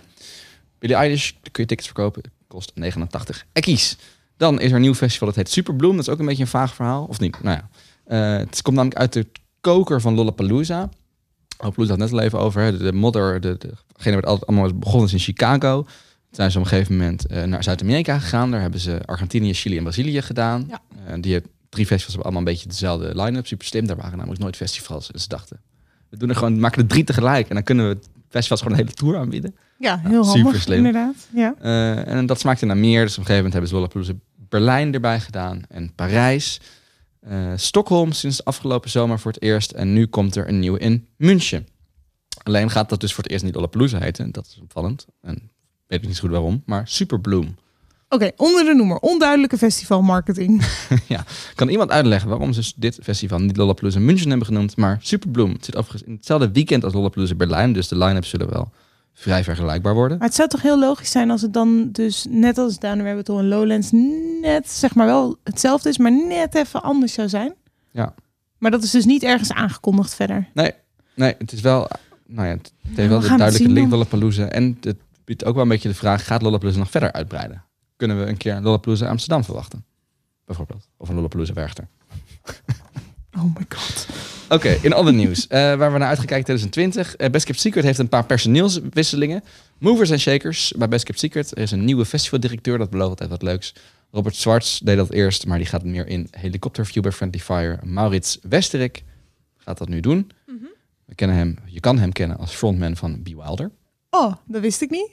[0.79, 2.23] Billie Eilish, daar kun je tickets verkopen.
[2.47, 3.97] Kost 89 ekkies.
[4.38, 5.27] Dan is er een nieuw festival.
[5.27, 5.95] Dat heet Superbloom.
[5.95, 7.05] Dat is ook een beetje een vaag verhaal.
[7.05, 7.43] Of niet?
[7.43, 7.69] Nou ja.
[8.05, 9.27] Eh, het komt namelijk uit de
[9.61, 10.89] koker van Lollapalooza.
[11.57, 12.61] Lollapalooza had net al even over.
[12.61, 12.77] Hè.
[12.77, 15.83] De, de modder, de, de, degene werd altijd allemaal begonnen is in Chicago.
[15.83, 18.51] Toen zijn ze op een gegeven moment eh, naar Zuid-Amerika gegaan.
[18.51, 20.65] Daar hebben ze Argentinië, Chili en Brazilië gedaan.
[20.69, 20.81] Ja.
[21.05, 23.47] Eh, die, drie festivals hebben allemaal een beetje dezelfde line-up.
[23.47, 23.87] Super slim.
[23.87, 25.11] Daar waren namelijk nooit festivals.
[25.11, 25.59] En ze dachten,
[26.09, 27.49] we doen er gewoon, maken er drie tegelijk.
[27.49, 27.97] En dan kunnen we
[28.29, 29.55] festivals gewoon een hele tour aanbieden.
[29.77, 30.77] Ja, heel super handig slim.
[30.77, 31.15] inderdaad.
[31.33, 31.55] Ja.
[31.61, 33.01] Eh, en dat smaakte naar meer.
[33.01, 34.13] Dus op een gegeven moment hebben ze Lollapalooza
[34.49, 35.61] Berlijn erbij gedaan.
[35.69, 36.59] En Parijs.
[37.30, 39.71] Eh, Stockholm sinds afgelopen zomer voor het eerst.
[39.71, 41.67] En nu komt er een nieuwe in München.
[42.43, 44.32] Alleen gaat dat dus voor het eerst niet Lollapalooza heten.
[44.32, 45.05] Dat is opvallend.
[45.21, 45.51] En
[45.88, 46.63] weet ik niet zo goed waarom.
[46.65, 47.55] Maar Superbloom.
[48.09, 48.97] Oké, onder de noemer.
[48.97, 50.65] Onduidelijke festivalmarketing.
[51.55, 55.51] Kan iemand uitleggen waarom ze dit festival niet Lollapalooza München hebben genoemd, maar Superbloom?
[55.51, 58.71] Het zit overigens in hetzelfde weekend als Lollapalooza Berlijn, dus de line-ups zullen wel
[59.20, 60.18] vrij vergelijkbaar worden.
[60.18, 63.30] Maar het zou toch heel logisch zijn als het dan dus net als hebben het
[63.30, 63.89] al in Lowlands,
[64.41, 67.53] net zeg maar wel hetzelfde is, maar net even anders zou zijn.
[67.91, 68.13] Ja.
[68.57, 70.49] Maar dat is dus niet ergens aangekondigd verder.
[70.53, 70.72] Nee,
[71.15, 71.88] nee, het is wel,
[72.26, 73.91] nou ja, het heeft we wel de duidelijke zien link.
[73.91, 77.63] Lollapalooza en het biedt ook wel een beetje de vraag, gaat Lollapalooza nog verder uitbreiden?
[77.95, 79.86] Kunnen we een keer Lollapalooza Amsterdam verwachten?
[80.45, 80.89] Bijvoorbeeld.
[80.97, 81.88] Of een Lollapalooza Werchter.
[83.38, 84.07] Oh my god.
[84.49, 85.47] Oké, in ander nieuws.
[85.47, 87.15] eh, waar we naar uitgekeken 2020.
[87.15, 89.43] eh Best Kept Secret heeft een paar personeelswisselingen.
[89.77, 91.51] Movers en Shakers bij Best Kept Secret.
[91.51, 93.73] Er is een nieuwe festivaldirecteur, dat belooft altijd wat leuks.
[94.11, 97.79] Robert Zwarts deed dat eerst, maar die gaat meer in helikopterview bij Friendly Fire.
[97.83, 99.03] Maurits Westerik
[99.57, 100.31] gaat dat nu doen.
[101.05, 103.71] We kennen hem, je kan hem kennen als frontman van Be Wilder.
[104.09, 105.09] Oh, dat wist ik niet.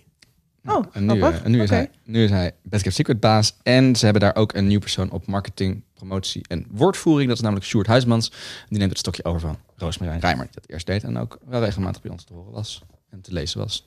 [0.66, 1.38] Oh, En nu, grappig.
[1.40, 3.56] eh, en nu, is hij, nu is hij Best Kept Secret baas.
[3.62, 7.26] En ze hebben daar ook een nieuw persoon op marketing, promotie en woordvoering.
[7.28, 8.32] Dat is namelijk Sjoerd Huismans.
[8.68, 11.04] Die neemt het stokje over van Roosmarijn Rijmer, die dat eerst deed.
[11.04, 13.86] En ook wel regelmatig bij ons te horen was en te lezen was.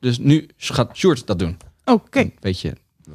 [0.00, 1.56] Dus nu gaat Sjoerd dat doen.
[1.84, 2.72] Oké, Weet je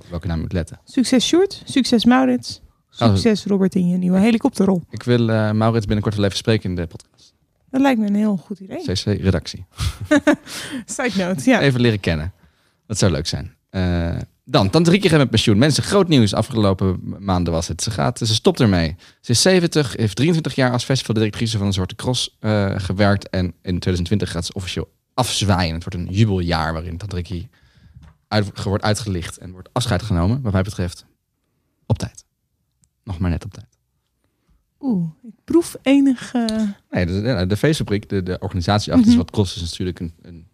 [0.10, 0.80] welke naam je moet letten.
[0.84, 4.82] succes Sjoerd, succes Maurits, succes Robert in je nieuwe helikopterrol.
[4.90, 7.34] Ik wil eh, Maurits binnenkort wel even spreken in de podcast.
[7.70, 8.82] Dat lijkt me een heel goed idee.
[8.84, 9.66] CC-redactie.
[10.86, 11.60] Side note, ja.
[11.62, 12.34] Even leren kennen.
[12.88, 13.56] Dat zou leuk zijn.
[13.70, 15.58] Eh, dan, Tandrieke gaat met pensioen.
[15.58, 16.34] Mensen, groot nieuws.
[16.34, 17.82] Afgelopen maanden was het.
[17.82, 18.96] Ze, gaat, ze stopt ermee.
[19.22, 23.30] Ze is 70, heeft 23 jaar als festivaldirectrice van een soort cross eh, gewerkt.
[23.30, 25.74] En in 2020 gaat ze officieel afzwaaien.
[25.74, 27.48] Het wordt een jubeljaar waarin Tandrieke
[28.28, 30.42] uit, wordt uitgelicht en wordt afscheid genomen.
[30.42, 31.06] Wat mij betreft
[31.86, 32.26] op tijd.
[33.04, 33.68] Nog maar net op tijd.
[34.80, 36.34] Oeh, ik proef enig...
[36.34, 36.46] eh,
[36.90, 39.18] Nee, de, de, de feestfabriek, de, de organisatie achter Mhm.
[39.18, 40.48] is wat kost, is natuurlijk een, een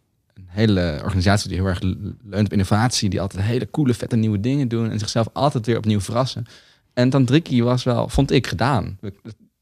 [0.60, 1.82] hele organisatie die heel erg
[2.24, 5.78] leunt op innovatie, die altijd hele coole, vette nieuwe dingen doen en zichzelf altijd weer
[5.78, 6.45] opnieuw verrassen.
[6.93, 8.97] En Tandriki was wel, vond ik, gedaan.
[9.01, 9.14] Het,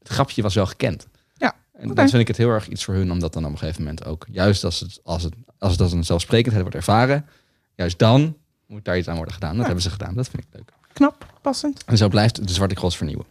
[0.02, 1.06] grapje was wel gekend.
[1.34, 3.50] Ja, En dan vind ik het heel erg iets voor hun om dat dan op
[3.50, 6.76] een gegeven moment ook, juist als het als het, als het als een zelfsprekendheid wordt
[6.76, 7.26] ervaren,
[7.74, 8.36] juist dan
[8.66, 9.56] moet daar iets aan worden gedaan.
[9.56, 10.14] Dat hebben ze gedaan.
[10.14, 10.72] Dat vind ik leuk.
[10.92, 11.84] knap, passend.
[11.84, 13.26] En zo blijft de Zwarte Cross vernieuwen.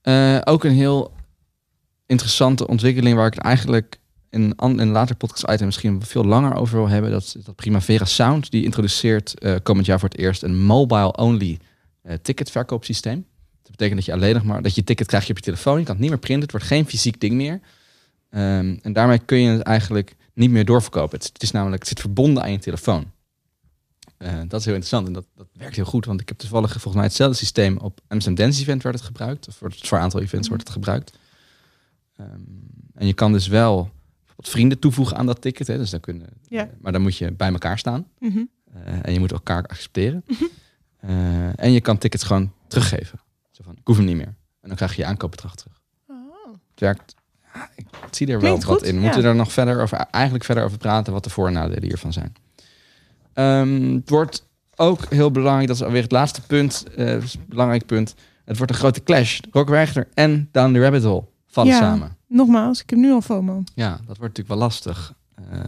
[0.00, 1.12] Eh, ook een heel
[2.06, 3.98] interessante ontwikkeling waar ik het eigenlijk
[4.30, 7.10] in, een later podcast item misschien veel langer over wil hebben.
[7.10, 11.58] Dat, dat Primavera Sound die introduceert eh, komend jaar voor het eerst een mobile-only
[12.02, 13.26] eh, ticketverkoopsysteem.
[13.62, 15.78] Dat betekent dat je alleen nog maar dat je ticket krijg je op je telefoon.
[15.78, 16.42] Je kan het niet meer printen.
[16.42, 17.60] Het wordt geen fysiek ding meer.
[18.30, 21.18] Ehm, en daarmee kun je het eigenlijk niet meer doorverkopen.
[21.18, 23.10] Het, het is namelijk het zit verbonden aan je telefoon.
[24.16, 26.04] Eh, dat is heel interessant en dat, dat werkt heel goed.
[26.04, 29.48] Want ik heb toevallig volgens mij hetzelfde systeem op Amsterdam Dance Event werd het gebruikt.
[29.48, 31.18] Of voor, het, voor een aantal events wordt het gebruikt.
[32.16, 32.40] Ehm,
[32.94, 33.90] en je kan dus wel
[34.38, 35.66] wat vrienden toevoegen aan dat ticket.
[35.66, 35.76] Hè.
[35.76, 36.68] Dus dan kunnen, Ja.
[36.80, 38.06] Maar dan moet je bij elkaar staan.
[38.18, 38.38] Mhm.
[38.74, 40.24] Eh, en je moet elkaar accepteren.
[41.00, 43.20] Eh, en je kan tickets gewoon teruggeven.
[43.50, 44.34] Zo van, ik hoef hem niet meer.
[44.60, 45.80] En dan krijg je je aankoopbedrag terug.
[46.70, 47.14] Het werkt.
[47.54, 48.94] ja, ik zie er wel Klinkt wat goed, in.
[48.94, 49.04] We ja.
[49.06, 52.12] moeten er nog verder over, eigenlijk verder over praten wat de voor- en nadelen hiervan
[52.12, 52.32] zijn.
[53.32, 57.16] Ehm, het wordt ook heel belangrijk, dat is alweer het laatste punt, eh,
[57.46, 58.14] belangrijk punt.
[58.44, 59.40] Het wordt een grote clash.
[59.50, 59.70] Rock
[60.14, 61.78] en Down the Rabbit Hole vallen Ja.
[61.78, 62.16] samen.
[62.28, 63.62] Nogmaals, ik heb nu al FOMO.
[63.74, 65.14] Ja, dat wordt natuurlijk wel lastig.
[65.50, 65.60] Eh,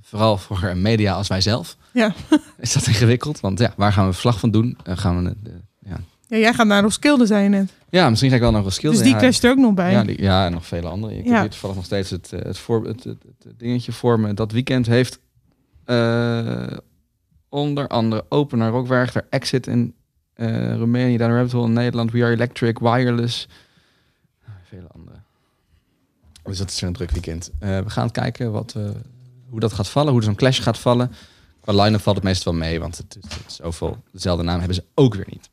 [0.00, 1.76] vooral voor een media als wij zelf.
[1.92, 2.14] Ja.
[2.58, 3.40] Is dat ingewikkeld?
[3.40, 4.78] Want ja, waar gaan we verslag van doen?
[4.84, 5.96] Eh, gaan we, de- ja.
[6.26, 7.72] ja, jij gaat naar Roskilde, zei je net.
[7.90, 9.92] ja, misschien ga ik wel nog een skill Dus die clasht er ook nog bij.
[9.92, 11.16] Ja, die, ja, en nog vele andere.
[11.18, 11.30] Ik Ja.
[11.32, 14.34] heb hier toevallig nog steeds het, het, voor, het, het, het dingetje voor me.
[14.34, 15.18] Dat weekend heeft
[17.48, 19.94] onder andere Opener, Rockwerchter, Exit in
[20.76, 23.48] Roemenië, Down the Rabbit Hole in Nederland, We Are Electric, Wireless.
[24.68, 25.11] Vele andere.
[26.42, 27.50] Dus dat is weer een druk weekend.
[27.58, 28.90] Eh, we gaan kijken wat, eh,
[29.48, 31.12] hoe dat gaat vallen, hoe zo'n clash gaat vallen.
[31.60, 34.58] Qua line-up valt het meestal wel mee, want het, het, het is zoveel, dezelfde naam
[34.58, 35.50] hebben ze ook weer niet.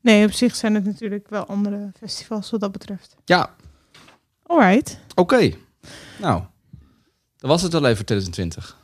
[0.00, 3.16] Nee, op zich zijn het natuurlijk wel andere festivals wat dat betreft.
[3.24, 3.54] Ja,
[4.46, 4.98] Alright.
[5.14, 5.52] oké.
[6.20, 6.42] Nou,
[7.36, 8.80] dat was het wel even voor 2020.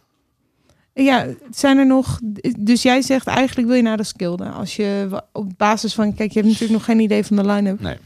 [0.95, 2.21] Ja, zijn er nog...
[2.59, 4.49] Dus jij zegt eigenlijk wil je naar Roskilde.
[4.49, 6.15] Als je op basis van...
[6.15, 7.81] Kijk, je hebt natuurlijk nog geen idee van de line-up.
[7.81, 7.97] Nee.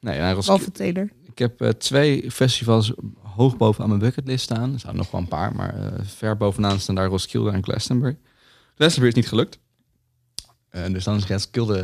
[0.00, 1.08] Nee, nou, Roskilde-.
[1.32, 4.72] Ik heb eh, twee festivals hoog bovenaan mijn bucketlist staan.
[4.72, 8.18] Er staan nog wel een paar, maar eh, ver bovenaan staan daar Roskilde en Glastonbury.
[8.74, 9.58] Glastonbury is niet gelukt.
[10.68, 11.78] Eh, dus dan is Roskilde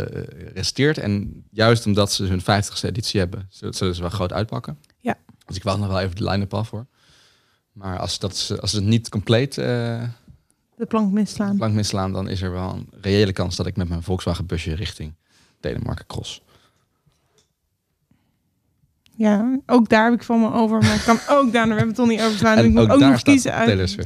[0.55, 0.99] resteert.
[0.99, 4.79] En juist omdat ze hun 50ste editie hebben, zullen ze wel groot uitpakken.
[4.99, 5.17] Ja.
[5.47, 6.87] Dus ik wacht nog wel even de line-up af voor.
[7.73, 11.57] Maar als, dat, is- als het niet compleet De plank misslaan.
[11.57, 14.75] plank misslaan, dan is er wel een reële kans dat ik met mijn Volkswagen busje
[14.75, 15.15] richting
[15.61, 16.43] Denemarken cross.
[19.19, 20.79] Ja, ook daar heb ik van me over.
[20.79, 22.57] Maar ik kan ook daar, we hebben het toch niet over slaan.
[22.59, 23.97] En ik moet ook nog kiezen uit.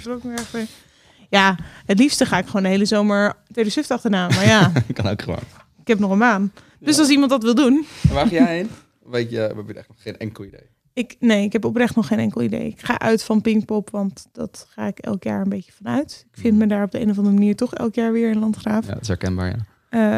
[1.28, 1.56] Ja,
[1.86, 4.28] het liefste ga ik gewoon de hele zomer Taylor Swift achterna.
[4.28, 5.38] Maar ja, kan ook gewoon.
[5.80, 6.52] ik heb nog een baan.
[6.78, 7.86] Dus als iemand dat wil doen.
[8.08, 8.70] En waar ga jij heen?
[9.04, 10.70] Weet je, we hebben echt nog geen enkel idee.
[10.92, 12.66] Ik, nee, ik heb oprecht nog geen enkel idee.
[12.66, 16.26] Ik ga uit van Pinkpop, want dat ga ik elk jaar een beetje vanuit.
[16.32, 18.38] Ik vind me daar op de een of andere manier toch elk jaar weer in
[18.38, 18.86] Landgraaf.
[18.86, 19.64] Ja, dat is herkenbaar, ja.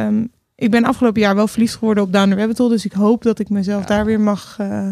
[0.07, 0.25] Ehm,
[0.65, 2.71] ik ben afgelopen jaar wel verliefd geworden op Down the Rabbit Hole.
[2.71, 3.87] Dus ik hoop dat ik mezelf Ja.
[3.87, 4.89] daar weer mag eh,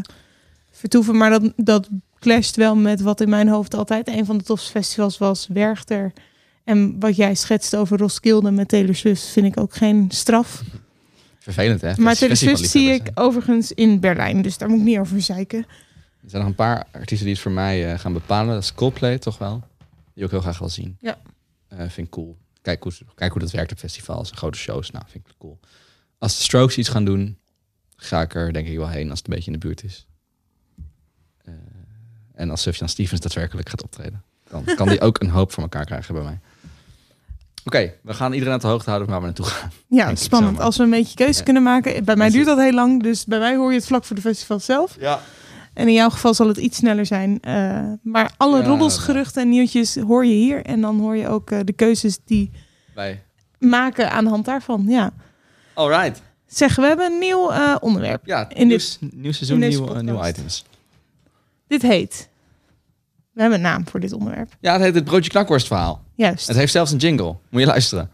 [0.71, 1.17] vertoeven.
[1.17, 4.71] Maar dat, dat clasht wel met wat in mijn hoofd altijd een van de tofste
[4.71, 5.47] festivals was.
[5.53, 6.13] Werchter.
[6.65, 10.63] En wat jij schetst over Roskilde met Taylor Swift vind ik ook geen straf.
[11.39, 11.93] Vervelend, hè?
[11.97, 14.43] maar Taylor Swift zie ik overigens in Berlijn.
[14.43, 15.59] Dus daar moet ik niet over zeiken.
[16.23, 18.55] Er zijn nog een paar artiesten die het voor mij eh, gaan bepalen.
[18.55, 19.63] Dat is Coldplay, toch wel.
[20.15, 20.97] Die ook heel graag wil zien.
[21.01, 21.17] Ja.
[21.69, 22.37] Eh, vind ik cool.
[22.63, 24.91] Kijk hoe, kijk hoe dat werkt op festivals en grote shows.
[24.91, 25.61] Nou, vind ik cool.
[26.19, 27.39] Als de Strokes iets gaan doen,
[27.97, 30.07] ga ik er denk ik wel heen als het een beetje in de buurt is.
[31.45, 31.55] Eh,
[32.35, 34.23] en als Sufjan Stevens daadwerkelijk gaat optreden.
[34.51, 36.41] Dan kan die ook een hoop voor elkaar krijgen bij mij.
[37.65, 39.71] Oké, we gaan iedereen aan de hoogte houden waar we naartoe gaan.
[39.89, 40.61] Ja, spannend.
[40.61, 41.45] Als we een beetje keuze Ja.
[41.45, 42.05] kunnen maken.
[42.05, 43.03] Bij mij duurt dat heel lang.
[43.03, 44.97] Dus bij mij hoor je het vlak voor de festival zelf.
[45.01, 45.21] Ja.
[45.75, 47.41] En in jouw geval zal het iets sneller zijn.
[47.41, 49.01] Eh, maar alle Ja, roddels, ja.
[49.01, 50.65] geruchten en nieuwtjes hoor je hier.
[50.65, 52.51] En dan hoor je ook eh, de keuzes die
[52.95, 53.23] Bij.
[53.59, 54.85] maken aan de hand daarvan.
[54.89, 55.13] Ja.
[55.75, 56.23] All right.
[56.47, 58.27] Zeg, we hebben een nieuw eh, onderwerp.
[58.27, 59.59] Ja, In nieuw, dit- nieuw seizoen,
[60.05, 60.65] nieuwe items.
[61.67, 62.31] Dit heet...
[63.33, 64.57] We hebben een naam voor dit onderwerp.
[64.61, 66.03] Ja, het heet het broodje knakworst verhaal.
[66.15, 66.47] Juist.
[66.47, 67.37] Het heeft zelfs een jingle.
[67.51, 68.11] Moet je luisteren.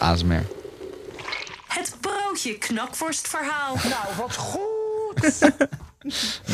[0.00, 0.42] ASMR.
[2.44, 3.76] Broodje knakworstverhaal.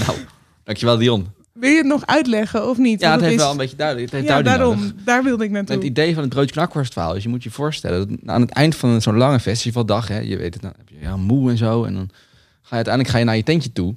[0.07, 0.19] Nou,
[0.65, 1.27] dankjewel Dion.
[1.53, 3.01] Wil je het nog uitleggen of niet?
[3.01, 4.11] Ja, Want het heeft is- wel een beetje duidelijk.
[4.11, 4.79] Het heeft Ja, daarom.
[4.79, 4.95] nodig.
[5.05, 5.77] Daar wilde ik naartoe.
[5.77, 8.51] Het idee van het broodje knakworst verhaal is, je moet je voorstellen, dat aan het
[8.51, 11.57] eind van zo'n lange festivaldag, hè, je weet het, dan heb je ja, moe en
[11.57, 12.09] zo, en dan
[12.63, 13.95] ga je uiteindelijk ga je naar je tentje toe.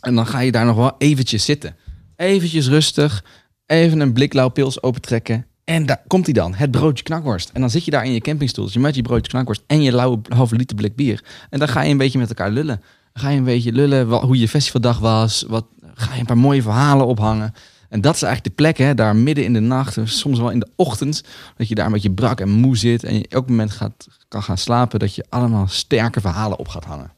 [0.00, 1.76] En dan ga je daar nog wel eventjes zitten.
[2.16, 3.24] Eventjes rustig,
[3.66, 5.46] even een blik lauw pils opentrekken.
[5.70, 7.50] En daar komt hij dan, het broodje knakworst.
[7.52, 10.18] En dan zit je daar in je campingstoeltje met je broodje knakworst en je lauwe
[10.28, 11.24] halve liter blik bier.
[11.50, 12.82] En dan ga je een beetje met elkaar lullen.
[13.12, 15.44] Ga je een beetje lullen wa- hoe je festivaldag was.
[15.48, 15.64] Wat,
[15.94, 17.54] ga je een paar mooie verhalen ophangen.
[17.88, 20.58] En dat is eigenlijk de plek, hè, daar midden in de nacht, soms wel in
[20.58, 21.22] de ochtend,
[21.56, 24.42] dat je daar een beetje brak en moe zit en je elk moment gaat, kan
[24.42, 27.12] gaan slapen, dat je allemaal sterke verhalen op gaat hangen.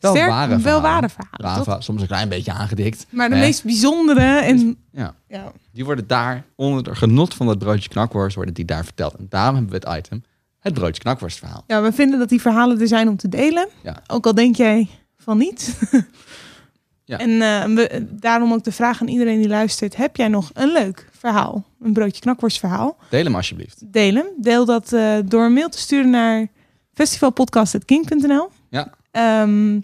[0.00, 0.82] Wel Sterk, ware wel verhalen.
[0.82, 1.62] ware verhalen, Ware toch?
[1.62, 3.06] verhalen, soms een klein beetje aangedikt.
[3.10, 3.40] Maar de hè.
[3.40, 4.76] meest bijzondere en...
[4.92, 5.52] Ja, Ja.
[5.72, 9.14] die worden daar, onder het genot van dat broodje knakworst, worden die daar verteld.
[9.14, 10.24] En daarom hebben we het item,
[10.60, 11.64] het broodje knakworst verhaal.
[11.66, 13.68] ja, we vinden dat die verhalen er zijn om te delen.
[13.82, 14.02] Ja.
[14.06, 15.78] Ook al denk jij van niet.
[17.04, 17.18] Ja.
[17.18, 19.96] En eh, we, daarom ook de vraag aan iedereen die luistert.
[19.96, 21.64] Heb jij nog een leuk verhaal?
[21.80, 22.96] Een broodje knakworst verhaal?
[23.10, 23.92] Deel hem alsjeblieft.
[23.92, 24.26] Delen.
[24.40, 26.46] Deel dat eh, door een mail te sturen naar
[26.94, 28.48] festivalpodcast.king.nl
[29.18, 29.80] Ehm,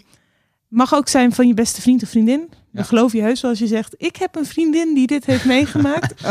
[0.67, 2.47] mag ook zijn van je beste vriend of vriendin.
[2.49, 2.57] Ja.
[2.71, 3.95] Dan geloof je heus zoals je zegt.
[3.97, 6.13] Ik heb een vriendin die dit heeft meegemaakt.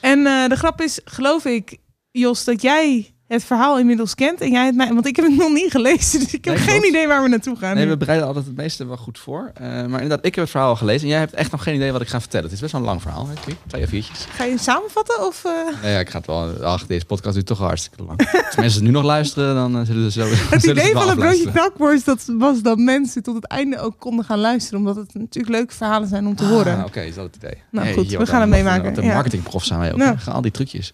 [0.00, 1.76] En eh, de grap is, geloof ik,
[2.10, 4.40] Jos, dat jij het verhaal inmiddels kent.
[4.40, 6.20] En jij het mij, want ik heb het nog niet gelezen.
[6.20, 7.74] Dus ik heb Nee, geen idee waar we naartoe gaan.
[7.74, 7.90] Nee, nu.
[7.90, 9.50] we bereiden altijd het meeste wel goed voor.
[9.54, 11.74] Eh, maar inderdaad, ik heb het verhaal al gelezen en jij hebt echt nog geen
[11.74, 12.44] idee wat ik ga vertellen.
[12.44, 13.34] Het is best wel een lang verhaal, hè?
[13.66, 14.26] Twee of viertjes.
[14.30, 15.26] Ga je hem samenvatten?
[15.26, 16.62] Of, eh, Nee, ja, ik ga het wel.
[16.62, 18.18] Ach, deze podcast duurt toch al hartstikke lang.
[18.46, 20.26] Als mensen nu nog luisteren, dan eh, zullen ze zo.
[20.56, 24.24] het idee van het broodje knakworst dat was dat mensen tot het einde ook konden
[24.24, 24.78] gaan luisteren.
[24.78, 26.78] Omdat het natuurlijk leuke verhalen zijn om te horen.
[26.78, 27.62] Ah, Oké, is dat het idee?
[27.70, 29.14] Nou, Hey, goed, we gaan wat- meemaken, een ja.
[29.14, 29.98] marketingprof zijn wij ook.
[29.98, 30.16] Nou.
[30.18, 30.92] Gaan al die trucjes.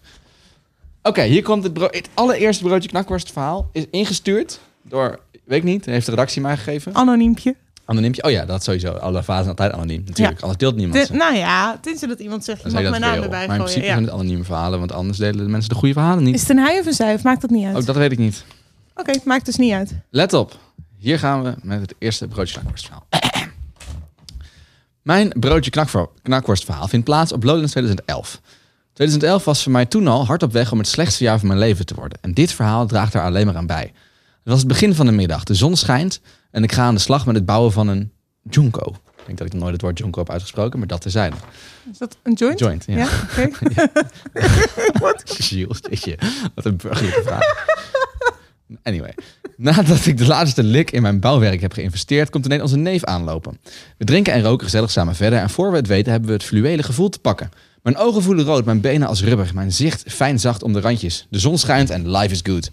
[1.07, 3.69] Oké, hier komt het, het allereerste broodje knakworst verhaal.
[3.71, 6.93] Is ingestuurd door, weet ik niet, heeft de redactie mij gegeven.
[6.95, 7.55] Anoniempje.
[7.85, 8.23] Anoniempje.
[8.23, 8.91] Oh ja, dat sowieso.
[8.91, 10.03] Alle fasen altijd anoniem.
[10.05, 10.41] Natuurlijk, Ja.
[10.41, 11.13] anders deelt niemand ze.
[11.13, 13.57] nou ja, tenzij dat iemand zegt, je mag mijn naam erbij Maar in gooien.
[13.63, 13.91] principe Ja.
[13.91, 16.35] zijn het anonieme verhalen, want anders delen de mensen de goede verhalen niet.
[16.35, 17.13] Is het een hij of een zij?
[17.13, 17.75] Of maakt dat niet uit?
[17.75, 18.45] Ook dat weet ik niet.
[18.95, 19.93] Oké, het maakt dus niet uit.
[20.09, 20.57] Let op.
[20.97, 23.05] Hier gaan we met het eerste broodje knakworstverhaal.
[25.01, 28.41] Mijn broodje knakwo- knakworstverhaal vindt plaats op Lowlands 2011.
[28.97, 31.59] 2011 was voor mij toen al hard op weg om het slechtste jaar van mijn
[31.59, 32.17] leven te worden.
[32.21, 33.91] En dit verhaal draagt daar alleen maar aan bij.
[34.43, 35.43] Het was het begin van de middag.
[35.43, 36.21] De zon schijnt
[36.51, 38.11] en ik ga aan de slag met het bouwen van een
[38.41, 38.95] junko.
[39.17, 41.35] Ik denk dat ik nog nooit het woord junko heb uitgesproken, maar dat terzijde.
[41.91, 42.59] Is dat een joint?
[42.59, 42.95] Joint, ja.
[42.97, 43.49] Ja, oké.
[45.49, 46.17] Jules, jeetje.
[46.55, 47.65] Wat een burgerlijke vraag.
[48.83, 49.13] Anyway.
[49.57, 53.59] Nadat ik de laatste lik in mijn bouwwerk heb geïnvesteerd, komt ineens onze neef aanlopen.
[53.97, 56.45] We drinken en roken gezellig samen verder en voor we het weten hebben we het
[56.45, 57.49] fluwele gevoel te pakken.
[57.81, 61.27] Mijn ogen voelen rood, mijn benen als rubber, mijn zicht fijn zacht om de randjes.
[61.29, 62.71] De zon schijnt en life is good.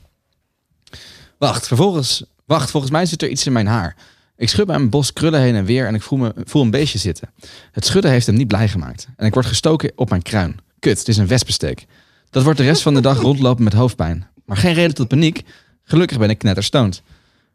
[1.39, 3.97] Wacht, vervolgens, wacht, volgens mij zit er iets in mijn haar.
[4.37, 6.71] Ik schud bij een bos krullen heen en weer en ik voel, me, voel een
[6.71, 7.31] beestje zitten.
[7.73, 9.09] Het schudden heeft hem niet blij gemaakt.
[9.16, 10.57] En ik word gestoken op mijn kruin.
[10.79, 11.87] Kut, het is een wespensteek.
[12.31, 14.27] Dat wordt de rest van de dag rondlopen met hoofdpijn.
[14.45, 15.43] Maar geen reden tot paniek.
[15.85, 17.02] Gelukkig ben ik knetterstoned.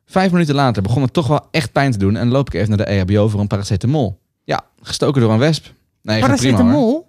[0.06, 2.70] Vijf minuten later begon het toch wel echt pijn te doen en loop ik even
[2.70, 4.20] naar de EHBO voor een paracetamol.
[4.44, 5.66] Ja, gestoken door een wesp.
[6.02, 6.58] Nee, gaat prima.
[6.58, 7.08] Paracetamol.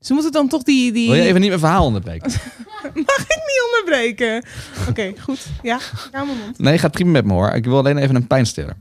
[0.00, 0.92] Ze moeten dan toch die...
[0.92, 1.08] die...
[1.08, 2.30] Wil je even niet mijn verhaal onderbreken?
[3.06, 4.44] Mag ik niet onderbreken?
[4.88, 5.46] Oké, goed.
[5.62, 6.58] Ja, ga mijn mond.
[6.58, 7.50] Nee, gaat prima met me hoor.
[7.50, 8.76] Ik wil alleen even een pijnstiller.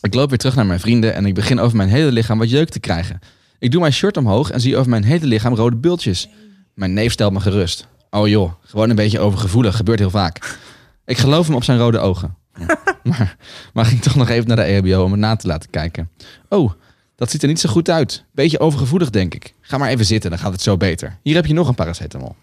[0.00, 2.50] Ik loop weer terug naar mijn vrienden en ik begin over mijn hele lichaam wat
[2.50, 3.18] jeuk te krijgen.
[3.58, 6.28] Ik doe mijn shirt omhoog en zie over mijn hele lichaam rode bultjes.
[6.74, 7.86] Mijn neef stelt me gerust.
[8.10, 10.58] Oh joh, gewoon een beetje overgevoelig, gebeurt heel vaak.
[11.06, 12.34] Ik geloof hem op zijn rode ogen.
[12.58, 12.78] Ja.
[13.04, 13.36] Maar,
[13.72, 16.10] maar ging toch nog even naar de EHBO om het na te laten kijken.
[16.48, 16.72] Oh,
[17.16, 18.24] dat ziet er niet zo goed uit.
[18.32, 19.54] Beetje overgevoelig denk ik.
[19.60, 21.18] Ga maar even zitten, dan gaat het zo beter.
[21.22, 22.36] Hier heb je nog een paracetamol.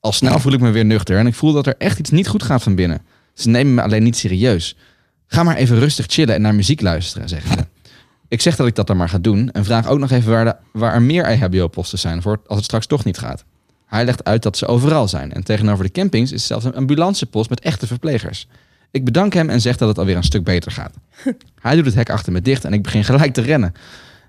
[0.00, 2.28] Al snel voel ik me weer nuchter en ik voel dat er echt iets niet
[2.28, 3.02] goed gaat van binnen.
[3.34, 4.76] Ze nemen me alleen niet serieus.
[5.26, 7.90] Ga maar even rustig chillen en naar muziek luisteren, zeggen ze.
[8.28, 10.44] Ik zeg dat ik dat dan maar ga doen en vraag ook nog even waar,
[10.44, 13.44] de- waar er meer EHBO-posten zijn voor als het straks toch niet gaat.
[13.92, 17.50] Hij legt uit dat ze overal zijn en tegenover de campings is zelfs een ambulancepost
[17.50, 18.46] met echte verplegers.
[18.90, 20.94] Ik bedank hem en zeg dat het alweer een stuk beter gaat.
[21.60, 23.72] Hij doet het hek achter me dicht en ik begin gelijk te rennen.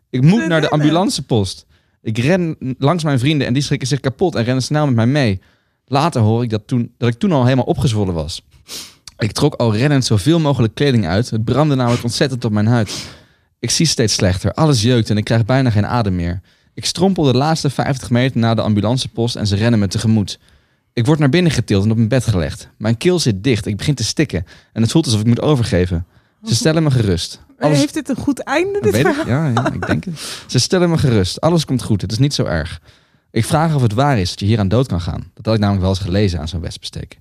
[0.09, 1.65] Ik moet naar de ambulancepost.
[2.01, 5.07] Ik ren langs mijn vrienden en die schrikken zich kapot en rennen snel met mij
[5.07, 5.41] mee.
[5.85, 8.45] Later hoor ik dat, toen, dat ik toen al helemaal opgezwollen was.
[9.17, 11.29] Ik trok al rennend zoveel mogelijk kleding uit.
[11.29, 13.05] Het brandde namelijk ontzettend op mijn huid.
[13.59, 14.53] Ik zie steeds slechter.
[14.53, 16.41] Alles jeukt en ik krijg bijna geen adem meer.
[16.73, 20.39] Ik strompel de laatste 50 meter naar de ambulancepost en ze rennen me tegemoet.
[20.93, 22.69] Ik word naar binnen getild en op mijn bed gelegd.
[22.77, 23.65] Mijn keel zit dicht.
[23.65, 24.45] Ik begin te stikken.
[24.73, 26.05] En het voelt alsof ik moet overgeven.
[26.43, 27.41] Ze stellen me gerust.
[27.59, 29.15] Alles- Heeft dit een goed einde, dit ik?
[29.25, 30.43] Ja, ja, ik denk het.
[30.47, 31.41] Ze stellen me gerust.
[31.41, 32.01] Alles komt goed.
[32.01, 32.81] Het is niet zo erg.
[33.31, 35.31] Ik vraag of het waar is dat je hier aan dood kan gaan.
[35.33, 37.19] Dat had ik namelijk wel eens gelezen aan zo'n wespensteek.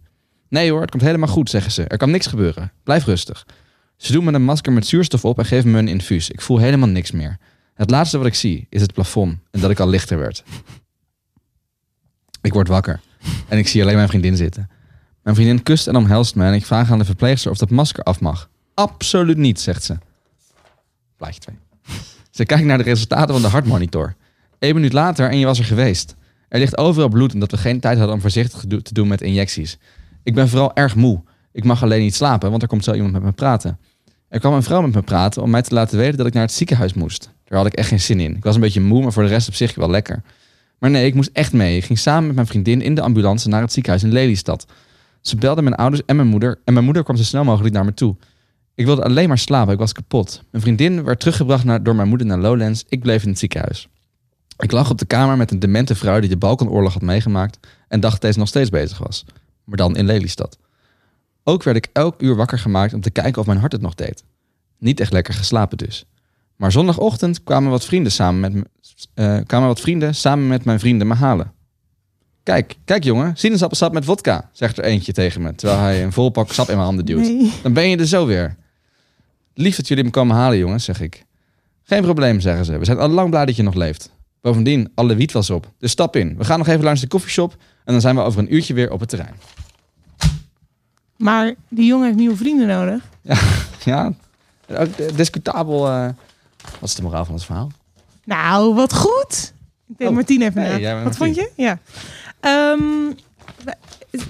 [0.49, 1.85] Nee hoor, het komt helemaal goed, zeggen ze.
[1.85, 2.73] Er kan niks gebeuren.
[2.85, 3.47] Blijf rustig.
[3.97, 6.31] Ze doen me een masker met zuurstof op en geven me een infuus.
[6.31, 7.39] Ik voel helemaal niks meer.
[7.83, 10.45] Het laatste wat ik zie is het plafond en dat ik al lichter werd.
[12.43, 13.01] Ik word wakker
[13.49, 14.71] en ik zie alleen mijn vriendin zitten.
[15.23, 18.05] Mijn vriendin kust en omhelst me en ik vraag aan de verpleegster of dat masker
[18.05, 18.49] af mag.
[18.75, 19.99] Absoluut niet, zegt ze.
[21.17, 21.57] Plaatje 2.
[22.31, 24.15] Ze kijkt naar de resultaten van de hartmonitor.
[24.59, 26.15] Eén minuut later en je was er geweest.
[26.49, 29.09] Er ligt overal bloed omdat we geen tijd hadden om voorzichtig te do- te doen
[29.09, 29.79] met injecties.
[30.23, 31.23] Ik ben vooral erg moe.
[31.53, 33.79] Ik mag alleen niet slapen, want er komt zo iemand met me praten.
[34.29, 36.43] Er kwam een vrouw met me praten om mij te laten weten dat ik naar
[36.43, 37.31] het ziekenhuis moest.
[37.53, 38.37] Daar had ik echt geen zin in.
[38.37, 40.23] Ik was een beetje moe, maar voor de rest op zich wel lekker.
[40.79, 41.77] Maar nee, ik moest echt mee.
[41.77, 44.67] Ik ging samen met mijn vriendin in de ambulance naar het ziekenhuis in Lelystad.
[45.21, 46.59] Ze belden mijn ouders en mijn moeder.
[46.65, 48.17] En mijn moeder kwam zo snel mogelijk naar me toe.
[48.75, 49.73] Ik wilde alleen maar slapen.
[49.73, 50.43] Ik was kapot.
[50.51, 52.85] Mijn vriendin werd teruggebracht naar, door mijn moeder naar Lowlands.
[52.89, 53.89] Ik bleef in het ziekenhuis.
[54.59, 57.59] Ik lag op de kamer met een demente vrouw die de Balkanoorlog had meegemaakt
[57.89, 59.25] en dacht dat deze nog steeds bezig was.
[59.65, 60.59] Maar dan in Lelystad.
[61.45, 63.95] Ook werd ik elk uur wakker gemaakt om te kijken of mijn hart het nog
[63.95, 64.25] deed.
[64.79, 66.07] Niet echt lekker geslapen dus.
[66.57, 68.65] Maar zondagochtend kwamen wat vrienden samen met, me-
[69.15, 71.53] eh, kwamen wat vrienden samen met mijn vrienden me halen.
[72.43, 76.31] Kijk, kijk jongen, sinaasappelsap met vodka, zegt er eentje tegen me, terwijl hij een vol
[76.31, 77.21] pak sap in mijn handen duwt.
[77.21, 77.53] Nee.
[77.63, 78.57] Dan ben je er zo weer.
[79.55, 81.25] Lief dat jullie me komen halen, jongens, zeg ik.
[81.83, 82.79] Geen probleem, zeggen ze.
[82.79, 84.11] We zijn al lang blij dat je nog leeft.
[84.41, 85.71] Bovendien, alle wiet was op.
[85.79, 86.37] Dus stap in.
[86.39, 88.91] We gaan nog even langs de koffieshop en dan zijn we over een uurtje weer
[88.93, 89.35] op het terrein.
[91.17, 93.03] Maar die jongen heeft nieuwe vrienden nodig.
[93.85, 94.13] Ja,
[94.69, 95.89] ook eh, discutabel.
[95.89, 96.09] eh,
[96.81, 97.71] wat is de moraal van het verhaal?
[98.25, 99.53] Nou, wat goed.
[99.89, 101.03] Ik denk Oh, Martien even nee, na.
[101.03, 101.51] Wat vond je?
[101.57, 101.79] Ja.
[102.41, 103.13] Ehm,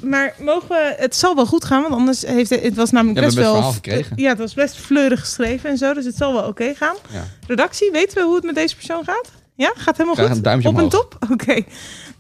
[0.02, 0.94] maar mogen we...
[0.98, 2.62] Het zal wel goed gaan, want anders heeft het...
[2.62, 3.62] Het was namelijk Ja, best wel...
[3.62, 4.16] gekregen.
[4.16, 5.94] Ja, het was best fleurig geschreven en zo.
[5.94, 6.96] Dus het zal wel oké gaan.
[7.10, 7.24] Ja.
[7.46, 9.30] Redactie, weten we hoe het met deze persoon gaat?
[9.54, 10.36] Ja, gaat helemaal goed?
[10.36, 11.00] een duimpje Op en omhoog.
[11.00, 11.30] top?
[11.30, 11.62] Oké.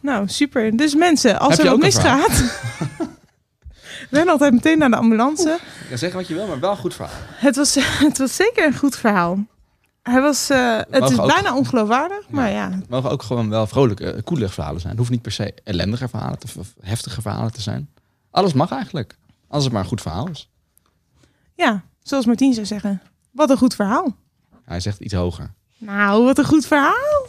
[0.00, 0.76] Nou, super.
[0.76, 2.42] Dus mensen, als Heb er ook een misgaat...
[4.10, 5.58] Ren altijd meteen naar de ambulance.
[5.88, 7.14] Kan zeggen wat je wil, maar wel een goed verhaal.
[7.34, 7.74] Het was,
[8.08, 9.38] het was zeker een goed verhaal.
[10.02, 12.70] Hij was, eh, het is ook- bijna ongeloofwaardig, maar ja.
[12.70, 14.90] Het mogen ook gewoon wel vrolijke, eh, coole verhalen zijn.
[14.90, 17.90] Het hoeft niet per se ellendige verhalen te- of heftige verhalen te zijn.
[18.30, 19.16] Alles mag eigenlijk.
[19.48, 20.50] Als het maar een goed verhaal is.
[21.54, 23.02] Ja, zoals Martien zou zeggen.
[23.30, 24.16] Wat een goed verhaal.
[24.64, 25.50] Hij zegt iets hoger.
[25.78, 27.26] Nou, wat een goed verhaal.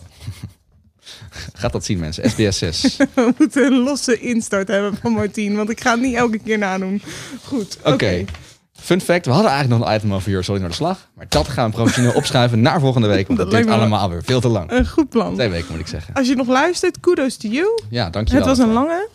[1.53, 2.29] Gaat dat zien mensen.
[2.29, 2.97] SBS 6.
[3.15, 6.57] We moeten een losse instart hebben van Martien, want ik ga het niet elke keer
[6.57, 7.01] nadoen.
[7.43, 7.91] Goed, oké.
[7.93, 8.25] Oké.
[8.83, 11.09] Fun fact, we hadden eigenlijk nog een item over Your Sorry naar de slag.
[11.15, 13.27] Maar dat gaan we professioneel opschuiven naar volgende week.
[13.27, 14.71] Want dat, Dat duurt allemaal weer veel te lang.
[14.71, 15.33] Een goed plan.
[15.33, 16.13] Twee weken moet ik zeggen.
[16.13, 17.81] Als je nog luistert, kudos to you.
[17.89, 18.47] Ja, dankjewel.
[18.47, 19.09] Het was een lange.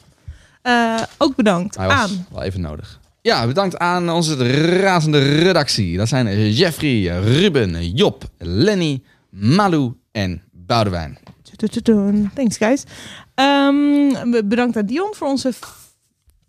[0.63, 3.01] Eh, ook bedankt Hij was aan wel even nodig.
[3.23, 5.97] Ja, bedankt aan onze razende redactie.
[5.97, 11.19] Dat zijn Jeffrey, Ruben, Job, Lenny, Malou en Boudewijn.
[12.35, 12.85] Thanks, guys.
[13.35, 15.53] Ehm, bedankt aan Dion voor onze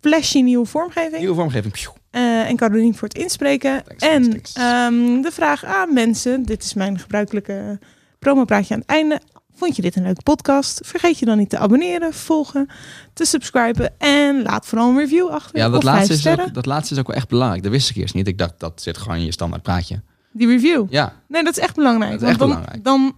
[0.00, 1.18] flashy nieuwe vormgeving.
[1.18, 1.74] Nieuwe vormgeving.
[2.10, 3.82] Eh, en Caroline voor het inspreken.
[3.84, 4.54] Thanks, en thanks, thanks.
[4.54, 6.42] ehm, de vraag aan mensen.
[6.42, 7.78] Dit is mijn gebruikelijke
[8.18, 9.20] promopraatje aan het einde.
[9.54, 10.80] Vond je dit een leuke podcast?
[10.84, 12.68] Vergeet je dan niet te abonneren, volgen,
[13.12, 13.92] te subscriben.
[13.98, 15.58] En laat vooral een review achter.
[15.58, 17.62] Ja, dat laatste, is ook, dat laatste is ook wel echt belangrijk.
[17.62, 18.26] Dat wist ik eerst niet.
[18.28, 20.02] Ik dacht, dat zit gewoon in je standaard praatje.
[20.32, 20.86] Die review.
[20.88, 22.12] Ja, Nee, dat is echt belangrijk.
[22.12, 22.84] Dat is echt want dan, belangrijk.
[22.84, 23.14] dan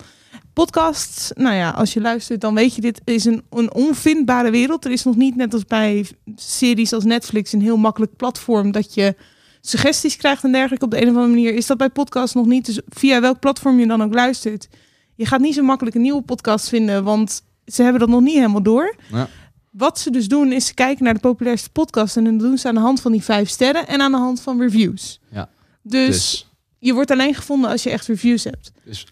[0.53, 4.85] podcasts, nou ja, als je luistert, dan weet je dit is een, een onvindbare wereld.
[4.85, 6.07] Er is nog niet net als bij
[6.37, 9.17] series als Netflix een heel makkelijk platform dat je
[9.61, 10.85] suggesties krijgt en dergelijke.
[10.85, 12.67] Op de een of andere manier is dat bij podcasts nog niet.
[12.67, 14.69] Dus via welk platform je dan ook luistert,
[15.15, 18.35] je gaat niet zo makkelijk een nieuwe podcast vinden, want ze hebben dat nog niet
[18.35, 18.97] helemaal door.
[19.11, 19.29] Ja.
[19.71, 22.69] Wat ze dus doen, is ze kijken naar de populairste podcast en dan doen ze
[22.69, 25.21] aan de hand van die vijf sterren en aan de hand van reviews.
[25.31, 25.49] Ja.
[25.83, 28.73] dus dus, je wordt alleen gevonden als je echt reviews hebt.
[28.85, 29.07] dus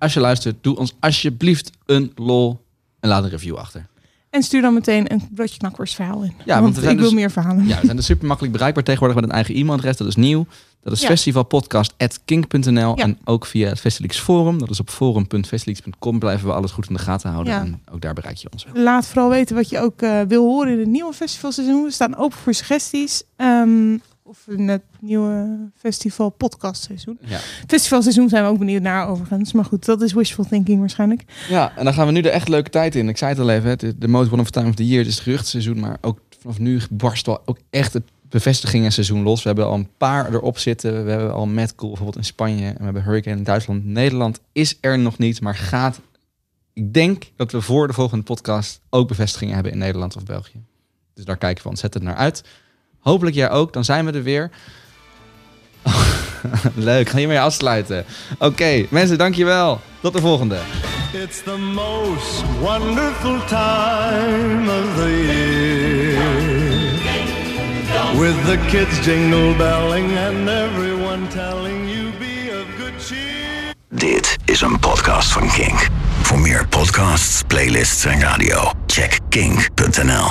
[0.00, 2.60] als je luistert, doe ons alsjeblieft een lol
[3.00, 3.86] en laat een review achter.
[4.30, 6.32] En stuur dan meteen een broodje knakworst verhaal in.
[6.46, 7.66] want want ik wil dus- meer verhalen.
[7.66, 9.96] Ja, we zijn dus super makkelijk bereikbaar tegenwoordig met een eigen e-mailadres.
[9.96, 10.46] Dat is nieuw.
[10.82, 11.06] Dat is Ja.
[11.08, 12.96] festivalpodcast.kink.nl.
[12.96, 13.02] Ja.
[13.02, 14.58] En ook via het Festilix Forum.
[14.58, 16.18] Dat is op forum.festilix.com.
[16.18, 17.52] Blijven we alles goed in de gaten houden.
[17.52, 17.60] Ja.
[17.60, 18.82] En ook daar bereik je ons wel.
[18.82, 21.84] Laat vooral weten wat je ook eh, wil horen in het nieuwe festivalseizoen.
[21.84, 23.22] We staan open voor suggesties.
[23.36, 23.96] Ehm,
[24.30, 27.18] of in het nieuwe festival podcastseizoen.
[27.20, 27.38] Ja.
[27.66, 29.52] Festivalseizoen zijn we ook benieuwd naar overigens.
[29.52, 31.24] Maar goed, dat is wishful thinking waarschijnlijk.
[31.48, 33.08] ja, en dan gaan we nu de echt leuke tijd in.
[33.08, 34.98] Ik zei het al even, de most one of time of the year.
[34.98, 35.80] Het is het geruchtenseizoen.
[35.80, 39.42] Maar ook vanaf nu barst wel ook echt het bevestigingenseizoen los.
[39.42, 41.04] We hebben al een paar erop zitten.
[41.04, 42.66] We hebben al Mad Cool bijvoorbeeld in Spanje.
[42.66, 43.84] En we hebben Hurricane in Duitsland.
[43.84, 46.00] Nederland is er nog niet, maar gaat.
[46.72, 50.62] Ik denk dat we voor de volgende podcast ook bevestigingen hebben in Nederland of België.
[51.14, 52.42] Dus daar kijken we ontzettend naar uit.
[53.00, 54.50] Hopelijk jij ook, dan zijn we er weer.
[56.74, 58.04] Leuk, ga hiermee afsluiten.
[58.38, 59.80] Oké, mensen, dankjewel.
[60.00, 60.56] Tot de volgende.
[61.12, 66.48] It's the most wonderful time of the year.
[68.20, 73.74] With the kids jingle belling and everyone telling you be of good cheer.
[73.88, 75.86] Dit is een podcast van Kink.
[76.22, 80.30] Voor meer podcasts, playlists en radio, check kink.nl.